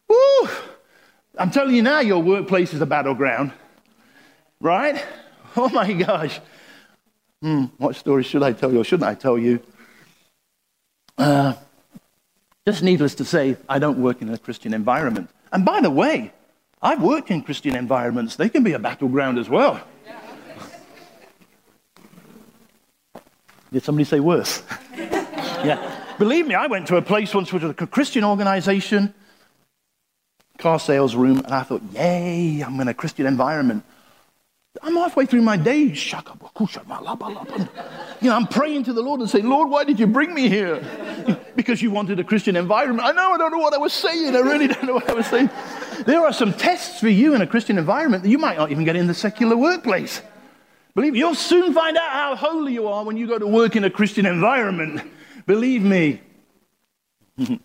Woo! 0.08 0.50
I'm 1.38 1.52
telling 1.52 1.76
you 1.76 1.82
now, 1.82 2.00
your 2.00 2.22
workplace 2.22 2.74
is 2.74 2.82
a 2.82 2.86
battleground. 2.86 3.52
Right? 4.60 5.04
Oh 5.60 5.70
my 5.70 5.92
gosh. 5.92 6.40
Hmm, 7.42 7.66
what 7.78 7.96
story 7.96 8.22
should 8.22 8.44
I 8.44 8.54
tell 8.54 8.72
you 8.72 8.82
or 8.82 8.84
shouldn't 8.84 9.10
I 9.10 9.16
tell 9.16 9.40
you? 9.40 9.60
Uh, 11.18 11.54
just 12.66 12.84
needless 12.84 13.16
to 13.16 13.26
say, 13.26 13.58
I 13.68 13.80
don't 13.80 14.00
work 14.02 14.22
in 14.22 14.30
a 14.30 14.38
Christian 14.38 14.74
environment. 14.74 15.30
And 15.52 15.66
by 15.66 15.82
the 15.82 15.90
way, 15.90 16.34
I've 16.82 17.02
worked 17.02 17.32
in 17.32 17.42
Christian 17.42 17.76
environments. 17.76 18.36
They 18.36 18.50
can 18.50 18.64
be 18.64 18.74
a 18.74 18.80
battleground 18.80 19.40
as 19.40 19.50
well. 19.50 19.82
Did 23.72 23.84
somebody 23.84 24.06
say 24.06 24.20
worse? 24.20 24.64
yeah. 24.96 26.06
Believe 26.20 26.48
me, 26.48 26.56
I 26.56 26.68
went 26.68 26.88
to 26.88 26.98
a 26.98 27.02
place 27.02 27.34
once 27.34 27.52
which 27.52 27.64
was 27.64 27.72
a 27.78 27.88
Christian 27.88 28.24
organization, 28.24 29.14
car 30.58 30.80
sales 30.80 31.16
room, 31.16 31.40
and 31.40 31.54
I 31.54 31.64
thought, 31.64 31.82
yay, 31.94 32.62
I'm 32.62 32.80
in 32.80 32.88
a 32.88 32.94
Christian 32.94 33.26
environment. 33.26 33.84
I'm 34.82 34.96
halfway 34.96 35.26
through 35.26 35.42
my 35.42 35.58
day. 35.58 35.94
You 38.20 38.30
know, 38.30 38.36
I'm 38.36 38.48
praying 38.48 38.84
to 38.86 38.94
the 38.94 39.02
Lord 39.02 39.20
and 39.20 39.30
saying, 39.30 39.48
Lord, 39.48 39.70
why 39.70 39.84
did 39.84 40.00
you 40.00 40.08
bring 40.08 40.34
me 40.34 40.50
here? 40.50 40.82
because 41.56 41.82
you 41.82 41.92
wanted 41.92 42.20
a 42.20 42.24
Christian 42.24 42.56
environment. 42.56 43.08
I 43.08 43.12
know, 43.12 43.34
I 43.34 43.38
don't 43.38 43.52
know 43.52 43.58
what 43.58 43.74
I 43.74 43.78
was 43.78 43.92
saying. 43.92 44.36
I 44.36 44.40
really 44.40 44.68
don't 44.68 44.84
know 44.84 44.94
what 44.94 45.10
I 45.10 45.14
was 45.14 45.26
saying. 45.26 45.50
There 46.06 46.24
are 46.24 46.32
some 46.32 46.54
tests 46.54 47.00
for 47.00 47.10
you 47.10 47.34
in 47.34 47.42
a 47.42 47.48
Christian 47.48 47.78
environment 47.78 48.24
that 48.24 48.30
you 48.30 48.38
might 48.38 48.58
not 48.58 48.72
even 48.72 48.86
get 48.86 48.96
in 48.96 49.08
the 49.08 49.14
secular 49.14 49.58
workplace. 49.58 50.22
Believe 50.96 51.14
me, 51.14 51.20
you'll 51.20 51.36
soon 51.36 51.74
find 51.74 51.98
out 51.98 52.12
how 52.12 52.36
holy 52.36 52.74
you 52.74 52.88
are 52.88 53.04
when 53.04 53.18
you 53.18 53.28
go 53.28 53.38
to 53.38 53.48
work 53.48 53.76
in 53.76 53.84
a 53.84 53.90
Christian 53.90 54.26
environment. 54.26 55.02
Believe 55.46 55.82
me. 55.82 56.22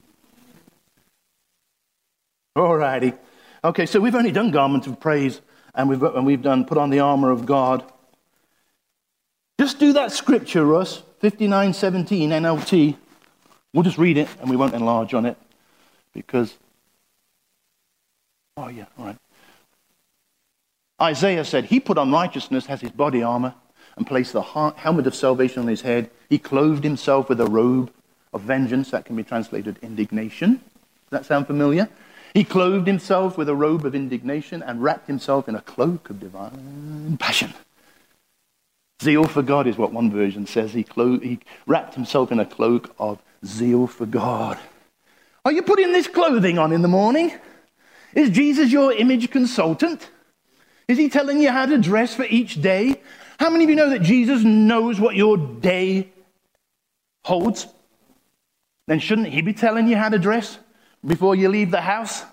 All 2.57 2.77
righty. 2.77 3.13
Okay, 3.65 3.87
so 3.87 4.01
we've 4.01 4.15
only 4.15 4.33
done 4.33 4.51
garments 4.51 4.87
of 4.87 5.01
praise 5.01 5.41
and 5.75 5.89
we've, 5.89 6.03
and 6.03 6.27
we've 6.27 6.43
done 6.43 6.65
put 6.65 6.79
on 6.79 6.91
the 6.91 7.01
armor 7.01 7.31
of 7.31 7.47
God. 7.47 7.85
Just 9.59 9.79
do 9.79 9.93
that 9.95 10.13
scripture, 10.13 10.65
Russ, 10.65 11.03
5917 11.21 12.31
NLT. 12.31 12.97
We'll 13.73 13.85
just 13.85 13.99
read 13.99 14.19
it 14.19 14.29
and 14.41 14.51
we 14.51 14.57
won't 14.57 14.75
enlarge 14.75 15.15
on 15.15 15.27
it 15.27 15.37
because. 16.13 16.55
Oh, 18.57 18.69
yeah, 18.69 18.85
all 18.99 19.07
right. 19.07 19.17
Isaiah 21.01 21.45
said, 21.45 21.65
He 21.65 21.81
put 21.81 21.99
on 21.99 22.13
righteousness 22.13 22.67
as 22.69 22.81
his 22.81 22.91
body 22.91 23.23
armor 23.23 23.55
and 23.97 24.07
placed 24.07 24.33
the 24.33 24.43
helmet 24.43 25.07
of 25.07 25.15
salvation 25.15 25.63
on 25.63 25.69
his 25.69 25.83
head. 25.83 26.11
He 26.29 26.39
clothed 26.39 26.85
himself 26.85 27.29
with 27.29 27.41
a 27.41 27.47
robe 27.47 27.91
of 28.33 28.43
vengeance. 28.43 28.91
That 28.91 29.05
can 29.05 29.17
be 29.17 29.23
translated 29.23 29.79
indignation. 29.83 30.55
Does 30.55 31.21
that 31.21 31.27
sound 31.27 31.47
familiar? 31.47 31.89
He 32.35 32.45
clothed 32.45 32.87
himself 32.87 33.37
with 33.37 33.49
a 33.49 33.55
robe 33.55 33.85
of 33.85 33.95
indignation 33.95 34.63
and 34.63 34.83
wrapped 34.83 35.07
himself 35.07 35.49
in 35.49 35.55
a 35.55 35.61
cloak 35.61 36.09
of 36.09 36.21
divine 36.21 37.17
passion. 37.19 37.53
Zeal 39.03 39.25
for 39.25 39.43
God 39.43 39.67
is 39.67 39.77
what 39.77 39.93
one 39.93 40.11
version 40.11 40.47
says. 40.47 40.73
He, 40.73 40.85
clo- 40.85 41.19
he 41.19 41.41
wrapped 41.67 41.95
himself 41.95 42.33
in 42.33 42.41
a 42.41 42.47
cloak 42.47 42.95
of 42.99 43.21
zeal 43.45 43.87
for 43.87 44.07
God. 44.07 44.59
Are 45.45 45.53
you 45.53 45.63
putting 45.63 45.93
this 45.93 46.07
clothing 46.07 46.59
on 46.59 46.73
in 46.73 46.83
the 46.83 46.89
morning? 46.89 47.33
Is 48.15 48.31
Jesus 48.31 48.71
your 48.71 48.93
image 48.93 49.31
consultant? 49.31 50.09
Is 50.89 50.99
he 50.99 51.09
telling 51.09 51.41
you 51.41 51.51
how 51.51 51.67
to 51.67 51.79
dress 51.79 52.15
for 52.15 52.25
each 52.25 52.63
day? 52.63 53.01
How 53.39 53.51
many 53.51 53.65
of 53.65 53.71
you 53.71 53.77
know 53.77 53.91
that 53.91 54.03
Jesus 54.03 54.43
knows 54.45 55.01
what 55.01 55.17
your 55.17 55.37
day 55.37 56.13
holds? 57.25 57.67
Then 58.87 59.01
shouldn't 59.01 59.29
he 59.29 59.43
be 59.43 59.53
telling 59.53 59.89
you 59.89 59.97
how 59.97 60.09
to 60.09 60.19
dress 60.19 60.59
before 61.05 61.35
you 61.35 61.49
leave 61.49 61.71
the 61.71 61.81
house? 61.81 62.25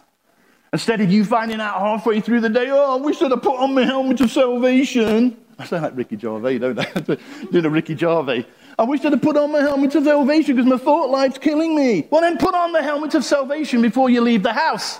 Instead 0.72 1.02
of 1.02 1.12
you 1.12 1.26
finding 1.26 1.60
out 1.60 1.80
halfway 1.80 2.22
through 2.22 2.42
the 2.42 2.50
day, 2.50 2.70
oh, 2.70 2.98
I 2.98 3.02
wish 3.02 3.22
I'd 3.22 3.32
have 3.32 3.42
put 3.42 3.60
on 3.60 3.74
my 3.74 3.84
helmet 3.84 4.22
of 4.22 4.30
salvation. 4.30 5.36
I 5.58 5.66
sound 5.66 5.84
like 5.84 5.98
Ricky 5.98 6.18
Gervais, 6.18 6.60
don't 6.60 6.80
I? 6.80 7.18
Doing 7.52 7.66
a 7.66 7.70
Ricky 7.70 7.96
Gervais. 7.96 8.46
I 8.78 8.84
wish 8.84 9.04
I'd 9.04 9.12
have 9.12 9.22
put 9.22 9.36
on 9.36 9.52
my 9.52 9.60
helmet 9.60 9.94
of 9.96 10.06
salvation 10.06 10.56
because 10.56 10.70
my 10.70 10.78
thought 10.78 11.10
life's 11.10 11.38
killing 11.38 11.76
me. 11.76 12.08
Well, 12.10 12.22
then 12.22 12.38
put 12.38 12.56
on 12.56 12.72
the 12.72 12.82
helmet 12.82 13.14
of 13.16 13.26
salvation 13.26 13.82
before 13.82 14.10
you 14.10 14.22
leave 14.22 14.44
the 14.44 14.54
house. 14.54 15.00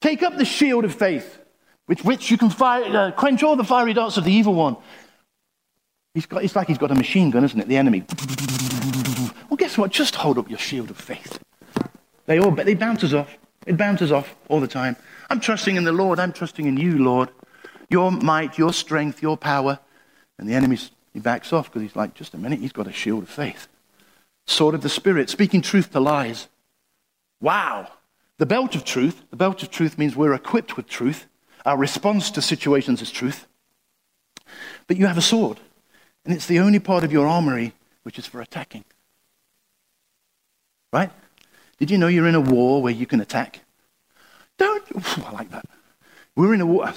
Take 0.00 0.24
up 0.24 0.36
the 0.36 0.44
shield 0.44 0.84
of 0.84 0.92
faith, 0.92 1.38
with 1.86 2.04
which 2.04 2.30
you 2.30 2.38
can 2.38 2.50
fire, 2.50 2.84
uh, 2.84 3.12
quench 3.12 3.44
all 3.44 3.54
the 3.54 3.64
fiery 3.64 3.92
darts 3.92 4.16
of 4.16 4.24
the 4.24 4.32
evil 4.32 4.54
one. 4.54 4.76
He's 6.14 6.26
got, 6.26 6.42
it's 6.42 6.56
like 6.56 6.66
he's 6.66 6.78
got 6.78 6.90
a 6.90 6.94
machine 6.94 7.30
gun, 7.30 7.44
isn't 7.44 7.60
it? 7.60 7.68
The 7.68 7.76
enemy. 7.76 8.04
Well, 9.48 9.56
guess 9.56 9.78
what? 9.78 9.92
Just 9.92 10.16
hold 10.16 10.38
up 10.38 10.50
your 10.50 10.58
shield 10.58 10.90
of 10.90 10.96
faith. 10.96 11.38
They 12.26 12.38
all 12.38 12.50
but 12.50 12.66
they 12.66 12.74
bounce 12.74 13.12
off. 13.12 13.36
It 13.66 13.76
bounces 13.76 14.12
off 14.12 14.34
all 14.48 14.60
the 14.60 14.68
time. 14.68 14.96
I'm 15.30 15.40
trusting 15.40 15.76
in 15.76 15.84
the 15.84 15.92
Lord. 15.92 16.18
I'm 16.18 16.32
trusting 16.32 16.66
in 16.66 16.76
you, 16.76 16.98
Lord. 16.98 17.30
Your 17.88 18.10
might, 18.10 18.58
your 18.58 18.72
strength, 18.72 19.22
your 19.22 19.36
power. 19.36 19.78
And 20.38 20.48
the 20.48 20.54
enemy 20.54 20.78
he 21.12 21.20
backs 21.20 21.52
off 21.52 21.66
because 21.66 21.82
he's 21.82 21.96
like, 21.96 22.14
just 22.14 22.34
a 22.34 22.38
minute, 22.38 22.60
he's 22.60 22.72
got 22.72 22.86
a 22.86 22.92
shield 22.92 23.24
of 23.24 23.28
faith. 23.28 23.68
Sword 24.46 24.74
of 24.74 24.82
the 24.82 24.88
Spirit, 24.88 25.30
speaking 25.30 25.62
truth 25.62 25.92
to 25.92 26.00
lies. 26.00 26.48
Wow. 27.40 27.92
The 28.38 28.46
belt 28.46 28.74
of 28.74 28.84
truth, 28.84 29.22
the 29.30 29.36
belt 29.36 29.62
of 29.62 29.70
truth 29.70 29.98
means 29.98 30.16
we're 30.16 30.34
equipped 30.34 30.76
with 30.76 30.88
truth. 30.88 31.26
Our 31.64 31.76
response 31.76 32.30
to 32.32 32.42
situations 32.42 33.02
is 33.02 33.10
truth. 33.10 33.46
But 34.86 34.96
you 34.96 35.06
have 35.06 35.18
a 35.18 35.22
sword, 35.22 35.60
and 36.24 36.34
it's 36.34 36.46
the 36.46 36.58
only 36.58 36.78
part 36.78 37.04
of 37.04 37.12
your 37.12 37.26
armory 37.26 37.72
which 38.02 38.18
is 38.18 38.26
for 38.26 38.40
attacking. 38.40 38.84
Right? 40.92 41.10
Did 41.82 41.90
you 41.90 41.98
know 41.98 42.06
you're 42.06 42.28
in 42.28 42.36
a 42.36 42.40
war 42.40 42.80
where 42.80 42.92
you 42.92 43.06
can 43.06 43.20
attack? 43.20 43.58
Don't. 44.56 44.84
I 45.26 45.32
like 45.32 45.50
that. 45.50 45.64
We're 46.36 46.54
in 46.54 46.60
a 46.60 46.64
war. 46.64 46.88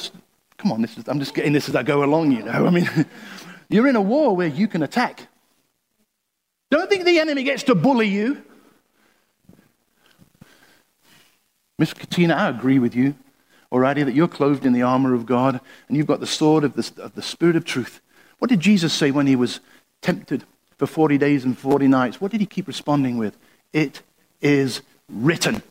Come 0.59 0.71
on, 0.71 0.83
is, 0.83 0.95
I'm 1.07 1.17
just 1.17 1.33
getting 1.33 1.53
this 1.53 1.67
as 1.67 1.75
I 1.75 1.81
go 1.81 2.03
along, 2.03 2.33
you 2.33 2.43
know. 2.43 2.67
I 2.67 2.69
mean, 2.69 2.87
you're 3.67 3.87
in 3.87 3.95
a 3.95 4.01
war 4.01 4.35
where 4.35 4.47
you 4.47 4.67
can 4.67 4.83
attack. 4.83 5.27
Don't 6.69 6.87
think 6.87 7.03
the 7.03 7.17
enemy 7.17 7.41
gets 7.41 7.63
to 7.63 7.73
bully 7.73 8.07
you. 8.07 8.43
Miss 11.79 11.91
Katina, 11.91 12.35
I 12.35 12.49
agree 12.49 12.77
with 12.77 12.93
you 12.93 13.15
already 13.71 14.03
that 14.03 14.13
you're 14.13 14.27
clothed 14.27 14.67
in 14.67 14.73
the 14.73 14.83
armor 14.83 15.15
of 15.15 15.25
God 15.25 15.61
and 15.87 15.97
you've 15.97 16.05
got 16.05 16.19
the 16.19 16.27
sword 16.27 16.63
of 16.63 16.75
the, 16.75 17.01
of 17.01 17.15
the 17.15 17.23
Spirit 17.23 17.55
of 17.55 17.65
truth. 17.65 18.01
What 18.37 18.49
did 18.49 18.59
Jesus 18.59 18.93
say 18.93 19.09
when 19.09 19.25
he 19.25 19.35
was 19.35 19.61
tempted 20.03 20.43
for 20.77 20.85
40 20.85 21.17
days 21.17 21.43
and 21.43 21.57
40 21.57 21.87
nights? 21.87 22.21
What 22.21 22.29
did 22.29 22.39
he 22.39 22.45
keep 22.45 22.67
responding 22.67 23.17
with? 23.17 23.35
It 23.73 24.03
is 24.45 24.83
written. 25.09 25.63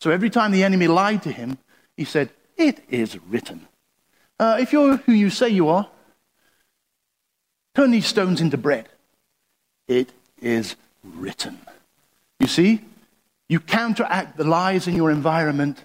So 0.00 0.10
every 0.10 0.30
time 0.30 0.52
the 0.52 0.64
enemy 0.64 0.88
lied 0.88 1.22
to 1.24 1.32
him, 1.32 1.58
he 1.98 2.04
said, 2.04 2.30
It 2.56 2.82
is 2.88 3.18
written. 3.28 3.68
Uh, 4.40 4.56
if 4.58 4.72
you're 4.72 4.96
who 4.96 5.12
you 5.12 5.28
say 5.28 5.50
you 5.50 5.68
are, 5.68 5.86
turn 7.74 7.90
these 7.90 8.06
stones 8.06 8.40
into 8.40 8.56
bread. 8.56 8.88
It 9.86 10.12
is 10.40 10.76
written. 11.04 11.58
You 12.40 12.46
see, 12.46 12.80
you 13.50 13.60
counteract 13.60 14.38
the 14.38 14.44
lies 14.44 14.88
in 14.88 14.96
your 14.96 15.10
environment 15.10 15.84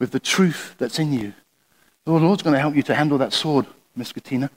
with 0.00 0.10
the 0.10 0.20
truth 0.20 0.74
that's 0.78 0.98
in 0.98 1.12
you. 1.12 1.32
The 2.06 2.12
Lord's 2.12 2.42
going 2.42 2.54
to 2.54 2.60
help 2.60 2.74
you 2.74 2.82
to 2.84 2.94
handle 2.94 3.18
that 3.18 3.32
sword, 3.32 3.66
Miss 3.94 4.12
Katina. 4.12 4.50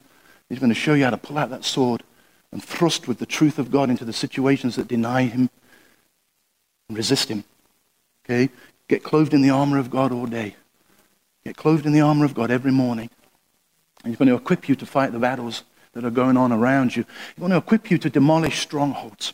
He's 0.49 0.59
going 0.59 0.69
to 0.69 0.75
show 0.75 0.95
you 0.95 1.03
how 1.03 1.11
to 1.11 1.17
pull 1.17 1.37
out 1.37 1.51
that 1.51 1.65
sword 1.65 2.01
and 2.51 2.63
thrust 2.63 3.07
with 3.07 3.19
the 3.19 3.25
truth 3.25 3.59
of 3.59 3.69
God 3.69 3.89
into 3.89 4.05
the 4.05 4.13
situations 4.13 4.75
that 4.75 4.87
deny 4.87 5.23
Him 5.23 5.49
and 6.91 6.97
resist 6.97 7.29
Him. 7.29 7.45
Okay? 8.25 8.49
Get 8.89 9.01
clothed 9.01 9.33
in 9.33 9.41
the 9.41 9.49
armor 9.49 9.79
of 9.79 9.89
God 9.89 10.11
all 10.11 10.25
day. 10.25 10.55
Get 11.45 11.55
clothed 11.55 11.85
in 11.85 11.93
the 11.93 12.01
armor 12.01 12.25
of 12.25 12.35
God 12.35 12.51
every 12.51 12.71
morning. 12.71 13.09
And 14.03 14.11
He's 14.11 14.17
going 14.17 14.27
to 14.27 14.35
equip 14.35 14.67
you 14.67 14.75
to 14.75 14.85
fight 14.85 15.13
the 15.13 15.19
battles 15.19 15.63
that 15.93 16.03
are 16.03 16.11
going 16.11 16.35
on 16.35 16.51
around 16.51 16.97
you. 16.97 17.05
He's 17.29 17.39
going 17.39 17.51
to 17.51 17.57
equip 17.57 17.89
you 17.89 17.97
to 17.99 18.09
demolish 18.09 18.59
strongholds. 18.59 19.33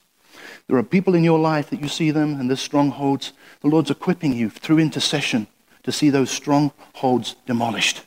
There 0.68 0.78
are 0.78 0.84
people 0.84 1.16
in 1.16 1.24
your 1.24 1.40
life 1.40 1.72
that 1.72 1.82
you 1.82 1.88
see 1.88 2.12
them 2.12 2.40
and 2.40 2.48
there's 2.48 2.62
strongholds. 2.62 3.34
The 3.62 3.70
Lord's 3.70 3.90
equipping 3.90 4.34
you 4.34 4.52
through 4.52 4.78
intercession 4.78 5.48
to 5.82 5.92
see 5.92 6.12
those 6.12 6.30
strongholds 6.30 7.36
demolished. 7.48 8.04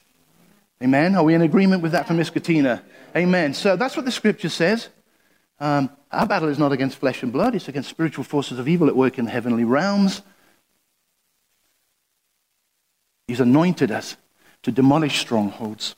Amen. 0.80 1.16
Are 1.16 1.24
we 1.24 1.34
in 1.34 1.42
agreement 1.42 1.82
with 1.82 1.92
that 1.92 2.06
from 2.06 2.18
Miss 2.18 2.30
Katina? 2.30 2.84
Amen. 3.16 3.54
So 3.54 3.74
that's 3.74 3.96
what 3.96 4.04
the 4.04 4.12
scripture 4.12 4.48
says. 4.48 4.88
Um, 5.60 5.90
our 6.10 6.26
battle 6.26 6.48
is 6.48 6.58
not 6.58 6.72
against 6.72 6.98
flesh 6.98 7.22
and 7.22 7.32
blood, 7.32 7.54
it's 7.54 7.68
against 7.68 7.90
spiritual 7.90 8.24
forces 8.24 8.58
of 8.58 8.66
evil 8.66 8.88
at 8.88 8.96
work 8.96 9.18
in 9.18 9.26
heavenly 9.26 9.64
realms. 9.64 10.22
He's 13.28 13.40
anointed 13.40 13.90
us 13.90 14.16
to 14.62 14.72
demolish 14.72 15.20
strongholds, 15.20 15.94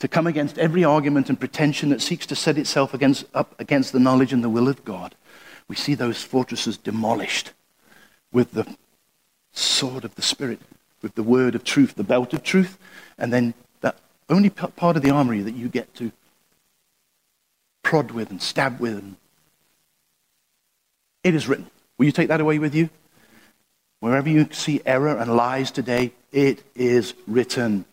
to 0.00 0.08
come 0.08 0.26
against 0.26 0.58
every 0.58 0.84
argument 0.84 1.28
and 1.28 1.38
pretension 1.38 1.88
that 1.90 2.02
seeks 2.02 2.26
to 2.26 2.36
set 2.36 2.58
itself 2.58 2.92
against, 2.92 3.24
up 3.32 3.54
against 3.58 3.92
the 3.92 4.00
knowledge 4.00 4.32
and 4.32 4.42
the 4.44 4.50
will 4.50 4.68
of 4.68 4.84
God. 4.84 5.14
We 5.68 5.76
see 5.76 5.94
those 5.94 6.22
fortresses 6.22 6.76
demolished 6.76 7.52
with 8.32 8.52
the 8.52 8.76
sword 9.52 10.04
of 10.04 10.14
the 10.16 10.22
Spirit, 10.22 10.60
with 11.02 11.14
the 11.14 11.22
word 11.22 11.54
of 11.54 11.64
truth, 11.64 11.94
the 11.94 12.04
belt 12.04 12.34
of 12.34 12.42
truth, 12.42 12.78
and 13.16 13.32
then 13.32 13.54
that 13.80 13.96
only 14.28 14.50
part 14.50 14.96
of 14.96 15.02
the 15.02 15.10
armory 15.10 15.40
that 15.40 15.54
you 15.54 15.68
get 15.68 15.94
to 15.94 16.12
prod 17.86 18.10
with 18.10 18.30
and 18.30 18.42
stab 18.42 18.80
with. 18.80 18.98
And 18.98 19.16
it 21.22 21.36
is 21.36 21.46
written. 21.46 21.70
Will 21.96 22.06
you 22.06 22.12
take 22.12 22.28
that 22.28 22.40
away 22.40 22.58
with 22.58 22.74
you? 22.74 22.90
Wherever 24.00 24.28
you 24.28 24.48
see 24.50 24.82
error 24.84 25.16
and 25.16 25.36
lies 25.36 25.70
today, 25.70 26.12
it 26.32 26.64
is 26.74 27.14
written. 27.28 27.84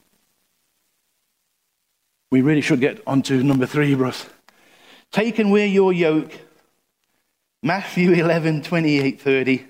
We 2.32 2.41
really 2.41 2.62
should 2.62 2.80
get 2.80 3.04
on 3.06 3.22
to 3.24 3.44
number 3.44 3.68
three, 3.68 3.94
Bruce. 3.94 4.26
Take 5.12 5.38
and 5.38 5.52
wear 5.52 5.68
your 5.68 5.94
yoke. 5.94 6.34
Matthew 7.62 8.14
11, 8.14 8.64
28, 8.64 9.22
30. 9.22 9.66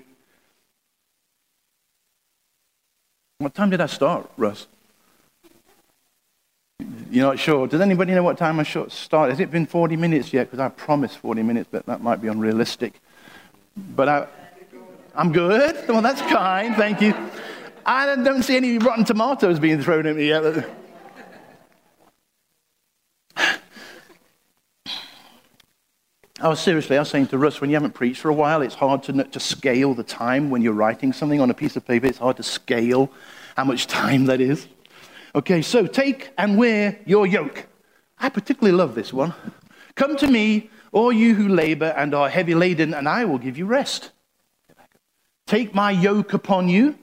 What 3.38 3.54
time 3.54 3.68
did 3.68 3.82
I 3.82 3.86
start, 3.86 4.30
Russ? 4.38 4.66
You're 7.14 7.26
not 7.26 7.38
sure. 7.38 7.68
Does 7.68 7.80
anybody 7.80 8.12
know 8.12 8.24
what 8.24 8.36
time 8.36 8.58
I 8.58 8.64
should 8.64 8.90
start? 8.90 9.30
Has 9.30 9.38
it 9.38 9.48
been 9.50 9.66
40 9.66 9.94
minutes 9.96 10.32
yet? 10.32 10.50
Because 10.50 10.58
I 10.58 10.68
promised 10.68 11.18
40 11.18 11.44
minutes, 11.44 11.68
but 11.70 11.86
that 11.86 12.02
might 12.02 12.20
be 12.20 12.26
unrealistic. 12.26 13.00
But 13.76 14.08
I, 14.08 14.26
I'm 15.14 15.30
good. 15.32 15.88
Well, 15.88 16.02
that's 16.02 16.20
kind. 16.22 16.74
Thank 16.74 17.00
you. 17.00 17.14
I 17.86 18.16
don't 18.16 18.42
see 18.42 18.56
any 18.56 18.78
rotten 18.78 19.04
tomatoes 19.04 19.60
being 19.60 19.80
thrown 19.80 20.06
at 20.06 20.16
me 20.16 20.26
yet. 20.26 20.68
I 26.40 26.48
was 26.48 26.58
seriously, 26.58 26.96
I 26.96 27.00
was 27.00 27.10
saying 27.10 27.28
to 27.28 27.38
Russ, 27.38 27.60
when 27.60 27.70
you 27.70 27.76
haven't 27.76 27.94
preached 27.94 28.22
for 28.22 28.28
a 28.28 28.34
while, 28.34 28.60
it's 28.60 28.74
hard 28.74 29.04
to, 29.04 29.12
to 29.22 29.38
scale 29.38 29.94
the 29.94 30.02
time 30.02 30.50
when 30.50 30.62
you're 30.62 30.72
writing 30.72 31.12
something 31.12 31.40
on 31.40 31.48
a 31.48 31.54
piece 31.54 31.76
of 31.76 31.86
paper. 31.86 32.06
It's 32.06 32.18
hard 32.18 32.38
to 32.38 32.42
scale 32.42 33.08
how 33.56 33.62
much 33.62 33.86
time 33.86 34.24
that 34.26 34.40
is. 34.40 34.66
Okay, 35.36 35.62
so 35.62 35.88
take 35.88 36.30
and 36.38 36.56
wear 36.56 37.00
your 37.06 37.26
yoke. 37.26 37.66
I 38.18 38.28
particularly 38.28 38.76
love 38.76 38.94
this 38.94 39.12
one. 39.12 39.34
Come 39.96 40.16
to 40.18 40.28
me, 40.28 40.70
all 40.92 41.12
you 41.12 41.34
who 41.34 41.48
labor 41.48 41.92
and 41.96 42.14
are 42.14 42.28
heavy 42.28 42.54
laden, 42.54 42.94
and 42.94 43.08
I 43.08 43.24
will 43.24 43.38
give 43.38 43.58
you 43.58 43.66
rest. 43.66 44.12
Take 45.48 45.74
my 45.74 45.90
yoke 45.90 46.34
upon 46.34 46.68
you 46.68 46.96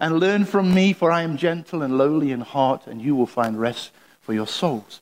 and 0.00 0.18
learn 0.18 0.44
from 0.44 0.74
me, 0.74 0.92
for 0.92 1.12
I 1.12 1.22
am 1.22 1.36
gentle 1.36 1.82
and 1.82 1.96
lowly 1.96 2.32
in 2.32 2.40
heart, 2.40 2.88
and 2.88 3.00
you 3.00 3.14
will 3.14 3.26
find 3.26 3.60
rest 3.60 3.92
for 4.20 4.34
your 4.34 4.48
souls. 4.48 5.00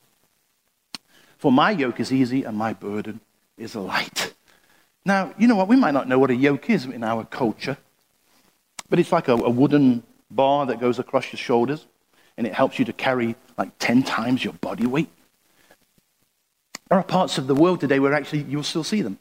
For 1.39 1.51
my 1.51 1.71
yoke 1.71 1.99
is 1.99 2.13
easy 2.13 2.43
and 2.43 2.55
my 2.55 2.73
burden 2.73 3.21
is 3.57 3.73
light. 3.73 4.35
Now, 5.03 5.33
you 5.39 5.47
know 5.47 5.55
what? 5.55 5.67
We 5.67 5.77
might 5.77 5.95
not 5.95 6.07
know 6.07 6.19
what 6.19 6.29
a 6.29 6.35
yoke 6.35 6.69
is 6.69 6.85
in 6.85 7.03
our 7.03 7.25
culture, 7.25 7.77
but 8.87 8.99
it's 8.99 9.11
like 9.11 9.29
a, 9.29 9.33
a 9.33 9.49
wooden 9.49 10.03
bar 10.29 10.67
that 10.67 10.79
goes 10.79 10.99
across 10.99 11.33
your 11.33 11.39
shoulders 11.39 11.87
and 12.37 12.47
it 12.47 12.53
helps 12.53 12.79
you 12.79 12.85
to 12.85 12.93
carry 12.93 13.35
like 13.57 13.71
10 13.79 14.03
times 14.03 14.43
your 14.43 14.53
body 14.53 14.85
weight. 14.85 15.09
There 16.89 16.97
are 16.97 17.03
parts 17.03 17.37
of 17.37 17.47
the 17.47 17.55
world 17.55 17.79
today 17.79 17.99
where 17.99 18.13
actually 18.13 18.43
you'll 18.43 18.63
still 18.63 18.83
see 18.83 19.01
them. 19.01 19.17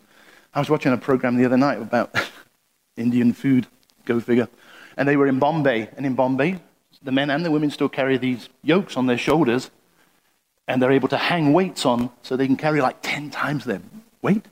I 0.52 0.58
was 0.58 0.68
watching 0.68 0.92
a 0.92 0.96
program 0.96 1.36
the 1.36 1.44
other 1.44 1.56
night 1.56 1.80
about 1.80 2.14
Indian 2.96 3.32
food, 3.32 3.66
go 4.04 4.18
figure. 4.18 4.48
And 4.96 5.08
they 5.08 5.16
were 5.16 5.28
in 5.28 5.38
Bombay. 5.38 5.88
And 5.96 6.04
in 6.04 6.14
Bombay, 6.14 6.60
the 7.02 7.12
men 7.12 7.30
and 7.30 7.44
the 7.44 7.50
women 7.50 7.70
still 7.70 7.88
carry 7.88 8.16
these 8.16 8.48
yokes 8.62 8.96
on 8.96 9.06
their 9.06 9.18
shoulders. 9.18 9.70
And 10.66 10.82
they're 10.82 10.92
able 10.92 11.08
to 11.08 11.16
hang 11.16 11.52
weights 11.52 11.86
on 11.86 12.10
so 12.22 12.36
they 12.36 12.46
can 12.46 12.56
carry 12.56 12.80
like 12.80 13.02
10 13.02 13.30
times 13.30 13.64
their 13.64 13.80
weight. 14.22 14.44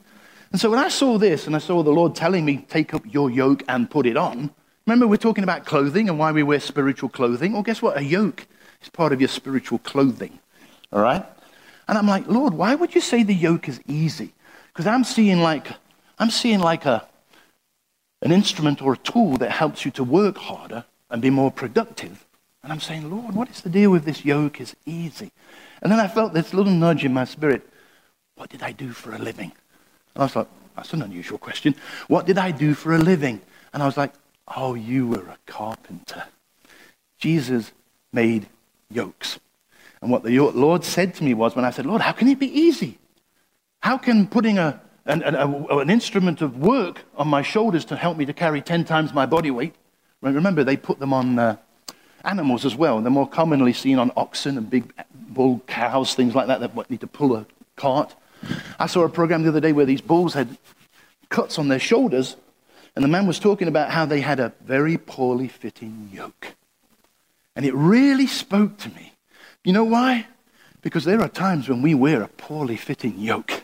And 0.51 0.61
so 0.61 0.71
when 0.71 0.79
I 0.79 0.89
saw 0.89 1.19
this 1.19 1.47
and 1.47 1.55
I 1.55 1.59
saw 1.59 1.83
the 1.83 1.91
Lord 1.91 2.15
telling 2.15 2.45
me, 2.45 2.65
take 2.69 2.95
up 2.95 3.03
your 3.05 3.31
yoke 3.31 3.63
and 3.69 3.91
put 3.91 4.07
it 4.07 4.17
on, 4.17 4.51
Remember, 4.89 5.07
we're 5.07 5.18
talking 5.18 5.45
about 5.45 5.66
clothing 5.66 6.09
and 6.09 6.18
why 6.18 6.32
we 6.32 6.43
wear 6.43 6.59
spiritual 6.59 7.11
clothing. 7.11 7.53
Well, 7.53 7.62
guess 7.62 7.82
what? 7.82 7.99
A 7.99 8.03
yoke 8.03 8.47
is 8.80 8.89
part 8.89 9.12
of 9.12 9.20
your 9.20 9.28
spiritual 9.28 9.80
clothing. 9.80 10.39
All 10.91 11.03
right? 11.03 11.26
And 11.86 11.99
I'm 11.99 12.07
like, 12.07 12.26
Lord, 12.26 12.55
why 12.55 12.74
would 12.74 12.95
you 12.95 13.03
say 13.03 13.22
the 13.22 13.34
yoke 13.34 13.68
is 13.68 13.82
easy? 13.86 14.32
Because 14.68 14.86
I'm 14.86 15.05
seeing 15.05 15.43
like, 15.43 15.66
I'm 16.18 16.30
seeing 16.30 16.61
like 16.61 16.86
a, 16.86 17.07
an 18.22 18.32
instrument 18.32 18.80
or 18.80 18.95
a 18.95 18.97
tool 18.97 19.36
that 19.36 19.51
helps 19.51 19.84
you 19.84 19.91
to 19.91 20.03
work 20.03 20.39
harder 20.39 20.86
and 21.11 21.20
be 21.20 21.28
more 21.28 21.51
productive. 21.51 22.24
And 22.62 22.72
I'm 22.72 22.80
saying, 22.80 23.11
Lord, 23.11 23.34
what 23.34 23.51
is 23.51 23.61
the 23.61 23.68
deal 23.68 23.91
with 23.91 24.07
this 24.07 24.24
yoke 24.24 24.59
is 24.59 24.74
easy? 24.86 25.32
And 25.82 25.93
then 25.93 26.01
I 26.01 26.09
felt 26.09 26.32
this 26.32 26.55
little 26.55 26.72
nudge 26.72 27.05
in 27.05 27.12
my 27.12 27.26
spirit. 27.26 27.68
What 28.36 28.49
did 28.49 28.62
I 28.62 28.72
do 28.72 28.93
for 28.93 29.14
a 29.14 29.18
living? 29.18 29.53
And 30.14 30.22
I 30.22 30.24
was 30.24 30.34
like, 30.34 30.49
that's 30.76 30.95
an 30.95 31.03
unusual 31.03 31.36
question. 31.36 31.74
What 32.07 32.24
did 32.24 32.39
I 32.39 32.53
do 32.53 32.72
for 32.72 32.95
a 32.95 32.99
living? 32.99 33.43
And 33.74 33.82
I 33.82 33.86
was 33.86 33.99
like, 33.99 34.14
oh, 34.57 34.74
you 34.74 35.07
were 35.07 35.22
a 35.22 35.38
carpenter. 35.46 36.24
Jesus 37.18 37.72
made 38.12 38.46
yokes. 38.90 39.38
And 40.01 40.11
what 40.11 40.22
the 40.22 40.38
Lord 40.38 40.84
said 40.84 41.14
to 41.14 41.24
me 41.24 41.34
was 41.34 41.57
when 41.57 41.64
I 41.64 41.70
said, 41.70 41.86
Lord, 41.86 42.03
how 42.03 42.12
can 42.12 42.28
it 42.28 42.38
be 42.38 42.46
easy? 42.46 42.99
How 43.80 43.99
can 43.99 44.26
putting 44.26 44.59
a, 44.59 44.80
an, 45.07 45.22
a, 45.22 45.78
an 45.78 45.90
instrument 45.90 46.40
of 46.40 46.59
work 46.59 47.05
on 47.16 47.28
my 47.28 47.42
shoulders 47.42 47.84
to 47.86 47.96
help 47.96 48.16
me 48.16 48.24
to 48.26 48.32
carry 48.32 48.61
10 48.61 48.84
times 48.84 49.12
my 49.12 49.26
body 49.26 49.51
weight? 49.51 49.74
Remember, 50.20 50.64
they 50.64 50.76
put 50.76 50.99
them 50.99 51.12
on 51.12 51.38
uh, 51.38 51.57
animals 52.24 52.64
as 52.64 52.74
well. 52.76 53.01
They're 53.01 53.11
more 53.11 53.28
commonly 53.28 53.72
seen 53.72 53.99
on 53.99 54.11
oxen 54.16 54.59
and 54.59 54.68
big 54.68 54.92
bull 55.14 55.62
cows, 55.66 56.14
things 56.14 56.34
like 56.34 56.46
that, 56.49 56.61
that 56.61 56.90
need 56.90 57.01
to 57.01 57.07
pull 57.07 57.36
a 57.36 57.46
cart. 57.76 58.14
I 58.78 58.86
saw 58.86 59.03
a 59.03 59.09
program 59.09 59.42
the 59.42 59.49
other 59.49 59.61
day 59.61 59.72
where 59.72 59.86
these 59.86 60.01
bulls 60.01 60.34
had 60.34 60.59
cuts 61.28 61.59
on 61.59 61.68
their 61.68 61.78
shoulders, 61.78 62.36
and 62.99 63.05
the 63.05 63.09
man 63.09 63.28
was 63.28 63.38
talking 63.38 63.68
about 63.68 63.92
how 63.92 64.07
they 64.07 64.20
had 64.20 64.40
a 64.40 64.53
very 64.61 64.99
poorly 64.99 65.46
fitting 65.46 66.11
yoke. 66.12 66.57
And 67.55 67.64
it 67.64 67.72
really 67.72 68.26
spoke 68.26 68.76
to 68.78 68.88
me. 68.88 69.12
You 69.62 69.72
know 69.72 69.84
why? 69.84 70.26
Because 70.82 71.05
there 71.05 71.20
are 71.20 71.28
times 71.28 71.68
when 71.68 71.80
we 71.80 71.94
wear 71.94 72.22
a 72.22 72.26
poorly 72.26 72.74
fitting 72.76 73.16
yoke. 73.20 73.62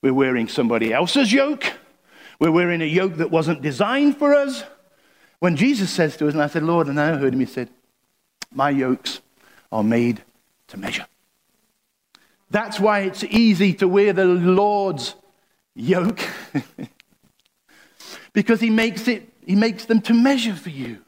We're 0.00 0.14
wearing 0.14 0.48
somebody 0.48 0.90
else's 0.90 1.34
yoke. 1.34 1.70
We're 2.40 2.50
wearing 2.50 2.80
a 2.80 2.86
yoke 2.86 3.16
that 3.16 3.30
wasn't 3.30 3.60
designed 3.60 4.16
for 4.16 4.32
us. 4.32 4.64
When 5.38 5.54
Jesus 5.54 5.90
says 5.90 6.16
to 6.16 6.28
us, 6.28 6.32
and 6.32 6.42
I 6.42 6.46
said, 6.46 6.62
Lord, 6.62 6.86
and 6.86 6.98
I 6.98 7.18
heard 7.18 7.34
him, 7.34 7.40
he 7.40 7.44
said, 7.44 7.68
My 8.54 8.70
yokes 8.70 9.20
are 9.70 9.84
made 9.84 10.22
to 10.68 10.78
measure. 10.78 11.04
That's 12.48 12.80
why 12.80 13.00
it's 13.00 13.22
easy 13.22 13.74
to 13.74 13.86
wear 13.86 14.14
the 14.14 14.24
Lord's 14.24 15.14
yoke. 15.74 16.20
because 18.32 18.60
he 18.60 18.70
makes 18.70 19.08
it, 19.08 19.32
he 19.44 19.54
makes 19.54 19.84
them 19.84 20.00
to 20.02 20.14
measure 20.14 20.54
for 20.54 20.70
you. 20.70 20.98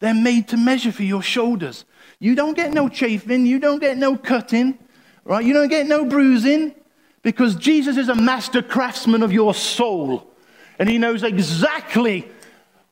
They're 0.00 0.14
made 0.14 0.48
to 0.48 0.56
measure 0.56 0.92
for 0.92 1.02
your 1.02 1.22
shoulders. 1.22 1.84
You 2.18 2.34
don't 2.34 2.54
get 2.54 2.72
no 2.72 2.88
chafing, 2.88 3.46
you 3.46 3.58
don't 3.58 3.78
get 3.78 3.96
no 3.96 4.16
cutting, 4.16 4.78
right? 5.24 5.44
You 5.44 5.54
don't 5.54 5.68
get 5.68 5.86
no 5.86 6.04
bruising 6.04 6.74
because 7.22 7.56
Jesus 7.56 7.96
is 7.96 8.08
a 8.08 8.14
master 8.14 8.62
craftsman 8.62 9.22
of 9.22 9.32
your 9.32 9.54
soul. 9.54 10.30
And 10.78 10.88
he 10.88 10.98
knows 10.98 11.22
exactly 11.22 12.28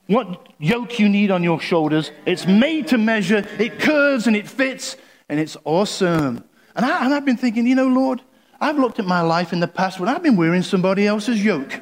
what 0.07 0.49
yoke 0.59 0.99
you 0.99 1.09
need 1.09 1.30
on 1.30 1.43
your 1.43 1.61
shoulders. 1.61 2.11
It's 2.26 2.47
made 2.47 2.89
to 2.89 2.99
measure, 2.99 3.47
it 3.59 3.78
curves 3.78 4.26
and 4.26 4.35
it 4.35 4.49
fits, 4.49 4.97
and 5.28 5.39
it's 5.39 5.57
awesome. 5.64 6.45
And, 6.74 6.85
I, 6.85 7.14
I've 7.14 7.24
been 7.24 7.37
thinking, 7.37 7.66
you 7.66 7.74
know, 7.74 7.89
Lord, 7.89 8.22
I've 8.61 8.78
looked 8.78 8.99
at 8.99 9.05
my 9.05 9.20
life 9.20 9.53
in 9.53 9.61
the 9.61 9.68
past 9.68 10.01
when 10.01 10.09
I've 10.09 10.22
been 10.22 10.37
wearing 10.37 10.62
somebody 10.62 11.07
else's 11.07 11.45
yoke. 11.45 11.80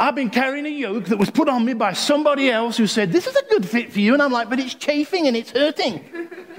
I've 0.00 0.14
been 0.14 0.30
carrying 0.30 0.64
a 0.64 0.70
yoke 0.70 1.04
that 1.06 1.18
was 1.18 1.30
put 1.30 1.46
on 1.46 1.62
me 1.62 1.74
by 1.74 1.92
somebody 1.92 2.50
else 2.50 2.78
who 2.78 2.86
said, 2.86 3.12
This 3.12 3.26
is 3.26 3.36
a 3.36 3.42
good 3.50 3.68
fit 3.68 3.92
for 3.92 4.00
you. 4.00 4.14
And 4.14 4.22
I'm 4.22 4.32
like, 4.32 4.48
But 4.48 4.58
it's 4.58 4.74
chafing 4.74 5.28
and 5.28 5.36
it's 5.36 5.50
hurting. 5.50 6.02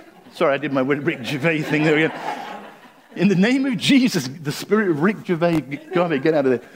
Sorry, 0.33 0.53
I 0.53 0.57
did 0.57 0.71
my 0.71 0.81
Rick 0.81 1.25
Gervais 1.25 1.63
thing 1.63 1.83
there 1.83 1.97
again. 1.97 2.13
In 3.15 3.27
the 3.27 3.35
name 3.35 3.65
of 3.65 3.75
Jesus, 3.77 4.27
the 4.27 4.51
spirit 4.51 4.89
of 4.89 5.01
Rick 5.01 5.25
Gervais, 5.25 5.59
God, 5.93 6.09
get 6.21 6.35
out 6.35 6.45
of 6.45 6.51
there. 6.51 6.69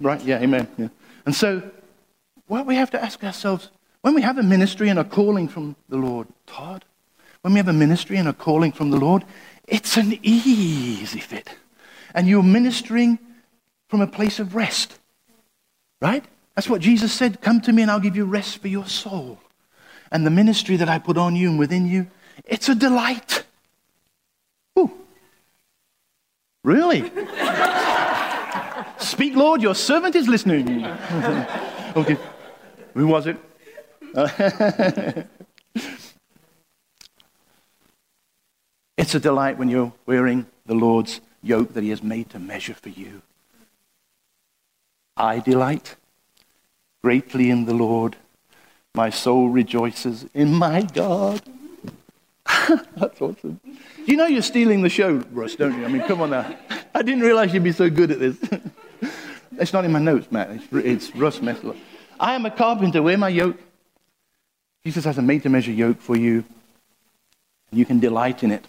Right? 0.00 0.22
Yeah, 0.22 0.38
amen. 0.38 0.68
Yeah. 0.78 0.88
And 1.26 1.34
so 1.34 1.62
what 2.46 2.66
we 2.66 2.76
have 2.76 2.90
to 2.92 3.02
ask 3.02 3.22
ourselves 3.24 3.70
when 4.00 4.14
we 4.14 4.22
have 4.22 4.38
a 4.38 4.42
ministry 4.42 4.88
and 4.88 4.98
a 4.98 5.04
calling 5.04 5.48
from 5.48 5.76
the 5.88 5.96
Lord, 5.96 6.28
Todd, 6.46 6.84
when 7.42 7.52
we 7.52 7.58
have 7.58 7.68
a 7.68 7.72
ministry 7.72 8.16
and 8.16 8.28
a 8.28 8.32
calling 8.32 8.70
from 8.70 8.90
the 8.90 8.96
Lord, 8.96 9.24
it's 9.66 9.96
an 9.96 10.18
easy 10.22 11.20
fit. 11.20 11.50
And 12.14 12.28
you're 12.28 12.42
ministering 12.42 13.18
from 13.88 14.00
a 14.00 14.06
place 14.06 14.38
of 14.38 14.54
rest, 14.54 14.98
right? 16.04 16.24
That's 16.54 16.68
what 16.68 16.82
Jesus 16.82 17.12
said 17.12 17.40
Come 17.40 17.62
to 17.62 17.72
me 17.72 17.80
and 17.82 17.90
I'll 17.90 17.98
give 17.98 18.14
you 18.14 18.26
rest 18.26 18.58
for 18.58 18.68
your 18.68 18.86
soul. 18.86 19.38
And 20.12 20.26
the 20.26 20.30
ministry 20.30 20.76
that 20.76 20.88
I 20.88 20.98
put 20.98 21.16
on 21.16 21.34
you 21.34 21.48
and 21.48 21.58
within 21.58 21.86
you, 21.88 22.06
it's 22.44 22.68
a 22.68 22.74
delight. 22.74 23.44
Ooh. 24.78 24.92
Really? 26.62 27.10
Speak, 28.98 29.34
Lord, 29.34 29.62
your 29.62 29.74
servant 29.74 30.14
is 30.14 30.28
listening. 30.28 30.84
okay. 31.96 32.18
Who 32.92 33.06
was 33.06 33.26
it? 33.26 33.38
it's 38.96 39.14
a 39.14 39.20
delight 39.20 39.58
when 39.58 39.68
you're 39.68 39.92
wearing 40.06 40.46
the 40.66 40.74
Lord's 40.74 41.20
yoke 41.42 41.72
that 41.72 41.82
He 41.82 41.90
has 41.90 42.02
made 42.02 42.30
to 42.30 42.38
measure 42.38 42.74
for 42.74 42.90
you. 42.90 43.22
I 45.16 45.38
delight 45.38 45.96
greatly 47.02 47.50
in 47.50 47.66
the 47.66 47.74
Lord. 47.74 48.16
My 48.94 49.10
soul 49.10 49.48
rejoices 49.48 50.26
in 50.34 50.54
my 50.54 50.82
God. 50.82 51.42
That's 52.96 53.20
awesome. 53.20 53.60
You 54.06 54.16
know 54.16 54.26
you're 54.26 54.42
stealing 54.42 54.82
the 54.82 54.88
show, 54.88 55.16
Russ, 55.32 55.56
don't 55.56 55.78
you? 55.78 55.84
I 55.84 55.88
mean, 55.88 56.02
come 56.02 56.20
on 56.20 56.30
now. 56.30 56.56
I 56.94 57.02
didn't 57.02 57.22
realize 57.22 57.52
you'd 57.52 57.64
be 57.64 57.72
so 57.72 57.90
good 57.90 58.10
at 58.10 58.20
this. 58.20 58.36
it's 59.58 59.72
not 59.72 59.84
in 59.84 59.92
my 59.92 59.98
notes, 59.98 60.30
Matt. 60.30 60.50
It's, 60.50 60.66
it's 60.72 61.16
Russ 61.16 61.40
Messler. 61.40 61.76
I 62.18 62.34
am 62.34 62.46
a 62.46 62.50
carpenter. 62.50 63.02
Wear 63.02 63.18
my 63.18 63.28
yoke. 63.28 63.58
Jesus 64.84 65.04
has 65.04 65.18
a 65.18 65.22
made 65.22 65.42
to 65.42 65.48
measure 65.48 65.72
yoke 65.72 66.00
for 66.00 66.16
you. 66.16 66.44
You 67.72 67.84
can 67.84 67.98
delight 67.98 68.42
in 68.42 68.50
it. 68.52 68.66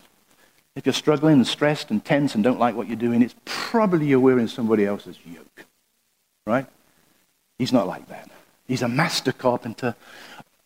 If 0.76 0.86
you're 0.86 0.94
struggling 0.94 1.36
and 1.36 1.48
stressed 1.48 1.92
and 1.92 2.04
tense 2.04 2.36
and 2.36 2.44
don't 2.44 2.60
like 2.60 2.76
what 2.76 2.88
you're 2.88 2.96
doing, 2.96 3.22
it's 3.22 3.36
probably 3.46 4.08
you're 4.08 4.20
wearing 4.20 4.48
somebody 4.48 4.86
else's 4.86 5.18
yoke. 5.26 5.66
Right? 6.46 6.68
He's 7.58 7.74
not 7.74 7.88
like 7.88 8.08
that. 8.10 8.30
He's 8.68 8.82
a 8.82 8.88
master 8.88 9.32
carpenter. 9.32 9.96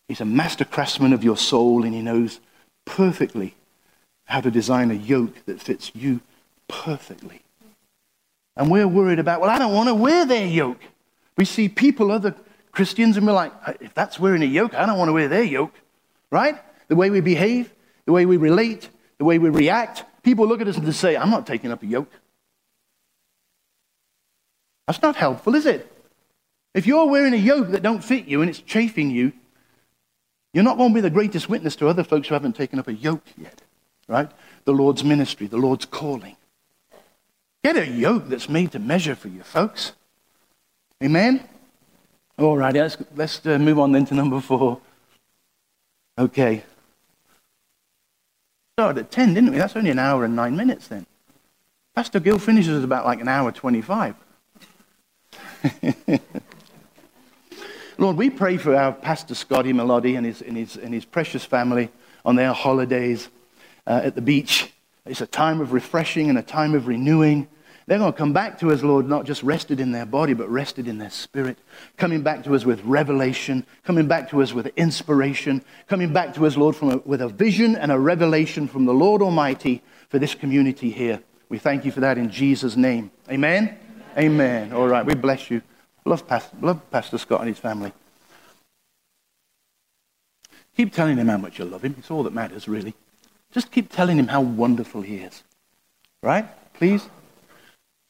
He's 0.07 0.21
a 0.21 0.25
master 0.25 0.65
craftsman 0.65 1.13
of 1.13 1.23
your 1.23 1.37
soul, 1.37 1.83
and 1.83 1.93
he 1.93 2.01
knows 2.01 2.39
perfectly 2.85 3.55
how 4.25 4.41
to 4.41 4.51
design 4.51 4.91
a 4.91 4.95
yoke 4.95 5.45
that 5.45 5.61
fits 5.61 5.91
you 5.93 6.21
perfectly. 6.67 7.41
And 8.55 8.69
we're 8.69 8.87
worried 8.87 9.19
about, 9.19 9.41
well, 9.41 9.49
I 9.49 9.57
don't 9.57 9.73
want 9.73 9.89
to 9.89 9.95
wear 9.95 10.25
their 10.25 10.45
yoke. 10.45 10.81
We 11.37 11.45
see 11.45 11.69
people, 11.69 12.11
other 12.11 12.35
Christians, 12.71 13.17
and 13.17 13.25
we're 13.25 13.33
like, 13.33 13.53
uh, 13.65 13.73
if 13.79 13.93
that's 13.93 14.19
wearing 14.19 14.43
a 14.43 14.45
yoke, 14.45 14.73
I 14.73 14.85
don't 14.85 14.97
want 14.97 15.09
to 15.09 15.13
wear 15.13 15.27
their 15.27 15.43
yoke, 15.43 15.73
right? 16.31 16.59
The 16.87 16.95
way 16.95 17.09
we 17.09 17.21
behave, 17.21 17.71
the 18.05 18.11
way 18.11 18.25
we 18.25 18.37
relate, 18.37 18.89
the 19.17 19.25
way 19.25 19.39
we 19.39 19.49
react. 19.49 20.03
People 20.23 20.47
look 20.47 20.61
at 20.61 20.67
us 20.67 20.77
and 20.77 20.85
they 20.85 20.91
say, 20.91 21.15
I'm 21.15 21.29
not 21.29 21.47
taking 21.47 21.71
up 21.71 21.83
a 21.83 21.85
yoke. 21.85 22.11
That's 24.89 25.03
not 25.03 25.17
helpful, 25.17 25.53
is 25.53 25.67
it? 25.67 25.87
If 26.73 26.87
you're 26.87 27.05
wearing 27.05 27.35
a 27.35 27.37
yoke 27.37 27.69
that 27.69 27.83
don't 27.83 28.03
fit 28.03 28.25
you 28.25 28.41
and 28.41 28.49
it's 28.49 28.59
chafing 28.59 29.11
you, 29.11 29.33
you're 30.51 30.63
not 30.63 30.79
going 30.79 30.89
to 30.89 30.95
be 30.95 31.01
the 31.01 31.11
greatest 31.11 31.47
witness 31.47 31.75
to 31.75 31.87
other 31.87 32.03
folks 32.03 32.27
who 32.27 32.33
haven't 32.33 32.55
taken 32.55 32.79
up 32.79 32.87
a 32.87 32.93
yoke 32.95 33.21
yet, 33.37 33.61
right? 34.07 34.31
The 34.65 34.71
Lord's 34.71 35.03
ministry, 35.03 35.45
the 35.45 35.57
Lord's 35.57 35.85
calling. 35.85 36.37
Get 37.63 37.77
a 37.77 37.85
yoke 37.85 38.29
that's 38.29 38.49
made 38.49 38.71
to 38.71 38.79
measure 38.79 39.13
for 39.13 39.27
you, 39.27 39.43
folks. 39.43 39.91
Amen? 41.03 41.47
All 42.39 42.57
right, 42.57 42.73
let's, 42.73 42.97
let's 43.15 43.45
uh, 43.45 43.59
move 43.59 43.77
on 43.77 43.91
then 43.91 44.05
to 44.05 44.15
number 44.15 44.41
four. 44.41 44.81
Okay. 46.17 46.63
Started 48.75 49.01
at 49.01 49.11
10, 49.11 49.35
didn't 49.35 49.51
we? 49.51 49.59
That's 49.59 49.75
only 49.75 49.91
an 49.91 49.99
hour 49.99 50.25
and 50.25 50.35
nine 50.35 50.55
minutes 50.55 50.87
then. 50.87 51.05
Pastor 51.95 52.19
Gill 52.19 52.39
finishes 52.39 52.79
at 52.79 52.83
about 52.83 53.05
like 53.05 53.21
an 53.21 53.27
hour 53.27 53.51
25. 53.51 54.15
Lord, 57.97 58.17
we 58.17 58.29
pray 58.29 58.57
for 58.57 58.75
our 58.75 58.93
Pastor 58.93 59.35
Scotty 59.35 59.73
Melody 59.73 60.15
and 60.15 60.25
his, 60.25 60.41
and 60.41 60.55
his, 60.55 60.77
and 60.77 60.93
his 60.93 61.05
precious 61.05 61.43
family 61.43 61.89
on 62.23 62.35
their 62.35 62.53
holidays 62.53 63.29
uh, 63.85 64.01
at 64.03 64.15
the 64.15 64.21
beach. 64.21 64.71
It's 65.05 65.21
a 65.21 65.27
time 65.27 65.59
of 65.61 65.73
refreshing 65.73 66.29
and 66.29 66.37
a 66.37 66.43
time 66.43 66.75
of 66.75 66.87
renewing. 66.87 67.47
They're 67.87 67.97
going 67.97 68.13
to 68.13 68.17
come 68.17 68.33
back 68.33 68.59
to 68.59 68.71
us, 68.71 68.83
Lord, 68.83 69.07
not 69.07 69.25
just 69.25 69.41
rested 69.41 69.79
in 69.79 69.91
their 69.91 70.05
body, 70.05 70.33
but 70.33 70.47
rested 70.49 70.87
in 70.87 70.99
their 70.99 71.09
spirit. 71.09 71.57
Coming 71.97 72.21
back 72.21 72.43
to 72.43 72.53
us 72.53 72.63
with 72.63 72.83
revelation, 72.85 73.65
coming 73.83 74.07
back 74.07 74.29
to 74.29 74.41
us 74.43 74.53
with 74.53 74.67
inspiration, 74.77 75.63
coming 75.87 76.13
back 76.13 76.35
to 76.35 76.45
us, 76.45 76.55
Lord, 76.55 76.75
from 76.75 76.91
a, 76.91 76.97
with 76.97 77.21
a 77.21 77.27
vision 77.27 77.75
and 77.75 77.91
a 77.91 77.99
revelation 77.99 78.67
from 78.67 78.85
the 78.85 78.93
Lord 78.93 79.23
Almighty 79.23 79.81
for 80.09 80.19
this 80.19 80.35
community 80.35 80.91
here. 80.91 81.21
We 81.49 81.57
thank 81.57 81.83
you 81.83 81.91
for 81.91 82.01
that 82.01 82.19
in 82.19 82.29
Jesus' 82.29 82.75
name. 82.75 83.09
Amen? 83.27 83.75
Amen. 84.19 84.73
All 84.73 84.87
right, 84.87 85.05
we 85.05 85.15
bless 85.15 85.49
you. 85.49 85.61
Love 86.03 86.27
Pastor, 86.27 86.57
love 86.61 86.91
Pastor 86.91 87.17
Scott 87.17 87.39
and 87.39 87.47
his 87.47 87.59
family. 87.59 87.93
Keep 90.75 90.93
telling 90.93 91.17
him 91.17 91.27
how 91.27 91.37
much 91.37 91.59
you 91.59 91.65
love 91.65 91.83
him. 91.83 91.95
It's 91.97 92.11
all 92.11 92.23
that 92.23 92.33
matters, 92.33 92.67
really. 92.67 92.95
Just 93.51 93.71
keep 93.71 93.89
telling 93.89 94.17
him 94.17 94.27
how 94.27 94.41
wonderful 94.41 95.01
he 95.01 95.17
is. 95.17 95.43
Right? 96.21 96.45
Please? 96.73 97.09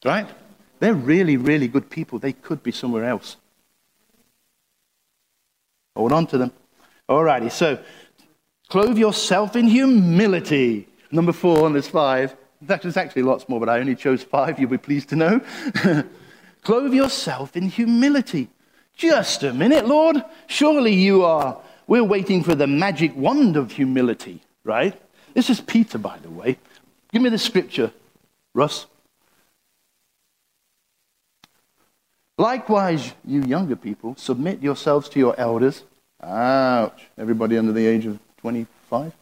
Right? 0.03 0.28
They're 0.80 0.93
really, 0.93 1.38
really 1.38 1.68
good 1.68 1.89
people. 1.89 2.18
They 2.18 2.34
could 2.34 2.64
be 2.64 2.72
somewhere 2.72 3.05
else. 3.05 3.38
Hold 5.95 6.12
on 6.12 6.26
to 6.28 6.38
them. 6.38 6.51
All 7.07 7.24
righty. 7.24 7.49
So, 7.49 7.80
clothe 8.70 8.97
yourself 8.97 9.55
in 9.55 9.68
humility. 9.68 10.88
Number 11.12 11.34
four, 11.34 11.66
and 11.66 11.76
there's 11.76 11.88
five. 11.88 12.36
There's 12.62 12.97
actually 12.97 13.24
lots 13.24 13.47
more, 13.47 13.60
but 13.60 13.70
I 13.70 13.80
only 13.80 13.95
chose 13.95 14.24
five. 14.24 14.60
You'll 14.60 14.70
be 14.70 14.78
pleased 14.78 15.10
to 15.10 15.16
know. 15.16 15.41
clothe 16.62 16.93
yourself 16.93 17.55
in 17.55 17.70
humility. 17.70 18.49
Just 18.95 19.43
a 19.43 19.53
minute, 19.53 19.88
Lord. 19.88 20.18
Surely 20.47 20.93
you 20.93 21.24
are. 21.24 21.57
We're 21.88 22.03
waiting 22.03 22.43
for 22.43 22.55
the 22.55 22.68
magic 22.68 23.16
wand 23.16 23.55
of 23.55 23.72
humility, 23.72 24.41
right? 24.64 24.99
This 25.34 25.49
is 25.49 25.62
Peter, 25.62 25.97
by 25.97 26.18
the 26.20 26.30
way. 26.30 26.57
Give 27.12 27.22
me 27.22 27.30
the 27.30 27.38
scripture, 27.38 27.91
Russ. 28.53 28.86
Likewise, 32.38 33.14
you 33.26 33.41
younger 33.43 33.76
people, 33.76 34.16
submit 34.18 34.62
yourselves 34.62 35.10
to 35.10 35.20
your 35.20 35.38
elders. 35.39 35.84
Ouch. 36.22 37.07
Everybody 37.18 37.57
under 37.57 37.72
the 37.72 37.86
age 37.86 38.05
of 38.05 38.20
25? 38.38 39.14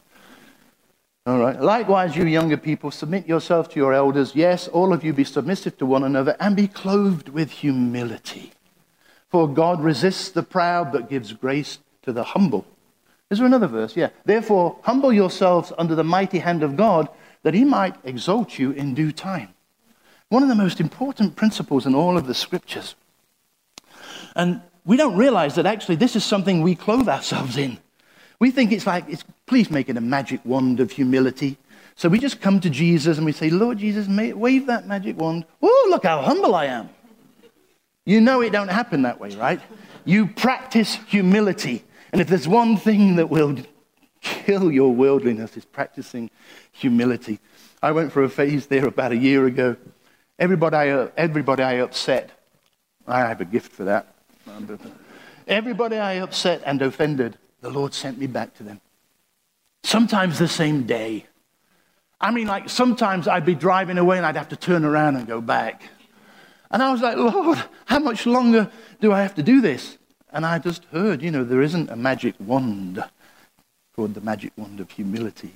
All 1.28 1.38
right. 1.38 1.60
Likewise, 1.60 2.16
you 2.16 2.24
younger 2.24 2.56
people, 2.56 2.90
submit 2.90 3.28
yourself 3.28 3.68
to 3.68 3.76
your 3.76 3.92
elders. 3.92 4.34
Yes, 4.34 4.66
all 4.66 4.94
of 4.94 5.04
you 5.04 5.12
be 5.12 5.24
submissive 5.24 5.76
to 5.76 5.84
one 5.84 6.02
another 6.02 6.34
and 6.40 6.56
be 6.56 6.66
clothed 6.66 7.28
with 7.28 7.50
humility. 7.50 8.52
For 9.28 9.46
God 9.46 9.82
resists 9.82 10.30
the 10.30 10.42
proud 10.42 10.90
but 10.90 11.10
gives 11.10 11.34
grace 11.34 11.80
to 12.00 12.14
the 12.14 12.24
humble. 12.24 12.66
Is 13.28 13.36
there 13.36 13.46
another 13.46 13.66
verse? 13.66 13.94
Yeah. 13.94 14.08
Therefore, 14.24 14.78
humble 14.84 15.12
yourselves 15.12 15.70
under 15.76 15.94
the 15.94 16.02
mighty 16.02 16.38
hand 16.38 16.62
of 16.62 16.76
God 16.78 17.10
that 17.42 17.52
he 17.52 17.62
might 17.62 17.96
exalt 18.04 18.58
you 18.58 18.70
in 18.70 18.94
due 18.94 19.12
time. 19.12 19.50
One 20.30 20.42
of 20.42 20.48
the 20.48 20.54
most 20.54 20.80
important 20.80 21.36
principles 21.36 21.84
in 21.84 21.94
all 21.94 22.16
of 22.16 22.26
the 22.26 22.34
scriptures 22.34 22.94
and 24.34 24.62
we 24.86 24.96
don't 24.96 25.16
realize 25.16 25.56
that 25.56 25.66
actually 25.66 25.96
this 25.96 26.16
is 26.16 26.24
something 26.24 26.62
we 26.62 26.74
clothe 26.74 27.08
ourselves 27.08 27.58
in. 27.58 27.78
We 28.40 28.50
think 28.50 28.72
it's 28.72 28.86
like, 28.86 29.04
it's, 29.08 29.24
please 29.46 29.70
make 29.70 29.88
it 29.88 29.96
a 29.96 30.00
magic 30.00 30.40
wand 30.44 30.80
of 30.80 30.92
humility. 30.92 31.58
So 31.96 32.08
we 32.08 32.20
just 32.20 32.40
come 32.40 32.60
to 32.60 32.70
Jesus 32.70 33.16
and 33.16 33.26
we 33.26 33.32
say, 33.32 33.50
Lord 33.50 33.78
Jesus, 33.78 34.06
wave 34.06 34.66
that 34.66 34.86
magic 34.86 35.18
wand. 35.18 35.44
Oh, 35.60 35.88
look 35.90 36.04
how 36.04 36.22
humble 36.22 36.54
I 36.54 36.66
am. 36.66 36.88
You 38.06 38.20
know 38.20 38.40
it 38.40 38.52
don't 38.52 38.68
happen 38.68 39.02
that 39.02 39.18
way, 39.18 39.34
right? 39.34 39.60
You 40.04 40.26
practice 40.26 40.94
humility. 41.08 41.84
And 42.12 42.20
if 42.20 42.28
there's 42.28 42.48
one 42.48 42.76
thing 42.76 43.16
that 43.16 43.28
will 43.28 43.56
kill 44.20 44.70
your 44.72 44.94
worldliness, 44.94 45.56
is 45.56 45.64
practicing 45.64 46.30
humility. 46.72 47.40
I 47.82 47.92
went 47.92 48.12
for 48.12 48.22
a 48.22 48.28
phase 48.28 48.66
there 48.66 48.86
about 48.86 49.12
a 49.12 49.16
year 49.16 49.46
ago. 49.46 49.76
Everybody 50.38 50.76
I, 50.76 51.08
everybody 51.16 51.62
I 51.62 51.74
upset, 51.74 52.30
I 53.06 53.20
have 53.20 53.40
a 53.40 53.44
gift 53.44 53.72
for 53.72 53.84
that. 53.84 54.14
Everybody 55.46 55.96
I 55.96 56.14
upset 56.14 56.62
and 56.64 56.80
offended, 56.80 57.36
the 57.60 57.70
Lord 57.70 57.94
sent 57.94 58.18
me 58.18 58.26
back 58.26 58.54
to 58.54 58.62
them. 58.62 58.80
Sometimes 59.82 60.38
the 60.38 60.48
same 60.48 60.84
day. 60.84 61.26
I 62.20 62.30
mean, 62.30 62.46
like 62.46 62.68
sometimes 62.68 63.28
I'd 63.28 63.46
be 63.46 63.54
driving 63.54 63.98
away 63.98 64.16
and 64.16 64.26
I'd 64.26 64.36
have 64.36 64.48
to 64.48 64.56
turn 64.56 64.84
around 64.84 65.16
and 65.16 65.26
go 65.26 65.40
back. 65.40 65.82
And 66.70 66.82
I 66.82 66.92
was 66.92 67.00
like, 67.00 67.16
Lord, 67.16 67.62
how 67.86 67.98
much 67.98 68.26
longer 68.26 68.70
do 69.00 69.12
I 69.12 69.22
have 69.22 69.34
to 69.36 69.42
do 69.42 69.60
this? 69.60 69.98
And 70.30 70.44
I 70.44 70.58
just 70.58 70.84
heard, 70.86 71.22
you 71.22 71.30
know, 71.30 71.44
there 71.44 71.62
isn't 71.62 71.88
a 71.88 71.96
magic 71.96 72.34
wand 72.38 73.02
called 73.96 74.14
the 74.14 74.20
magic 74.20 74.52
wand 74.56 74.80
of 74.80 74.90
humility. 74.90 75.54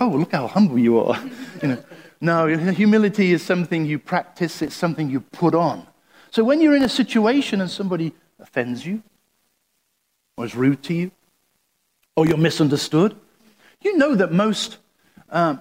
Oh, 0.00 0.08
look 0.10 0.32
how 0.32 0.46
humble 0.46 0.78
you 0.78 1.00
are. 1.00 1.20
you 1.62 1.68
know, 1.68 1.84
no, 2.20 2.46
humility 2.46 3.32
is 3.32 3.44
something 3.44 3.84
you 3.84 3.98
practice, 3.98 4.62
it's 4.62 4.76
something 4.76 5.10
you 5.10 5.20
put 5.20 5.54
on. 5.54 5.86
So 6.30 6.44
when 6.44 6.60
you're 6.60 6.76
in 6.76 6.84
a 6.84 6.88
situation 6.88 7.60
and 7.60 7.70
somebody 7.70 8.12
offends 8.38 8.86
you, 8.86 9.02
is 10.44 10.54
rude 10.54 10.82
to 10.84 10.94
you, 10.94 11.10
or 12.16 12.26
you're 12.26 12.36
misunderstood, 12.36 13.16
you 13.80 13.96
know 13.96 14.14
that 14.14 14.32
most 14.32 14.78
um, 15.30 15.60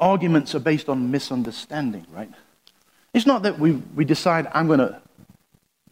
arguments 0.00 0.54
are 0.54 0.60
based 0.60 0.88
on 0.88 1.10
misunderstanding, 1.10 2.06
right? 2.10 2.30
It's 3.14 3.26
not 3.26 3.42
that 3.42 3.58
we, 3.58 3.72
we 3.94 4.04
decide, 4.04 4.48
I'm 4.52 4.66
going 4.66 4.80
to 4.80 5.00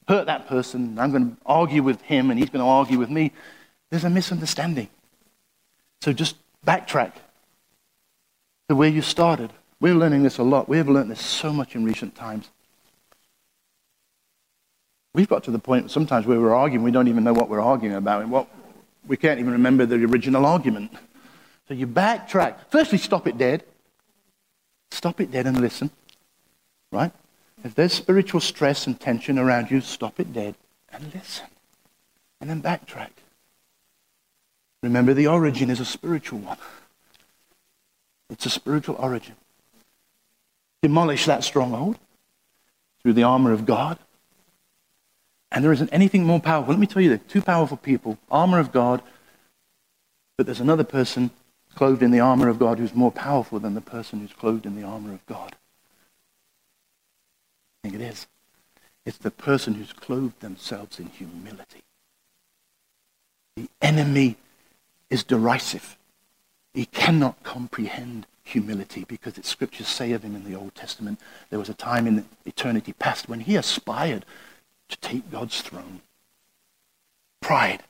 hurt 0.09 0.27
that 0.27 0.47
person, 0.49 0.99
I'm 0.99 1.11
going 1.11 1.31
to 1.31 1.37
argue 1.47 1.83
with 1.83 2.01
him, 2.03 2.31
and 2.31 2.39
he's 2.39 2.51
going 2.51 2.65
to 2.65 2.69
argue 2.69 2.99
with 2.99 3.11
me. 3.11 3.33
There's 3.91 4.05
a 4.05 4.11
misunderstanding. 4.11 4.89
So 6.01 6.13
just 6.13 6.37
backtrack 6.67 7.13
to 8.69 8.77
where 8.77 8.89
you 8.89 9.03
started. 9.03 9.53
We're 9.81 9.95
learning 9.95 10.23
this 10.23 10.39
a 10.39 10.43
lot. 10.43 10.69
We 10.69 10.77
have 10.77 10.89
learned 10.89 11.11
this 11.11 11.21
so 11.21 11.53
much 11.53 11.75
in 11.75 11.85
recent 11.85 12.15
times. 12.15 12.51
We've 15.17 15.27
got 15.27 15.45
to 15.45 15.51
the 15.51 15.59
point 15.59 15.91
sometimes 15.91 16.27
where 16.27 16.39
we're 16.39 16.55
arguing, 16.55 16.85
we 16.85 16.91
don't 16.91 17.09
even 17.09 17.25
know 17.25 17.33
what 17.33 17.49
we're 17.49 17.63
arguing 17.63 17.97
about. 17.97 18.21
And 18.21 18.31
what, 18.31 18.49
we 19.07 19.17
can't 19.17 19.41
even 19.41 19.53
remember 19.53 19.87
the 19.87 19.95
original 20.05 20.45
argument. 20.45 20.93
So 21.69 21.73
you 21.73 21.87
backtrack. 21.87 22.57
Firstly, 22.69 22.99
stop 22.99 23.27
it 23.27 23.39
dead. 23.39 23.65
Stop 24.91 25.23
it 25.23 25.31
dead 25.31 25.47
and 25.47 25.59
listen. 25.59 25.89
Right? 26.93 27.13
If 27.65 27.75
there's 27.75 27.95
spiritual 27.95 28.41
stress 28.41 28.87
and 28.87 29.01
tension 29.01 29.39
around 29.39 29.71
you, 29.71 29.81
stop 29.81 30.21
it 30.21 30.35
dead 30.35 30.55
and 30.93 31.15
listen. 31.15 31.47
And 32.43 32.51
then 32.51 32.61
backtrack. 32.61 33.09
Remember, 34.83 35.15
the 35.15 35.29
origin 35.29 35.71
is 35.71 35.81
a 35.81 35.87
spiritual 35.87 36.41
one. 36.41 36.59
It's 38.29 38.45
a 38.45 38.51
spiritual 38.51 38.97
origin. 38.97 39.37
Demolish 40.83 41.25
that 41.25 41.43
stronghold 41.43 41.97
through 43.03 43.15
the 43.15 43.23
armor 43.23 43.53
of 43.53 43.65
God. 43.65 43.97
And 45.53 45.65
there 45.65 45.73
isn't 45.73 45.91
anything 45.93 46.25
more 46.25 46.41
powerful. 46.41 46.73
Let 46.73 46.81
me 46.81 46.87
tell 46.87 47.03
you, 47.03 47.09
there 47.09 47.19
two 47.19 47.43
powerful 47.43 47.77
people, 47.77 48.19
armor 48.31 48.59
of 48.59 48.73
God, 48.73 49.03
but 50.37 50.47
there's 50.47 50.61
another 50.61 50.85
person 50.85 51.31
clothed 51.75 52.03
in 52.03 52.11
the 52.11 52.21
armor 52.21 52.49
of 52.49 52.59
God 52.59 52.79
who's 52.79 52.95
more 52.95 53.13
powerful 53.13 53.59
than 53.59 53.75
the 53.75 53.81
person 53.81 54.21
who's 54.21 54.33
clothed 54.33 54.67
in 54.67 54.77
the 54.77 54.83
armor 54.83 55.13
of 55.13 55.25
God. 55.27 55.57
I 57.85 57.89
think 57.89 58.03
it 58.03 58.05
is. 58.05 58.27
It's 59.05 59.19
the 59.19 59.31
person 59.31 59.75
who's 59.75 59.93
clothed 59.93 60.41
themselves 60.41 60.99
in 60.99 61.07
humility. 61.07 61.85
The 63.55 63.69
enemy 63.81 64.37
is 65.09 65.23
derisive. 65.23 65.97
He 66.75 66.87
cannot 66.87 67.43
comprehend 67.43 68.27
humility 68.43 69.05
because 69.07 69.35
the 69.35 69.43
scriptures 69.43 69.89
say 69.89 70.13
of 70.13 70.23
him 70.23 70.37
in 70.37 70.45
the 70.45 70.57
Old 70.57 70.75
Testament 70.75 71.21
there 71.51 71.59
was 71.59 71.69
a 71.69 71.75
time 71.75 72.07
in 72.07 72.27
eternity 72.45 72.93
past 72.93 73.29
when 73.29 73.41
he 73.41 73.57
aspired 73.57 74.25
to 74.89 74.97
take 74.99 75.31
God's 75.31 75.61
throne. 75.61 76.01
Pride. 77.41 77.83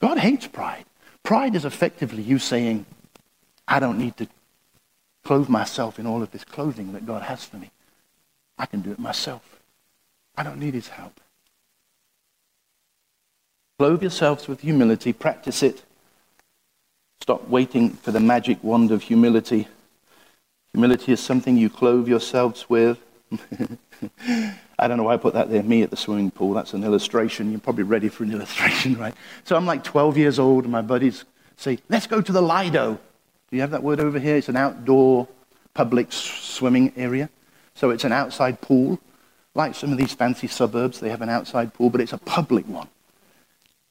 God 0.00 0.18
hates 0.18 0.46
pride. 0.46 0.84
Pride 1.22 1.54
is 1.54 1.64
effectively 1.64 2.22
you 2.22 2.38
saying, 2.38 2.86
I 3.66 3.80
don't 3.80 3.98
need 3.98 4.16
to 4.18 4.28
clothe 5.24 5.48
myself 5.48 5.98
in 5.98 6.06
all 6.06 6.22
of 6.22 6.30
this 6.30 6.44
clothing 6.44 6.92
that 6.92 7.06
God 7.06 7.22
has 7.22 7.44
for 7.44 7.56
me. 7.56 7.70
I 8.56 8.66
can 8.66 8.80
do 8.80 8.92
it 8.92 8.98
myself. 8.98 9.60
I 10.36 10.42
don't 10.42 10.58
need 10.58 10.74
his 10.74 10.88
help. 10.88 11.20
Clothe 13.78 14.02
yourselves 14.02 14.48
with 14.48 14.60
humility. 14.60 15.12
Practice 15.12 15.62
it. 15.62 15.82
Stop 17.20 17.48
waiting 17.48 17.90
for 17.90 18.10
the 18.10 18.20
magic 18.20 18.62
wand 18.62 18.90
of 18.90 19.02
humility. 19.02 19.68
Humility 20.72 21.12
is 21.12 21.20
something 21.20 21.56
you 21.56 21.70
clothe 21.70 22.08
yourselves 22.08 22.68
with. 22.68 22.98
I 24.78 24.86
don't 24.86 24.96
know 24.96 25.04
why 25.04 25.14
I 25.14 25.16
put 25.16 25.34
that 25.34 25.50
there, 25.50 25.62
me 25.62 25.82
at 25.82 25.90
the 25.90 25.96
swimming 25.96 26.30
pool. 26.30 26.52
That's 26.54 26.72
an 26.72 26.84
illustration. 26.84 27.50
You're 27.50 27.60
probably 27.60 27.84
ready 27.84 28.08
for 28.08 28.24
an 28.24 28.32
illustration, 28.38 28.96
right? 28.96 29.14
So 29.44 29.56
I'm 29.56 29.66
like 29.66 29.82
12 29.84 30.16
years 30.16 30.38
old, 30.38 30.64
and 30.64 30.72
my 30.72 30.82
buddies 30.82 31.24
say, 31.56 31.78
let's 31.88 32.06
go 32.06 32.20
to 32.20 32.32
the 32.32 32.42
Lido. 32.42 32.94
Do 33.50 33.56
you 33.56 33.60
have 33.62 33.70
that 33.72 33.82
word 33.82 34.00
over 34.00 34.18
here? 34.18 34.36
It's 34.36 34.48
an 34.48 34.56
outdoor 34.56 35.26
public 35.74 36.12
swimming 36.12 36.92
area. 36.96 37.30
So 37.74 37.90
it's 37.90 38.04
an 38.04 38.12
outside 38.12 38.60
pool. 38.60 38.98
Like 39.54 39.74
some 39.74 39.90
of 39.90 39.98
these 39.98 40.12
fancy 40.12 40.46
suburbs, 40.46 41.00
they 41.00 41.08
have 41.08 41.22
an 41.22 41.28
outside 41.28 41.74
pool, 41.74 41.90
but 41.90 42.00
it's 42.00 42.12
a 42.12 42.18
public 42.18 42.66
one. 42.68 42.88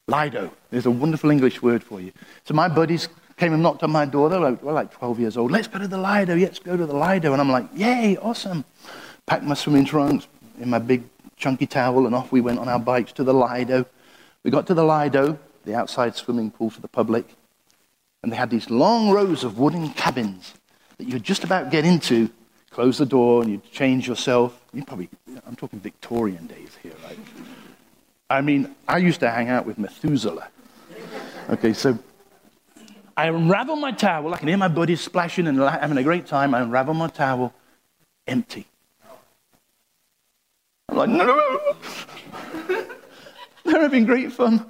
Lido. 0.06 0.50
There's 0.70 0.86
a 0.86 0.90
wonderful 0.90 1.30
English 1.30 1.60
word 1.60 1.82
for 1.82 2.00
you. 2.00 2.12
So 2.44 2.54
my 2.54 2.68
buddies 2.68 3.08
came 3.36 3.52
and 3.52 3.62
knocked 3.62 3.82
on 3.82 3.90
my 3.90 4.04
door. 4.04 4.28
They 4.28 4.38
were 4.38 4.50
like, 4.50 4.62
we're 4.62 4.72
like 4.72 4.92
12 4.92 5.20
years 5.20 5.36
old. 5.36 5.50
Let's 5.50 5.68
go 5.68 5.78
to 5.78 5.88
the 5.88 5.98
Lido. 5.98 6.36
Let's 6.36 6.58
go 6.58 6.76
to 6.76 6.86
the 6.86 6.94
Lido. 6.94 7.32
And 7.32 7.40
I'm 7.40 7.50
like, 7.50 7.68
yay, 7.74 8.16
awesome. 8.16 8.64
Packed 9.26 9.44
my 9.44 9.54
swimming 9.54 9.84
trunks, 9.84 10.26
in 10.60 10.70
my 10.70 10.78
big 10.78 11.04
chunky 11.36 11.66
towel, 11.66 12.06
and 12.06 12.14
off 12.14 12.32
we 12.32 12.40
went 12.40 12.58
on 12.58 12.68
our 12.68 12.78
bikes 12.78 13.12
to 13.12 13.24
the 13.24 13.34
Lido. 13.34 13.86
We 14.42 14.50
got 14.50 14.66
to 14.68 14.74
the 14.74 14.84
Lido, 14.84 15.38
the 15.64 15.74
outside 15.74 16.16
swimming 16.16 16.50
pool 16.50 16.70
for 16.70 16.80
the 16.80 16.88
public, 16.88 17.26
and 18.22 18.32
they 18.32 18.36
had 18.36 18.50
these 18.50 18.70
long 18.70 19.10
rows 19.10 19.44
of 19.44 19.58
wooden 19.58 19.90
cabins 19.90 20.54
that 20.98 21.08
you'd 21.08 21.24
just 21.24 21.44
about 21.44 21.70
get 21.70 21.84
into, 21.84 22.30
close 22.70 22.98
the 22.98 23.06
door, 23.06 23.42
and 23.42 23.50
you'd 23.50 23.70
change 23.70 24.08
yourself. 24.08 24.60
You 24.72 24.84
probably, 24.84 25.08
I'm 25.46 25.56
talking 25.56 25.80
Victorian 25.80 26.46
days 26.46 26.76
here, 26.82 26.94
right? 27.04 27.18
I 28.30 28.40
mean, 28.40 28.74
I 28.86 28.98
used 28.98 29.20
to 29.20 29.30
hang 29.30 29.48
out 29.48 29.64
with 29.64 29.78
Methuselah. 29.78 30.48
Okay, 31.50 31.72
so 31.72 31.98
I 33.16 33.26
unravel 33.26 33.74
my 33.74 33.90
towel. 33.90 34.32
I 34.32 34.38
can 34.38 34.46
hear 34.46 34.56
my 34.56 34.68
buddies 34.68 35.00
splashing 35.00 35.48
and 35.48 35.58
having 35.58 35.98
a 35.98 36.04
great 36.04 36.26
time. 36.26 36.54
I 36.54 36.60
unravel 36.60 36.94
my 36.94 37.08
towel, 37.08 37.52
empty. 38.28 38.67
I'm 40.88 40.96
like, 40.96 41.08
no, 41.10 41.74
they're 43.64 43.80
having 43.80 44.04
great 44.04 44.32
fun. 44.32 44.64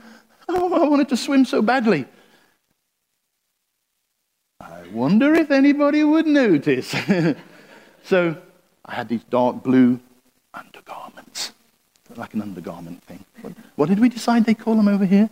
Oh, 0.49 0.73
I 0.75 0.89
wanted 0.89 1.09
to 1.11 1.17
swim 1.17 1.45
so 1.45 1.63
badly. 1.63 2.07
I 4.61 4.83
wonder 4.93 5.35
if 5.35 5.51
anybody 5.51 6.03
would 6.03 6.27
notice. 6.27 6.89
so 8.05 8.37
I 8.85 8.95
had 8.95 9.09
these 9.09 9.23
dark 9.25 9.63
blue 9.63 10.01
undergarments, 10.55 11.53
like 12.17 12.35
an 12.35 12.43
undergarment 12.43 13.03
thing. 13.05 13.25
What, 13.43 13.53
what 13.77 13.89
did 13.89 14.01
we 14.01 14.09
decide 14.09 14.45
they 14.45 14.55
call 14.55 14.75
them 14.75 14.89
over 14.89 15.05
here? 15.05 15.31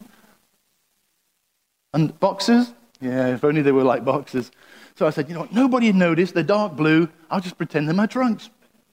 And 1.94 2.18
boxers? 2.20 2.72
Yeah, 3.00 3.28
if 3.28 3.42
only 3.42 3.62
they 3.62 3.72
were 3.72 3.82
like 3.82 4.04
boxers. 4.04 4.50
So 4.94 5.06
I 5.06 5.10
said, 5.10 5.28
you 5.28 5.34
know 5.34 5.40
what? 5.40 5.52
Nobody 5.52 5.92
noticed. 5.92 6.34
They're 6.34 6.42
dark 6.42 6.76
blue. 6.76 7.08
I'll 7.30 7.40
just 7.40 7.58
pretend 7.58 7.88
they're 7.88 7.94
my 7.94 8.06
trunks. 8.06 8.50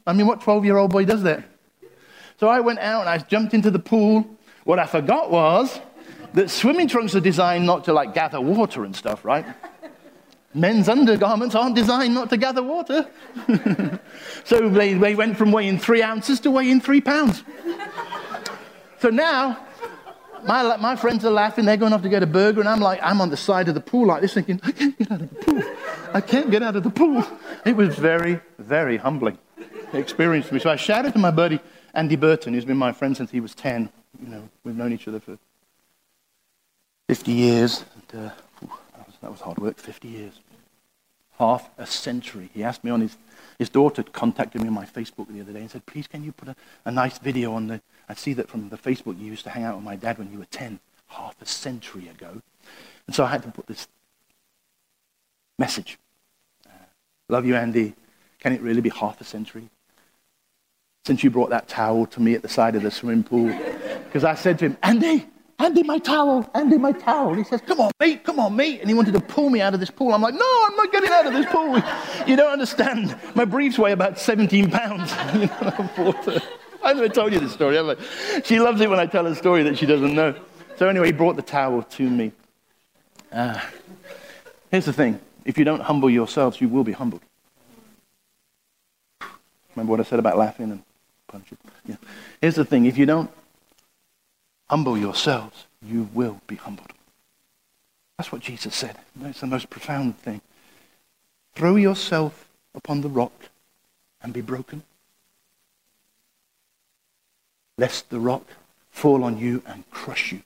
I 0.07 0.13
mean, 0.13 0.27
what 0.27 0.41
12 0.41 0.65
year 0.65 0.77
old 0.77 0.91
boy 0.91 1.05
does 1.05 1.23
that? 1.23 1.43
So 2.43 2.49
I 2.49 2.59
went 2.59 2.79
out 2.79 2.99
and 2.99 3.09
I 3.09 3.19
jumped 3.19 3.53
into 3.53 3.71
the 3.71 3.79
pool. 3.79 4.27
What 4.65 4.77
I 4.77 4.85
forgot 4.85 5.31
was 5.31 5.79
that 6.33 6.49
swimming 6.49 6.89
trunks 6.89 7.15
are 7.15 7.21
designed 7.21 7.65
not 7.65 7.85
to 7.85 7.93
like 7.93 8.13
gather 8.13 8.41
water 8.41 8.83
and 8.83 8.93
stuff, 8.93 9.23
right? 9.23 9.45
Men's 10.53 10.89
undergarments 10.89 11.55
aren't 11.55 11.73
designed 11.73 12.13
not 12.13 12.29
to 12.31 12.35
gather 12.35 12.61
water. 12.61 13.07
so 14.43 14.67
they, 14.67 14.93
they 14.93 15.15
went 15.15 15.37
from 15.37 15.53
weighing 15.53 15.79
three 15.79 16.03
ounces 16.03 16.41
to 16.41 16.51
weighing 16.51 16.81
three 16.81 16.99
pounds. 16.99 17.45
so 18.99 19.09
now 19.09 19.65
my, 20.45 20.75
my 20.75 20.97
friends 20.97 21.23
are 21.23 21.31
laughing. 21.31 21.63
They're 21.63 21.77
going 21.77 21.93
off 21.93 22.01
to 22.01 22.09
get 22.09 22.23
a 22.23 22.27
burger, 22.27 22.59
and 22.59 22.67
I'm 22.67 22.81
like, 22.81 22.99
I'm 23.01 23.21
on 23.21 23.29
the 23.29 23.37
side 23.37 23.69
of 23.69 23.73
the 23.73 23.79
pool 23.79 24.07
like 24.07 24.21
this, 24.21 24.33
thinking, 24.33 24.59
I 24.65 24.71
can't 24.73 24.97
get 24.97 25.11
out 25.13 25.21
of 25.21 25.29
the 25.29 25.35
pool. 25.45 25.63
I 26.13 26.19
can't 26.19 26.51
get 26.51 26.61
out 26.61 26.75
of 26.75 26.83
the 26.83 26.89
pool. 26.89 27.25
It 27.65 27.77
was 27.77 27.95
very, 27.95 28.41
very 28.59 28.97
humbling 28.97 29.37
experience 29.93 30.47
for 30.47 30.55
me. 30.55 30.59
So 30.59 30.69
I 30.69 30.75
shouted 30.75 31.13
to 31.13 31.19
my 31.19 31.31
buddy 31.31 31.61
Andy 31.93 32.15
Burton, 32.15 32.53
who's 32.53 32.65
been 32.65 32.77
my 32.77 32.91
friend 32.91 33.15
since 33.15 33.31
he 33.31 33.39
was 33.39 33.53
10. 33.53 33.89
You 34.21 34.27
know, 34.27 34.49
we've 34.63 34.75
known 34.75 34.93
each 34.93 35.07
other 35.07 35.19
for 35.19 35.37
50 37.07 37.31
years. 37.31 37.85
And, 37.93 38.25
uh, 38.25 38.33
that, 38.61 39.07
was, 39.07 39.15
that 39.21 39.31
was 39.31 39.41
hard 39.41 39.59
work, 39.59 39.77
50 39.77 40.07
years. 40.07 40.39
Half 41.37 41.69
a 41.77 41.85
century. 41.85 42.49
He 42.53 42.63
asked 42.63 42.83
me 42.83 42.91
on 42.91 43.01
his, 43.01 43.17
his 43.59 43.69
daughter 43.69 44.03
contacted 44.03 44.61
me 44.61 44.67
on 44.67 44.73
my 44.73 44.85
Facebook 44.85 45.27
the 45.31 45.41
other 45.41 45.53
day 45.53 45.59
and 45.59 45.69
said, 45.69 45.85
please 45.85 46.07
can 46.07 46.23
you 46.23 46.31
put 46.31 46.47
a, 46.47 46.55
a 46.85 46.91
nice 46.91 47.17
video 47.19 47.53
on 47.53 47.67
the, 47.67 47.81
I 48.09 48.13
see 48.15 48.33
that 48.33 48.49
from 48.49 48.69
the 48.69 48.77
Facebook 48.77 49.19
you 49.19 49.25
used 49.25 49.43
to 49.43 49.49
hang 49.49 49.63
out 49.63 49.75
with 49.75 49.83
my 49.83 49.95
dad 49.95 50.17
when 50.17 50.31
you 50.31 50.39
were 50.39 50.45
10, 50.45 50.79
half 51.07 51.39
a 51.41 51.45
century 51.45 52.07
ago. 52.07 52.41
And 53.05 53.15
so 53.15 53.23
I 53.23 53.27
had 53.27 53.43
to 53.43 53.51
put 53.51 53.67
this 53.67 53.87
message. 55.59 55.99
Uh, 56.65 56.71
love 57.29 57.45
you, 57.45 57.55
Andy. 57.55 57.93
Can 58.39 58.53
it 58.53 58.61
really 58.61 58.81
be 58.81 58.89
half 58.89 59.21
a 59.21 59.23
century? 59.23 59.69
Since 61.05 61.23
you 61.23 61.29
brought 61.29 61.49
that 61.49 61.67
towel 61.67 62.05
to 62.07 62.21
me 62.21 62.33
at 62.33 62.41
the 62.41 62.47
side 62.47 62.75
of 62.75 62.83
the 62.83 62.91
swimming 62.91 63.23
pool. 63.23 63.47
Because 64.05 64.23
I 64.23 64.35
said 64.35 64.59
to 64.59 64.65
him, 64.67 64.77
Andy, 64.83 65.25
Andy, 65.59 65.83
my 65.83 65.97
towel, 65.97 66.49
Andy, 66.55 66.77
my 66.77 66.93
towel. 66.93 67.33
He 67.33 67.43
says, 67.43 67.61
Come 67.61 67.81
on, 67.81 67.91
mate, 67.99 68.23
come 68.23 68.39
on, 68.39 68.55
mate. 68.55 68.79
And 68.79 68.89
he 68.89 68.93
wanted 68.93 69.13
to 69.13 69.19
pull 69.19 69.49
me 69.49 69.59
out 69.59 69.73
of 69.73 69.79
this 69.79 69.89
pool. 69.89 70.13
I'm 70.13 70.21
like, 70.21 70.33
No, 70.33 70.63
I'm 70.65 70.75
not 70.75 70.91
getting 70.91 71.09
out 71.09 71.25
of 71.25 71.33
this 71.33 71.45
pool. 71.47 71.81
You 72.27 72.37
don't 72.37 72.53
understand. 72.53 73.17
My 73.35 73.43
briefs 73.43 73.77
weigh 73.77 73.91
about 73.91 74.17
17 74.17 74.71
pounds. 74.71 75.11
I 76.83 76.93
never 76.93 77.09
told 77.09 77.33
you 77.33 77.39
this 77.39 77.51
story, 77.51 77.75
have 77.75 77.89
I? 77.89 78.41
She 78.43 78.59
loves 78.59 78.79
it 78.79 78.89
when 78.89 78.99
I 78.99 79.05
tell 79.05 79.25
a 79.25 79.35
story 79.35 79.63
that 79.63 79.77
she 79.77 79.85
doesn't 79.85 80.13
know. 80.15 80.35
So, 80.77 80.87
anyway, 80.87 81.07
he 81.07 81.11
brought 81.11 81.35
the 81.35 81.41
towel 81.41 81.83
to 81.83 82.09
me. 82.09 82.31
Uh, 83.29 83.59
here's 84.71 84.85
the 84.85 84.93
thing 84.93 85.19
if 85.43 85.57
you 85.57 85.65
don't 85.65 85.81
humble 85.81 86.09
yourselves, 86.09 86.61
you 86.61 86.69
will 86.69 86.85
be 86.85 86.93
humbled. 86.93 87.21
Remember 89.75 89.91
what 89.91 89.99
I 89.99 90.03
said 90.03 90.19
about 90.19 90.37
laughing 90.37 90.71
and 90.71 90.83
punching? 91.33 91.57
Yeah. 91.85 91.95
Here's 92.39 92.55
the 92.55 92.65
thing 92.65 92.85
if 92.85 92.97
you 92.97 93.05
don't 93.05 93.29
humble 94.69 94.97
yourselves, 94.97 95.65
you 95.81 96.09
will 96.13 96.39
be 96.47 96.55
humbled. 96.55 96.93
That's 98.17 98.31
what 98.31 98.41
Jesus 98.41 98.75
said. 98.75 98.97
It's 99.21 99.41
the 99.41 99.47
most 99.47 99.69
profound 99.69 100.17
thing. 100.19 100.41
Throw 101.55 101.75
yourself 101.75 102.47
upon 102.73 103.01
the 103.01 103.09
rock 103.09 103.49
and 104.21 104.31
be 104.33 104.41
broken 104.41 104.83
lest 107.77 108.09
the 108.09 108.19
rock 108.19 108.45
fall 108.91 109.23
on 109.23 109.37
you 109.37 109.63
and 109.65 109.89
crush 109.89 110.31
you. 110.31 110.41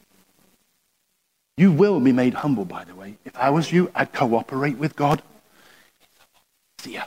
You 1.57 1.71
will 1.71 1.99
be 1.99 2.11
made 2.11 2.35
humble, 2.35 2.65
by 2.65 2.83
the 2.83 2.95
way. 2.95 3.17
If 3.25 3.35
I 3.35 3.49
was 3.49 3.71
you, 3.71 3.91
I'd 3.95 4.13
cooperate 4.13 4.77
with 4.77 4.95
God. 4.95 5.21
See 6.79 6.93
ya. 6.93 7.03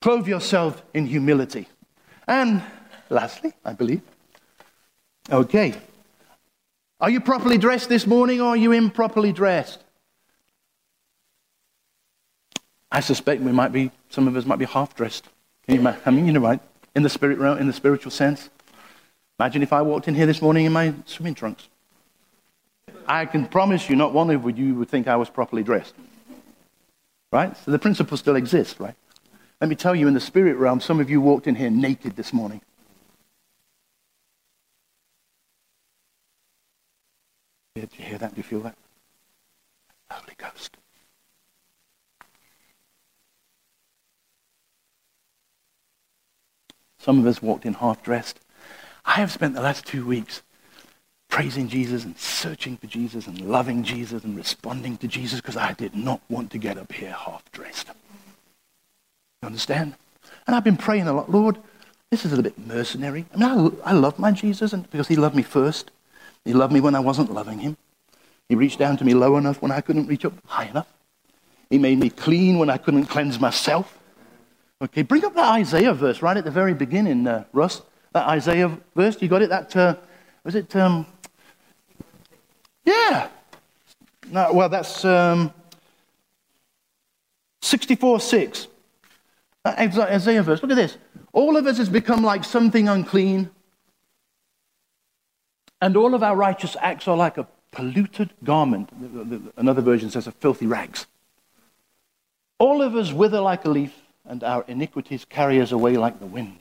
Clothe 0.00 0.28
yourself 0.28 0.82
in 0.94 1.06
humility. 1.06 1.68
And 2.26 2.62
lastly, 3.10 3.52
I 3.64 3.72
believe, 3.72 4.02
okay. 5.30 5.74
Are 7.00 7.10
you 7.10 7.20
properly 7.20 7.58
dressed 7.58 7.88
this 7.88 8.06
morning 8.06 8.40
or 8.40 8.50
are 8.50 8.56
you 8.56 8.72
improperly 8.72 9.32
dressed? 9.32 9.82
I 12.92 13.00
suspect 13.00 13.42
we 13.42 13.52
might 13.52 13.72
be, 13.72 13.90
some 14.10 14.28
of 14.28 14.36
us 14.36 14.44
might 14.44 14.58
be 14.58 14.66
half 14.66 14.94
dressed. 14.94 15.28
I 15.68 15.76
mean, 16.10 16.26
you 16.26 16.32
know, 16.32 16.40
right? 16.40 16.60
In 16.94 17.02
the 17.02 17.08
spirit 17.08 17.38
realm, 17.38 17.58
in 17.58 17.66
the 17.66 17.72
spiritual 17.72 18.10
sense. 18.10 18.50
Imagine 19.40 19.62
if 19.62 19.72
I 19.72 19.82
walked 19.82 20.08
in 20.08 20.14
here 20.14 20.26
this 20.26 20.42
morning 20.42 20.66
in 20.66 20.72
my 20.72 20.94
swimming 21.06 21.34
trunks. 21.34 21.68
I 23.06 23.26
can 23.26 23.46
promise 23.46 23.88
you, 23.88 23.96
not 23.96 24.12
one 24.12 24.30
of 24.30 24.58
you 24.58 24.74
would 24.74 24.88
think 24.88 25.08
I 25.08 25.16
was 25.16 25.30
properly 25.30 25.62
dressed. 25.62 25.94
Right? 27.32 27.56
So 27.64 27.70
the 27.70 27.78
principle 27.78 28.16
still 28.16 28.36
exists, 28.36 28.78
right? 28.78 28.94
Let 29.62 29.68
me 29.68 29.76
tell 29.76 29.94
you, 29.94 30.08
in 30.08 30.14
the 30.14 30.18
spirit 30.18 30.56
realm, 30.56 30.80
some 30.80 30.98
of 30.98 31.08
you 31.08 31.20
walked 31.20 31.46
in 31.46 31.54
here 31.54 31.70
naked 31.70 32.16
this 32.16 32.32
morning. 32.32 32.62
Did 37.76 37.90
you 37.96 38.04
hear 38.04 38.18
that? 38.18 38.34
Do 38.34 38.38
you 38.38 38.42
feel 38.42 38.58
that? 38.62 38.74
Holy 40.10 40.34
Ghost. 40.36 40.78
Some 46.98 47.20
of 47.20 47.26
us 47.28 47.40
walked 47.40 47.64
in 47.64 47.74
half 47.74 48.02
dressed. 48.02 48.40
I 49.04 49.12
have 49.12 49.30
spent 49.30 49.54
the 49.54 49.62
last 49.62 49.86
two 49.86 50.04
weeks 50.04 50.42
praising 51.28 51.68
Jesus 51.68 52.04
and 52.04 52.18
searching 52.18 52.78
for 52.78 52.88
Jesus 52.88 53.28
and 53.28 53.40
loving 53.40 53.84
Jesus 53.84 54.24
and 54.24 54.36
responding 54.36 54.96
to 54.96 55.06
Jesus 55.06 55.40
because 55.40 55.56
I 55.56 55.72
did 55.74 55.94
not 55.94 56.20
want 56.28 56.50
to 56.50 56.58
get 56.58 56.78
up 56.78 56.90
here 56.90 57.12
half 57.12 57.48
dressed. 57.52 57.90
You 59.42 59.46
understand? 59.46 59.94
And 60.46 60.54
I've 60.54 60.64
been 60.64 60.76
praying 60.76 61.08
a 61.08 61.12
lot, 61.12 61.30
Lord, 61.30 61.58
this 62.10 62.24
is 62.24 62.32
a 62.32 62.42
bit 62.42 62.56
mercenary. 62.58 63.26
I 63.34 63.36
mean, 63.36 63.80
I, 63.84 63.90
I 63.90 63.92
love 63.92 64.18
my 64.18 64.30
Jesus 64.30 64.72
and, 64.72 64.88
because 64.90 65.08
he 65.08 65.16
loved 65.16 65.34
me 65.34 65.42
first. 65.42 65.90
He 66.44 66.52
loved 66.52 66.72
me 66.72 66.80
when 66.80 66.94
I 66.94 67.00
wasn't 67.00 67.32
loving 67.32 67.58
him. 67.58 67.76
He 68.48 68.54
reached 68.54 68.78
down 68.78 68.96
to 68.98 69.04
me 69.04 69.14
low 69.14 69.36
enough 69.36 69.60
when 69.60 69.72
I 69.72 69.80
couldn't 69.80 70.06
reach 70.06 70.24
up 70.24 70.34
high 70.46 70.66
enough. 70.66 70.86
He 71.70 71.78
made 71.78 71.98
me 71.98 72.10
clean 72.10 72.58
when 72.58 72.70
I 72.70 72.76
couldn't 72.76 73.06
cleanse 73.06 73.40
myself. 73.40 73.98
Okay, 74.80 75.02
bring 75.02 75.24
up 75.24 75.34
that 75.34 75.52
Isaiah 75.52 75.94
verse 75.94 76.22
right 76.22 76.36
at 76.36 76.44
the 76.44 76.50
very 76.50 76.74
beginning, 76.74 77.26
uh, 77.26 77.44
Russ. 77.52 77.82
That 78.12 78.28
Isaiah 78.28 78.78
verse, 78.94 79.20
you 79.22 79.28
got 79.28 79.42
it? 79.42 79.48
That, 79.48 79.74
uh, 79.74 79.96
was 80.44 80.54
it, 80.54 80.74
um, 80.76 81.06
yeah. 82.84 83.28
No, 84.30 84.52
well, 84.52 84.68
that's 84.68 85.04
um, 85.04 85.52
64 87.62 88.20
6. 88.20 88.66
Isaiah 89.66 90.42
verse. 90.42 90.62
Look 90.62 90.72
at 90.72 90.76
this. 90.76 90.96
All 91.32 91.56
of 91.56 91.66
us 91.66 91.78
has 91.78 91.88
become 91.88 92.22
like 92.22 92.44
something 92.44 92.88
unclean, 92.88 93.50
and 95.80 95.96
all 95.96 96.14
of 96.14 96.22
our 96.22 96.36
righteous 96.36 96.76
acts 96.80 97.08
are 97.08 97.16
like 97.16 97.38
a 97.38 97.46
polluted 97.70 98.30
garment. 98.44 98.90
Another 99.56 99.82
version 99.82 100.10
says 100.10 100.26
a 100.26 100.32
filthy 100.32 100.66
rags. 100.66 101.06
All 102.58 102.82
of 102.82 102.94
us 102.94 103.12
wither 103.12 103.40
like 103.40 103.64
a 103.64 103.70
leaf, 103.70 103.94
and 104.24 104.44
our 104.44 104.64
iniquities 104.68 105.24
carry 105.24 105.60
us 105.60 105.72
away 105.72 105.96
like 105.96 106.20
the 106.20 106.26
wind. 106.26 106.58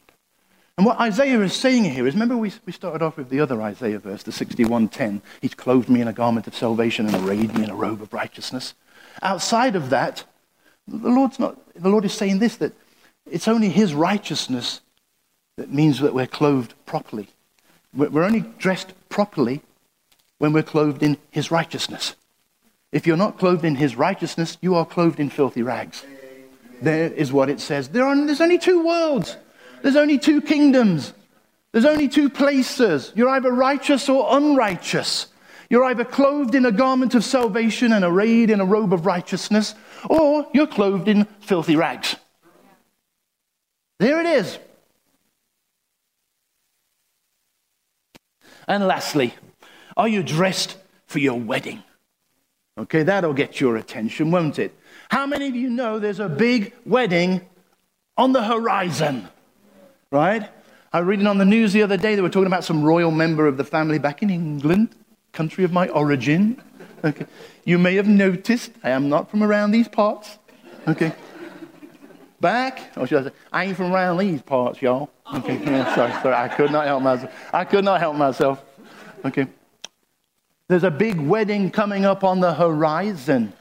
And 0.78 0.86
what 0.86 0.99
Isaiah 0.99 1.41
is 1.41 1.54
saying 1.54 1.84
here 1.84 2.08
is, 2.08 2.16
remember 2.16 2.38
we, 2.38 2.52
we 2.66 2.72
started 2.72 3.04
off 3.04 3.18
with 3.18 3.30
the 3.30 3.39
other 3.39 3.62
Isaiah 3.62 3.99
verse, 3.99 4.24
the 4.24 4.32
61.10. 4.32 5.22
He's 5.41 5.54
clothed 5.54 5.89
me 5.89 6.02
in 6.02 6.08
a 6.08 6.14
garment 6.14 6.47
of 6.47 6.56
salvation 6.56 7.06
and 7.06 7.16
arrayed 7.24 7.54
me 7.56 7.66
in 7.66 7.70
a 7.70 7.76
robe 7.76 8.02
of 8.02 8.14
righteousness. 8.14 8.74
Outside 9.22 9.76
of 9.76 9.91
that, 9.91 10.24
the 10.88 11.10
Lord's 11.10 11.38
not, 11.38 11.58
the 11.76 11.89
Lord 11.89 12.06
is 12.06 12.14
saying 12.14 12.39
this, 12.39 12.56
that 12.58 12.74
it's 13.30 13.48
only 13.48 13.70
his 13.70 13.94
righteousness 13.94 14.82
that 15.58 15.72
means 15.72 16.00
that 16.00 16.14
we're 16.14 16.28
clothed 16.28 16.74
properly. 16.86 17.28
We're 17.94 18.24
only 18.24 18.46
dressed 18.58 18.94
properly 19.10 19.62
when 20.38 20.54
we're 20.54 20.64
clothed 20.64 21.04
in 21.04 21.18
his 21.30 21.52
righteousness. 21.52 22.16
If 22.92 23.06
you're 23.06 23.18
not 23.18 23.38
clothed 23.38 23.64
in 23.64 23.76
his 23.76 23.96
righteousness, 23.96 24.58
you 24.62 24.76
are 24.76 24.86
clothed 24.86 25.20
in 25.20 25.30
filthy 25.30 25.62
rags. 25.62 26.04
There 26.82 27.12
is 27.12 27.32
what 27.32 27.50
it 27.50 27.60
says. 27.60 27.90
There 27.90 28.06
are, 28.06 28.16
there's 28.16 28.42
only 28.42 28.58
two 28.58 28.86
worlds. 28.86 29.38
There's 29.82 29.96
only 29.96 30.18
two 30.18 30.42
kingdoms. 30.42 31.14
There's 31.72 31.86
only 31.86 32.08
two 32.08 32.30
places. 32.30 33.14
You're 33.16 33.30
either 33.30 33.52
righteous 33.52 34.10
or 34.10 34.36
unrighteous. 34.36 35.28
You're 35.70 35.86
either 35.86 36.04
clothed 36.04 36.54
in 36.54 36.66
a 36.66 36.72
garment 36.72 37.16
of 37.16 37.24
salvation 37.24 37.94
and 37.94 38.04
arrayed 38.04 38.50
in 38.50 38.60
a 38.60 38.66
robe 38.66 38.94
of 38.94 39.06
righteousness, 39.06 39.74
or 40.10 40.48
you're 40.54 40.68
clothed 40.68 41.08
in 41.08 41.26
filthy 41.40 41.78
rags. 41.78 42.18
There 44.02 44.20
it 44.20 44.26
is. 44.26 44.58
And 48.68 48.88
lastly, 48.88 49.36
are 49.95 50.08
you 50.08 50.24
dressed 50.24 50.76
for 51.06 51.20
your 51.20 51.39
wedding? 51.39 51.84
Okay, 52.80 53.04
that'll 53.04 53.36
get 53.36 53.62
your 53.62 53.78
attention, 53.78 54.32
won't 54.32 54.58
it? 54.58 54.76
How 55.12 55.28
many 55.28 55.49
of 55.49 55.56
you 55.56 55.70
know 55.70 55.99
there's 55.99 56.20
a 56.20 56.28
big 56.28 56.74
wedding 56.84 57.41
on 58.18 58.34
the 58.34 58.43
horizon? 58.43 59.28
Right? 60.10 60.49
I 60.91 60.99
was 60.99 61.08
reading 61.08 61.28
on 61.28 61.38
the 61.38 61.45
news 61.45 61.72
the 61.72 61.84
other 61.84 61.97
day, 61.97 62.16
they 62.16 62.24
were 62.24 62.30
talking 62.30 62.47
about 62.47 62.64
some 62.64 62.84
royal 62.84 63.12
member 63.12 63.45
of 63.45 63.58
the 63.58 63.64
family 63.64 63.99
back 63.99 64.24
in 64.24 64.32
England, 64.32 64.95
country 65.32 65.64
of 65.64 65.72
my 65.72 65.88
origin. 65.89 66.60
Okay. 67.04 67.28
You 67.66 67.78
may 67.78 67.93
have 67.97 68.08
noticed 68.08 68.72
I 68.84 68.89
am 68.89 69.10
not 69.10 69.30
from 69.30 69.43
around 69.43 69.70
these 69.70 69.88
parts. 69.88 70.39
Okay. 70.88 71.14
Back, 72.42 72.92
or 72.98 73.06
should 73.06 73.22
I 73.22 73.30
say, 73.30 73.36
I 73.54 73.66
ain't 73.66 73.78
from 73.78 73.94
around 73.94 74.18
these 74.18 74.42
parts, 74.42 74.82
y'all. 74.82 75.12
Okay, 75.34 75.60
yeah, 75.64 75.86
oh. 75.88 75.96
sorry, 75.96 76.12
sorry, 76.24 76.36
I 76.36 76.48
could 76.48 76.72
not 76.72 76.88
help 76.88 77.04
myself. 77.04 77.32
I 77.54 77.64
could 77.64 77.86
not 77.86 78.00
help 78.00 78.16
myself. 78.16 78.64
Okay. 79.24 79.48
There's 80.68 80.84
a 80.84 80.92
big 80.92 81.20
wedding 81.20 81.70
coming 81.70 82.04
up 82.04 82.24
on 82.24 82.39
the 82.39 82.54
horizon. 82.54 83.54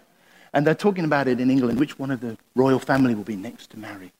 And 0.52 0.66
they're 0.66 0.74
talking 0.74 1.04
about 1.04 1.28
it 1.28 1.40
in 1.40 1.50
England, 1.50 1.78
which 1.78 1.98
one 1.98 2.10
of 2.10 2.20
the 2.20 2.38
royal 2.56 2.78
family 2.78 3.14
will 3.14 3.24
be 3.24 3.36
next 3.36 3.70
to 3.70 3.78
marry. 3.78 4.12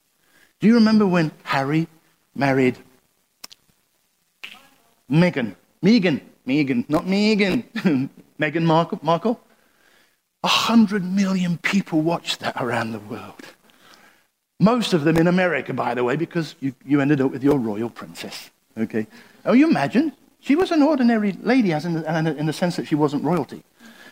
Do 0.61 0.66
you 0.66 0.74
remember 0.74 1.06
when 1.06 1.32
Harry 1.42 1.88
married 2.34 2.78
Meghan? 5.11 5.56
Megan, 5.82 6.20
Megan, 6.44 6.84
not 6.88 7.06
Megan. 7.06 7.62
Meghan 8.38 8.62
Markle. 8.62 9.00
Markle. 9.02 9.40
A 10.44 10.48
hundred 10.48 11.04
million 11.04 11.58
people 11.58 12.02
watched 12.02 12.40
that 12.40 12.61
around 12.61 12.92
the 12.92 12.98
world. 13.00 13.54
Most 14.61 14.92
of 14.92 15.04
them 15.04 15.16
in 15.16 15.26
America, 15.26 15.72
by 15.72 15.94
the 15.94 16.04
way, 16.04 16.16
because 16.16 16.54
you, 16.61 16.74
you 16.84 17.00
ended 17.00 17.22
up 17.22 17.30
with 17.30 17.42
your 17.42 17.58
royal 17.58 17.88
princess. 17.88 18.50
Okay? 18.76 19.06
Oh, 19.46 19.54
you 19.54 19.66
imagine? 19.66 20.12
She 20.40 20.54
was 20.54 20.70
an 20.70 20.82
ordinary 20.82 21.32
lady, 21.32 21.72
as 21.72 21.86
in, 21.86 22.04
in 22.04 22.44
the 22.44 22.52
sense 22.52 22.76
that 22.76 22.86
she 22.86 22.94
wasn't 22.94 23.24
royalty. 23.24 23.62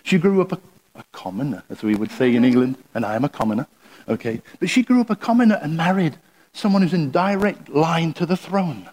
She 0.05 0.17
grew 0.17 0.41
up 0.41 0.53
a, 0.53 0.59
a 0.95 1.05
commoner, 1.13 1.65
as 1.69 1.83
we 1.83 1.95
would 1.95 2.11
say 2.11 2.35
in 2.35 2.47
England, 2.47 2.77
and 2.95 3.05
I 3.05 3.15
am 3.15 3.25
a 3.25 3.29
commoner. 3.29 3.67
Okay? 4.09 4.41
But 4.59 4.71
she 4.71 4.83
grew 4.83 5.03
up 5.03 5.11
a 5.11 5.17
commoner 5.17 5.59
and 5.61 5.77
married 5.77 6.17
someone 6.55 6.81
who's 6.81 6.95
in 6.95 7.11
direct 7.11 7.69
line 7.69 8.15
to 8.15 8.25
the 8.25 8.37
throne. 8.37 8.89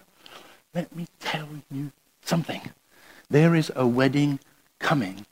Let 0.74 0.94
me 0.94 1.06
tell 1.20 1.48
you 1.70 1.90
something. 2.22 2.60
There 3.30 3.54
is 3.54 3.72
a 3.74 3.86
wedding 3.86 4.40
coming, 4.78 5.24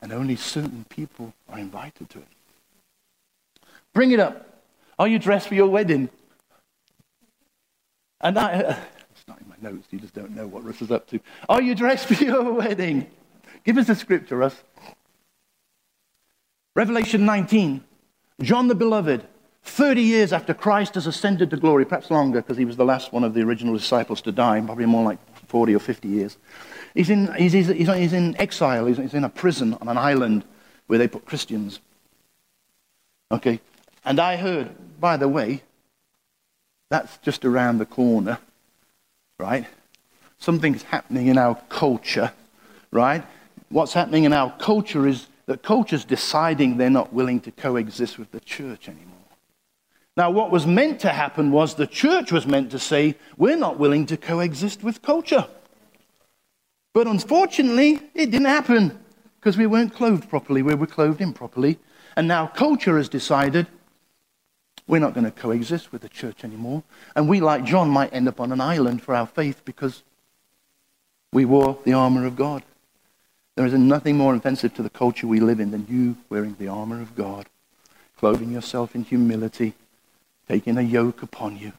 and 0.00 0.12
only 0.12 0.36
certain 0.36 0.86
people 0.88 1.34
are 1.48 1.58
invited 1.58 2.08
to 2.10 2.18
it. 2.18 2.28
Bring 3.92 4.12
it 4.12 4.20
up. 4.20 4.46
Are 5.00 5.08
you 5.08 5.18
dressed 5.18 5.48
for 5.48 5.54
your 5.54 5.68
wedding? 5.68 6.10
And 8.20 8.38
I, 8.38 8.52
uh, 8.52 8.76
not 9.26 9.40
in 9.40 9.48
my 9.48 9.56
notes. 9.62 9.86
You 9.90 9.98
just 9.98 10.12
don't 10.12 10.36
know 10.36 10.46
what 10.46 10.62
Russ 10.62 10.82
is 10.82 10.90
up 10.90 11.06
to. 11.08 11.18
Are 11.48 11.62
you 11.62 11.74
dressed 11.74 12.06
for 12.12 12.22
your 12.22 12.52
wedding? 12.52 13.06
Give 13.64 13.78
us 13.78 13.88
a 13.88 13.94
scripture, 13.94 14.36
Russ. 14.36 14.62
Revelation 16.76 17.24
19. 17.24 17.82
John 18.42 18.68
the 18.68 18.74
Beloved, 18.74 19.26
30 19.62 20.02
years 20.02 20.34
after 20.34 20.52
Christ 20.52 20.96
has 20.96 21.06
ascended 21.06 21.48
to 21.48 21.56
glory, 21.56 21.86
perhaps 21.86 22.10
longer 22.10 22.42
because 22.42 22.58
he 22.58 22.66
was 22.66 22.76
the 22.76 22.84
last 22.84 23.10
one 23.10 23.24
of 23.24 23.32
the 23.32 23.40
original 23.40 23.74
disciples 23.74 24.20
to 24.20 24.32
die, 24.32 24.60
probably 24.60 24.84
more 24.84 25.04
like 25.04 25.18
40 25.48 25.74
or 25.74 25.78
50 25.78 26.08
years. 26.08 26.36
He's 26.92 27.08
in, 27.08 27.32
he's, 27.36 27.54
he's, 27.54 27.68
he's 27.68 28.12
in 28.12 28.38
exile, 28.38 28.84
he's, 28.84 28.98
he's 28.98 29.14
in 29.14 29.24
a 29.24 29.30
prison 29.30 29.78
on 29.80 29.88
an 29.88 29.96
island 29.96 30.44
where 30.88 30.98
they 30.98 31.08
put 31.08 31.24
Christians. 31.24 31.80
Okay, 33.32 33.60
and 34.04 34.18
I 34.18 34.36
heard, 34.36 34.74
by 35.00 35.16
the 35.16 35.28
way, 35.28 35.62
that's 36.90 37.18
just 37.18 37.44
around 37.44 37.78
the 37.78 37.86
corner 37.86 38.38
right? 39.40 39.66
Something's 40.38 40.82
happening 40.82 41.26
in 41.26 41.38
our 41.38 41.56
culture, 41.68 42.32
right? 42.92 43.24
What's 43.70 43.94
happening 43.94 44.24
in 44.24 44.32
our 44.32 44.54
culture 44.58 45.06
is 45.06 45.26
that 45.46 45.62
culture's 45.62 46.04
deciding 46.04 46.76
they're 46.76 46.90
not 46.90 47.12
willing 47.12 47.40
to 47.40 47.50
coexist 47.50 48.18
with 48.18 48.30
the 48.30 48.40
church 48.40 48.88
anymore. 48.88 49.06
Now, 50.16 50.30
what 50.30 50.50
was 50.50 50.66
meant 50.66 51.00
to 51.00 51.08
happen 51.08 51.50
was 51.50 51.74
the 51.74 51.86
church 51.86 52.30
was 52.30 52.46
meant 52.46 52.70
to 52.72 52.78
say, 52.78 53.16
we're 53.36 53.56
not 53.56 53.78
willing 53.78 54.06
to 54.06 54.16
coexist 54.16 54.84
with 54.84 55.02
culture. 55.02 55.46
But 56.92 57.06
unfortunately, 57.06 58.00
it 58.14 58.30
didn't 58.30 58.46
happen 58.46 58.98
because 59.38 59.56
we 59.56 59.66
weren't 59.66 59.94
clothed 59.94 60.28
properly, 60.28 60.62
we 60.62 60.74
were 60.74 60.86
clothed 60.86 61.20
improperly. 61.20 61.78
And 62.16 62.28
now 62.28 62.46
culture 62.46 62.98
has 62.98 63.08
decided 63.08 63.66
we're 64.90 64.98
not 64.98 65.14
going 65.14 65.24
to 65.24 65.30
coexist 65.30 65.92
with 65.92 66.02
the 66.02 66.08
church 66.08 66.44
anymore. 66.44 66.82
And 67.14 67.28
we, 67.28 67.40
like 67.40 67.64
John, 67.64 67.88
might 67.90 68.12
end 68.12 68.28
up 68.28 68.40
on 68.40 68.52
an 68.52 68.60
island 68.60 69.02
for 69.02 69.14
our 69.14 69.26
faith 69.26 69.62
because 69.64 70.02
we 71.32 71.44
wore 71.44 71.78
the 71.84 71.92
armor 71.92 72.26
of 72.26 72.36
God. 72.36 72.62
There 73.56 73.66
is 73.66 73.72
nothing 73.72 74.16
more 74.16 74.34
offensive 74.34 74.74
to 74.74 74.82
the 74.82 74.90
culture 74.90 75.26
we 75.26 75.40
live 75.40 75.60
in 75.60 75.70
than 75.70 75.86
you 75.88 76.16
wearing 76.28 76.56
the 76.58 76.68
armor 76.68 77.00
of 77.00 77.14
God, 77.14 77.46
clothing 78.16 78.52
yourself 78.52 78.94
in 78.94 79.04
humility, 79.04 79.74
taking 80.48 80.76
a 80.76 80.82
yoke 80.82 81.22
upon 81.22 81.56
you. 81.56 81.72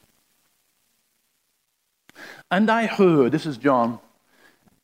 And 2.49 2.69
I 2.69 2.85
heard, 2.85 3.31
this 3.31 3.45
is 3.45 3.57
John, 3.57 3.99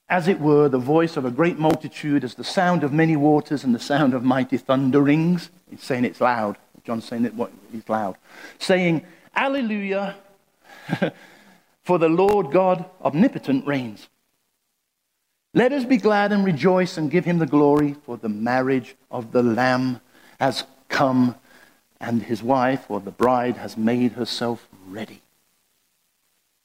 as 0.09 0.27
it 0.27 0.39
were, 0.39 0.69
the 0.69 0.77
voice 0.77 1.17
of 1.17 1.25
a 1.25 1.31
great 1.31 1.59
multitude, 1.59 2.23
as 2.23 2.35
the 2.35 2.43
sound 2.43 2.83
of 2.83 2.93
many 2.93 3.15
waters 3.15 3.63
and 3.63 3.75
the 3.75 3.79
sound 3.79 4.13
of 4.13 4.23
mighty 4.23 4.57
thunderings. 4.57 5.49
He's 5.69 5.83
saying 5.83 6.05
it's 6.05 6.21
loud. 6.21 6.57
John's 6.87 7.03
saying 7.03 7.25
it 7.25 7.33
what 7.33 7.51
he's 7.69 7.89
loud, 7.89 8.15
saying, 8.59 9.05
Alleluia, 9.35 10.15
for 11.83 11.99
the 11.99 12.07
Lord 12.07 12.49
God 12.49 12.85
omnipotent 13.03 13.67
reigns. 13.67 14.07
Let 15.53 15.73
us 15.73 15.83
be 15.83 15.97
glad 15.97 16.31
and 16.31 16.45
rejoice 16.45 16.97
and 16.97 17.11
give 17.11 17.25
him 17.25 17.39
the 17.39 17.45
glory, 17.45 17.97
for 18.05 18.15
the 18.15 18.29
marriage 18.29 18.95
of 19.11 19.33
the 19.33 19.43
Lamb 19.43 19.99
has 20.39 20.63
come, 20.87 21.35
and 21.99 22.23
his 22.23 22.41
wife, 22.41 22.89
or 22.89 23.01
the 23.01 23.11
bride, 23.11 23.57
has 23.57 23.75
made 23.75 24.13
herself 24.13 24.69
ready. 24.87 25.21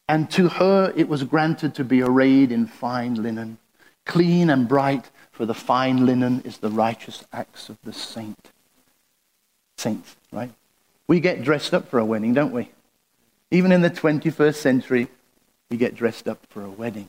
And 0.08 0.30
to 0.30 0.46
her 0.46 0.92
it 0.94 1.08
was 1.08 1.24
granted 1.24 1.74
to 1.74 1.84
be 1.84 2.00
arrayed 2.00 2.52
in 2.52 2.68
fine 2.68 3.20
linen, 3.20 3.58
clean 4.06 4.50
and 4.50 4.68
bright, 4.68 5.10
for 5.32 5.46
the 5.46 5.54
fine 5.54 6.06
linen 6.06 6.42
is 6.44 6.58
the 6.58 6.70
righteous 6.70 7.24
acts 7.32 7.68
of 7.68 7.78
the 7.82 7.92
saint 7.92 8.51
saints, 9.76 10.16
right? 10.30 10.50
We 11.06 11.20
get 11.20 11.42
dressed 11.42 11.74
up 11.74 11.88
for 11.88 11.98
a 11.98 12.04
wedding, 12.04 12.34
don't 12.34 12.52
we? 12.52 12.70
Even 13.50 13.72
in 13.72 13.82
the 13.82 13.90
21st 13.90 14.54
century, 14.54 15.08
we 15.70 15.76
get 15.76 15.94
dressed 15.94 16.28
up 16.28 16.38
for 16.48 16.62
a 16.62 16.70
wedding. 16.70 17.08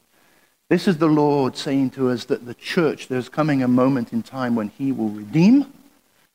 This 0.69 0.87
is 0.87 0.97
the 0.97 1.07
Lord 1.07 1.55
saying 1.55 1.91
to 1.91 2.09
us 2.09 2.25
that 2.25 2.45
the 2.45 2.53
church, 2.53 3.07
there's 3.07 3.29
coming 3.29 3.61
a 3.61 3.67
moment 3.67 4.11
in 4.11 4.23
time 4.23 4.55
when 4.55 4.69
he 4.69 4.91
will 4.91 5.09
redeem. 5.09 5.71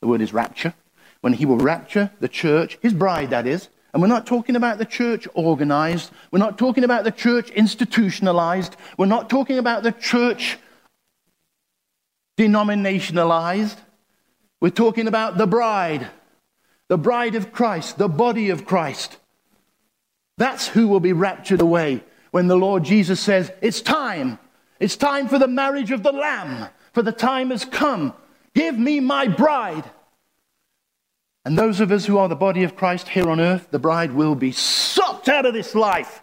The 0.01 0.07
word 0.07 0.20
is 0.20 0.33
rapture. 0.33 0.74
When 1.20 1.33
he 1.33 1.45
will 1.45 1.59
rapture 1.59 2.11
the 2.20 2.29
church, 2.29 2.79
his 2.81 2.95
bride, 2.95 3.31
that 3.31 3.47
is. 3.47 3.68
And 3.93 4.01
we're 4.01 4.09
not 4.09 4.26
talking 4.26 4.55
about 4.55 4.79
the 4.79 4.85
church 4.85 5.26
organized. 5.35 6.11
We're 6.31 6.39
not 6.39 6.59
talking 6.59 6.85
about 6.85 7.05
the 7.05 7.11
church 7.11 7.51
institutionalized. 7.51 8.76
We're 8.97 9.07
not 9.07 9.29
talking 9.29 9.59
about 9.59 9.83
the 9.83 9.93
church 9.93 10.59
denominationalized. 12.39 13.76
We're 14.61 14.70
talking 14.70 15.09
about 15.09 15.39
the 15.39 15.47
bride 15.47 16.09
the 16.89 16.99
bride 16.99 17.34
of 17.34 17.53
Christ, 17.53 17.99
the 17.99 18.09
body 18.09 18.51
of 18.51 18.64
Christ. 18.64 19.18
That's 20.39 20.68
who 20.68 20.89
will 20.89 21.01
be 21.01 21.12
raptured 21.12 21.61
away 21.61 22.03
when 22.30 22.47
the 22.47 22.57
Lord 22.57 22.84
Jesus 22.84 23.20
says, 23.20 23.53
It's 23.61 23.80
time. 23.80 24.39
It's 24.80 24.97
time 24.97 25.28
for 25.28 25.39
the 25.39 25.49
marriage 25.49 25.91
of 25.91 26.03
the 26.03 26.12
Lamb, 26.12 26.68
for 26.93 27.03
the 27.03 27.12
time 27.12 27.51
has 27.51 27.64
come. 27.64 28.14
Give 28.55 28.78
me 28.78 29.01
my 29.01 29.26
bride. 29.26 29.84
And 31.45 31.59
those 31.59 31.80
of 31.80 31.91
us 31.91 32.07
who 32.07 32.18
are 32.18 32.28
the 32.28 32.36
body 32.36 32.62
of 32.62 32.76
Christ 32.76 33.09
here 33.09 33.28
on 33.28 33.41
earth, 33.41 33.68
the 33.70 33.78
bride 33.78 34.12
will 34.12 34.34
be 34.34 34.53
sucked 34.53 35.28
out 35.28 35.47
of 35.47 35.55
this 35.55 35.74
life. 35.74 36.22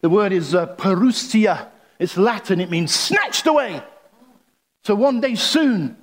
The 0.00 0.10
word 0.10 0.32
is 0.32 0.54
uh, 0.54 0.74
parousia. 0.76 1.68
It's 1.98 2.16
Latin, 2.16 2.60
it 2.60 2.70
means 2.70 2.94
snatched 2.94 3.46
away. 3.46 3.82
So 4.84 4.94
one 4.94 5.20
day 5.20 5.34
soon, 5.36 5.96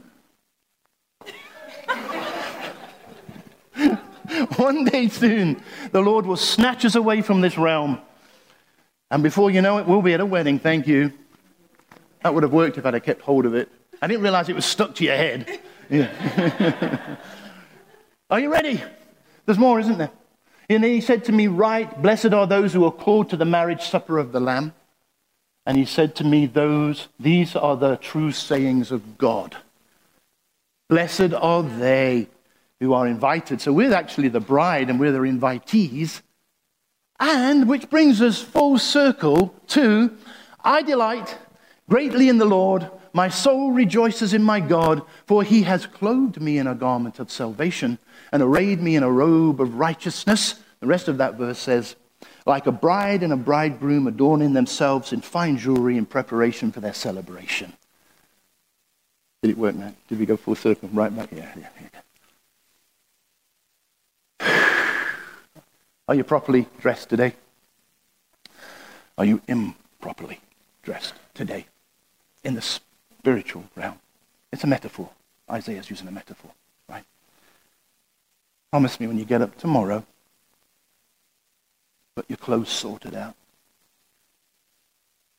One 4.57 4.85
day 4.85 5.07
soon, 5.07 5.61
the 5.91 6.01
Lord 6.01 6.25
will 6.25 6.37
snatch 6.37 6.85
us 6.85 6.95
away 6.95 7.21
from 7.21 7.41
this 7.41 7.57
realm. 7.57 7.99
And 9.11 9.23
before 9.23 9.49
you 9.49 9.61
know 9.61 9.79
it, 9.79 9.87
we'll 9.87 10.01
be 10.01 10.13
at 10.13 10.19
a 10.19 10.25
wedding. 10.25 10.59
Thank 10.59 10.87
you. 10.87 11.13
That 12.23 12.33
would 12.33 12.43
have 12.43 12.51
worked 12.53 12.77
if 12.77 12.85
I'd 12.85 12.93
have 12.93 13.03
kept 13.03 13.21
hold 13.21 13.45
of 13.45 13.55
it. 13.55 13.69
I 14.01 14.07
didn't 14.07 14.23
realize 14.23 14.49
it 14.49 14.55
was 14.55 14.65
stuck 14.65 14.95
to 14.95 15.03
your 15.03 15.15
head. 15.15 15.59
Yeah. 15.89 17.17
are 18.29 18.39
you 18.39 18.51
ready? 18.51 18.81
There's 19.45 19.57
more, 19.57 19.79
isn't 19.79 19.97
there? 19.97 20.11
And 20.69 20.83
he 20.83 21.01
said 21.01 21.25
to 21.25 21.31
me, 21.31 21.47
Right, 21.47 22.01
blessed 22.01 22.33
are 22.33 22.45
those 22.45 22.73
who 22.73 22.85
are 22.85 22.91
called 22.91 23.29
to 23.31 23.37
the 23.37 23.45
marriage 23.45 23.83
supper 23.83 24.19
of 24.19 24.31
the 24.31 24.39
Lamb. 24.39 24.73
And 25.65 25.77
he 25.77 25.85
said 25.85 26.15
to 26.17 26.23
me, 26.23 26.45
Those, 26.45 27.07
these 27.19 27.55
are 27.55 27.75
the 27.75 27.95
true 27.97 28.31
sayings 28.31 28.91
of 28.91 29.17
God. 29.17 29.57
Blessed 30.87 31.33
are 31.33 31.63
they 31.63 32.27
who 32.79 32.93
are 32.93 33.07
invited. 33.07 33.61
So 33.61 33.73
we're 33.73 33.93
actually 33.93 34.29
the 34.29 34.39
bride 34.39 34.89
and 34.89 34.99
we're 34.99 35.11
the 35.11 35.19
invitees. 35.19 36.21
And 37.19 37.67
which 37.67 37.89
brings 37.89 38.21
us 38.21 38.41
full 38.41 38.77
circle 38.77 39.53
to 39.67 40.15
I 40.63 40.81
delight 40.81 41.37
greatly 41.89 42.29
in 42.29 42.37
the 42.37 42.45
Lord. 42.45 42.89
My 43.11 43.27
soul 43.29 43.71
rejoices 43.71 44.33
in 44.33 44.43
my 44.43 44.59
God, 44.59 45.01
for 45.25 45.43
he 45.43 45.63
has 45.63 45.85
clothed 45.85 46.39
me 46.39 46.57
in 46.57 46.67
a 46.67 46.75
garment 46.75 47.19
of 47.19 47.31
salvation 47.31 47.97
and 48.31 48.43
arrayed 48.43 48.81
me 48.81 48.95
in 48.95 49.03
a 49.03 49.11
robe 49.11 49.59
of 49.59 49.75
righteousness. 49.75 50.55
The 50.79 50.87
rest 50.87 51.07
of 51.07 51.17
that 51.17 51.35
verse 51.35 51.57
says, 51.57 51.95
like 52.45 52.67
a 52.67 52.71
bride 52.71 53.23
and 53.23 53.33
a 53.33 53.37
bridegroom 53.37 54.07
adorning 54.07 54.53
themselves 54.53 55.11
in 55.11 55.21
fine 55.21 55.57
jewelry 55.57 55.97
in 55.97 56.05
preparation 56.05 56.71
for 56.71 56.79
their 56.79 56.93
celebration. 56.93 57.73
Did 59.41 59.51
it 59.51 59.57
work 59.57 59.75
now? 59.75 59.93
Did 60.07 60.19
we 60.19 60.25
go 60.25 60.37
full 60.37 60.55
circle? 60.55 60.89
Right 60.91 61.15
back? 61.15 61.31
Yeah, 61.31 61.51
yeah, 61.57 61.69
yeah. 61.81 62.01
Are 66.09 66.15
you 66.15 66.23
properly 66.23 66.65
dressed 66.81 67.07
today? 67.07 67.35
Are 69.15 69.25
you 69.25 69.43
improperly 69.47 70.39
dressed 70.81 71.13
today? 71.35 71.67
In 72.43 72.55
the 72.55 72.63
spiritual 72.63 73.65
realm. 73.75 73.99
It's 74.51 74.63
a 74.63 74.67
metaphor. 74.67 75.11
Isaiah's 75.51 75.87
using 75.87 76.07
a 76.07 76.11
metaphor, 76.11 76.49
right? 76.89 77.03
Promise 78.71 78.99
me 78.99 79.05
when 79.05 79.19
you 79.19 79.25
get 79.25 79.43
up 79.43 79.55
tomorrow, 79.59 80.03
but 82.15 82.25
your 82.27 82.37
clothes 82.37 82.69
sorted 82.69 83.13
out. 83.13 83.35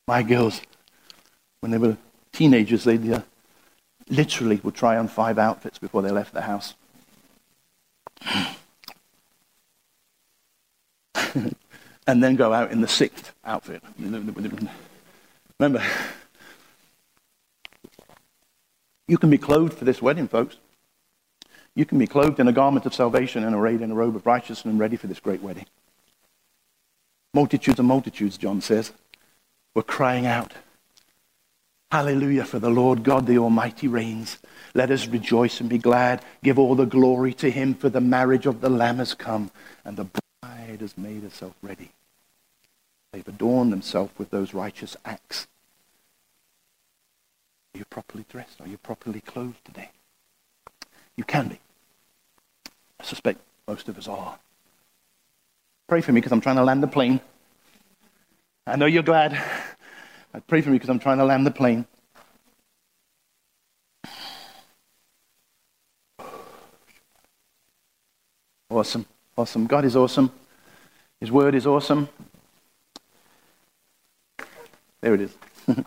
My 0.06 0.22
girls, 0.22 0.60
when 1.58 1.72
they 1.72 1.78
were 1.78 1.96
teenagers, 2.30 2.84
they 2.84 3.12
uh, 3.12 3.22
literally 4.08 4.60
would 4.62 4.76
try 4.76 4.96
on 4.96 5.08
five 5.08 5.36
outfits 5.36 5.80
before 5.80 6.02
they 6.02 6.12
left 6.12 6.32
the 6.32 6.42
house. 6.42 6.74
And 11.14 12.22
then 12.22 12.36
go 12.36 12.52
out 12.52 12.70
in 12.70 12.80
the 12.80 12.88
sixth 12.88 13.32
outfit. 13.44 13.82
Remember, 13.98 15.82
you 19.08 19.18
can 19.18 19.30
be 19.30 19.38
clothed 19.38 19.74
for 19.74 19.84
this 19.84 20.00
wedding, 20.00 20.28
folks. 20.28 20.56
You 21.74 21.84
can 21.84 21.98
be 21.98 22.06
clothed 22.06 22.40
in 22.40 22.48
a 22.48 22.52
garment 22.52 22.86
of 22.86 22.94
salvation 22.94 23.44
and 23.44 23.54
arrayed 23.54 23.80
in 23.80 23.90
a 23.90 23.94
robe 23.94 24.16
of 24.16 24.26
righteousness 24.26 24.64
and 24.64 24.78
ready 24.78 24.96
for 24.96 25.06
this 25.06 25.20
great 25.20 25.42
wedding. 25.42 25.66
Multitudes 27.32 27.78
and 27.78 27.86
multitudes, 27.86 28.36
John 28.36 28.60
says, 28.60 28.92
were 29.74 29.82
crying 29.82 30.26
out, 30.26 30.52
Hallelujah, 31.92 32.44
for 32.44 32.60
the 32.60 32.70
Lord 32.70 33.02
God 33.02 33.26
the 33.26 33.38
Almighty 33.38 33.88
reigns. 33.88 34.38
Let 34.74 34.90
us 34.92 35.08
rejoice 35.08 35.60
and 35.60 35.68
be 35.68 35.78
glad. 35.78 36.24
Give 36.42 36.58
all 36.58 36.76
the 36.76 36.86
glory 36.86 37.34
to 37.34 37.50
him, 37.50 37.74
for 37.74 37.88
the 37.88 38.00
marriage 38.00 38.46
of 38.46 38.60
the 38.60 38.70
Lamb 38.70 38.98
has 38.98 39.14
come, 39.14 39.50
and 39.84 39.96
the 39.96 40.06
bride 40.70 40.80
has 40.80 40.96
made 40.96 41.22
herself 41.22 41.54
ready. 41.62 41.90
They've 43.12 43.26
adorned 43.26 43.72
themselves 43.72 44.12
with 44.18 44.30
those 44.30 44.54
righteous 44.54 44.96
acts. 45.04 45.48
Are 47.74 47.78
you 47.78 47.84
properly 47.86 48.24
dressed? 48.28 48.60
Are 48.60 48.68
you 48.68 48.78
properly 48.78 49.20
clothed 49.20 49.64
today? 49.64 49.90
You 51.16 51.24
can 51.24 51.48
be. 51.48 51.58
I 53.00 53.04
suspect 53.04 53.40
most 53.66 53.88
of 53.88 53.98
us 53.98 54.06
are. 54.06 54.38
Pray 55.88 56.00
for 56.00 56.12
me 56.12 56.20
because 56.20 56.32
I'm 56.32 56.40
trying 56.40 56.56
to 56.56 56.64
land 56.64 56.82
the 56.82 56.88
plane. 56.88 57.20
I 58.66 58.76
know 58.76 58.86
you're 58.86 59.02
glad. 59.02 59.32
Pray 60.46 60.60
for 60.60 60.70
me 60.70 60.76
because 60.76 60.90
I'm 60.90 61.00
trying 61.00 61.18
to 61.18 61.24
land 61.24 61.44
the 61.44 61.50
plane. 61.50 61.84
Awesome. 68.68 69.04
Awesome. 69.36 69.66
God 69.66 69.84
is 69.84 69.96
awesome. 69.96 70.30
His 71.20 71.30
word 71.30 71.54
is 71.54 71.66
awesome. 71.66 72.08
There 75.02 75.14
it 75.14 75.20
is. 75.20 75.36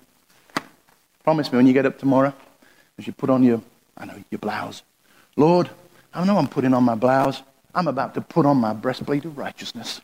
Promise 1.23 1.51
me 1.51 1.57
when 1.57 1.67
you 1.67 1.73
get 1.73 1.85
up 1.85 1.97
tomorrow, 1.97 2.33
as 2.97 3.07
you 3.07 3.13
put 3.13 3.29
on 3.29 3.43
your, 3.43 3.61
I 3.97 4.05
know, 4.05 4.15
your 4.29 4.39
blouse. 4.39 4.83
Lord, 5.35 5.69
I 6.13 6.23
know 6.25 6.37
I'm 6.37 6.47
putting 6.47 6.73
on 6.73 6.83
my 6.83 6.95
blouse. 6.95 7.41
I'm 7.73 7.87
about 7.87 8.13
to 8.13 8.21
put 8.21 8.45
on 8.45 8.57
my 8.57 8.73
breastplate 8.73 9.25
of 9.25 9.37
righteousness. 9.37 10.01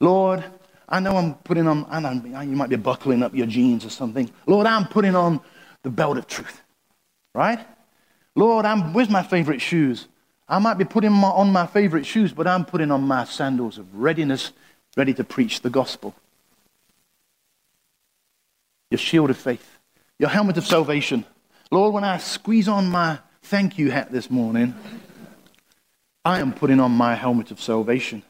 Lord, 0.00 0.42
I 0.88 0.98
know 0.98 1.16
I'm 1.16 1.34
putting 1.34 1.68
on, 1.68 1.86
I 1.88 2.00
know 2.00 2.10
you 2.40 2.56
might 2.56 2.70
be 2.70 2.76
buckling 2.76 3.22
up 3.22 3.34
your 3.34 3.46
jeans 3.46 3.84
or 3.84 3.90
something. 3.90 4.28
Lord, 4.46 4.66
I'm 4.66 4.86
putting 4.86 5.14
on 5.14 5.40
the 5.82 5.90
belt 5.90 6.18
of 6.18 6.26
truth. 6.26 6.60
Right? 7.32 7.60
Lord, 8.34 8.64
I'm, 8.64 8.92
where's 8.92 9.10
my 9.10 9.22
favorite 9.22 9.60
shoes? 9.60 10.08
I 10.50 10.58
might 10.58 10.78
be 10.78 10.84
putting 10.84 11.12
my, 11.12 11.28
on 11.28 11.52
my 11.52 11.64
favorite 11.64 12.04
shoes, 12.04 12.32
but 12.32 12.48
I'm 12.48 12.64
putting 12.64 12.90
on 12.90 13.02
my 13.02 13.24
sandals 13.24 13.78
of 13.78 13.94
readiness, 13.94 14.50
ready 14.96 15.14
to 15.14 15.22
preach 15.22 15.60
the 15.60 15.70
gospel. 15.70 16.12
Your 18.90 18.98
shield 18.98 19.30
of 19.30 19.36
faith, 19.36 19.78
your 20.18 20.28
helmet 20.28 20.56
of 20.56 20.66
salvation. 20.66 21.24
Lord, 21.70 21.94
when 21.94 22.02
I 22.02 22.18
squeeze 22.18 22.66
on 22.66 22.90
my 22.90 23.20
thank 23.42 23.78
you 23.78 23.92
hat 23.92 24.10
this 24.10 24.28
morning, 24.28 24.74
I 26.24 26.40
am 26.40 26.52
putting 26.52 26.80
on 26.80 26.90
my 26.90 27.14
helmet 27.14 27.52
of 27.52 27.60
salvation. 27.60 28.24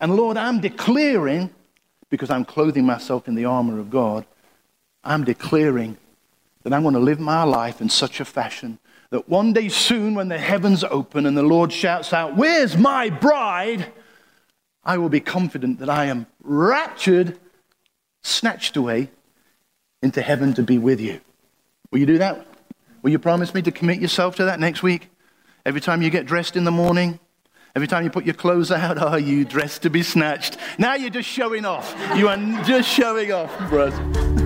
And 0.00 0.14
Lord, 0.14 0.36
I'm 0.36 0.60
declaring, 0.60 1.50
because 2.10 2.30
I'm 2.30 2.44
clothing 2.44 2.86
myself 2.86 3.26
in 3.26 3.34
the 3.34 3.44
armor 3.44 3.80
of 3.80 3.90
God, 3.90 4.24
I'm 5.02 5.24
declaring 5.24 5.96
that 6.62 6.72
I'm 6.72 6.82
going 6.82 6.94
to 6.94 7.00
live 7.00 7.18
my 7.18 7.42
life 7.42 7.80
in 7.80 7.88
such 7.88 8.20
a 8.20 8.24
fashion 8.24 8.78
that 9.10 9.28
one 9.28 9.52
day 9.52 9.68
soon, 9.68 10.14
when 10.14 10.28
the 10.28 10.38
heavens 10.38 10.84
open 10.84 11.26
and 11.26 11.36
the 11.36 11.42
Lord 11.42 11.72
shouts 11.72 12.12
out, 12.12 12.36
Where's 12.36 12.76
my 12.76 13.10
bride? 13.10 13.92
I 14.84 14.98
will 14.98 15.08
be 15.08 15.20
confident 15.20 15.80
that 15.80 15.90
I 15.90 16.06
am 16.06 16.26
raptured, 16.42 17.38
snatched 18.22 18.76
away 18.76 19.10
into 20.02 20.22
heaven 20.22 20.54
to 20.54 20.62
be 20.62 20.78
with 20.78 21.00
you. 21.00 21.20
Will 21.90 21.98
you 21.98 22.06
do 22.06 22.18
that? 22.18 22.46
Will 23.02 23.10
you 23.10 23.18
promise 23.18 23.54
me 23.54 23.62
to 23.62 23.72
commit 23.72 24.00
yourself 24.00 24.36
to 24.36 24.44
that 24.44 24.60
next 24.60 24.82
week? 24.82 25.08
Every 25.64 25.80
time 25.80 26.02
you 26.02 26.10
get 26.10 26.26
dressed 26.26 26.56
in 26.56 26.64
the 26.64 26.70
morning, 26.70 27.18
Every 27.76 27.86
time 27.86 28.04
you 28.04 28.10
put 28.10 28.24
your 28.24 28.34
clothes 28.34 28.72
out, 28.72 28.96
are 29.02 29.18
you 29.18 29.44
dressed 29.44 29.82
to 29.82 29.90
be 29.90 30.02
snatched? 30.02 30.56
Now 30.78 30.94
you're 30.94 31.10
just 31.10 31.28
showing 31.28 31.66
off. 31.66 31.94
You 32.16 32.28
are 32.28 32.38
just 32.64 32.88
showing 32.88 33.32
off 33.32 33.54
for 33.68 34.45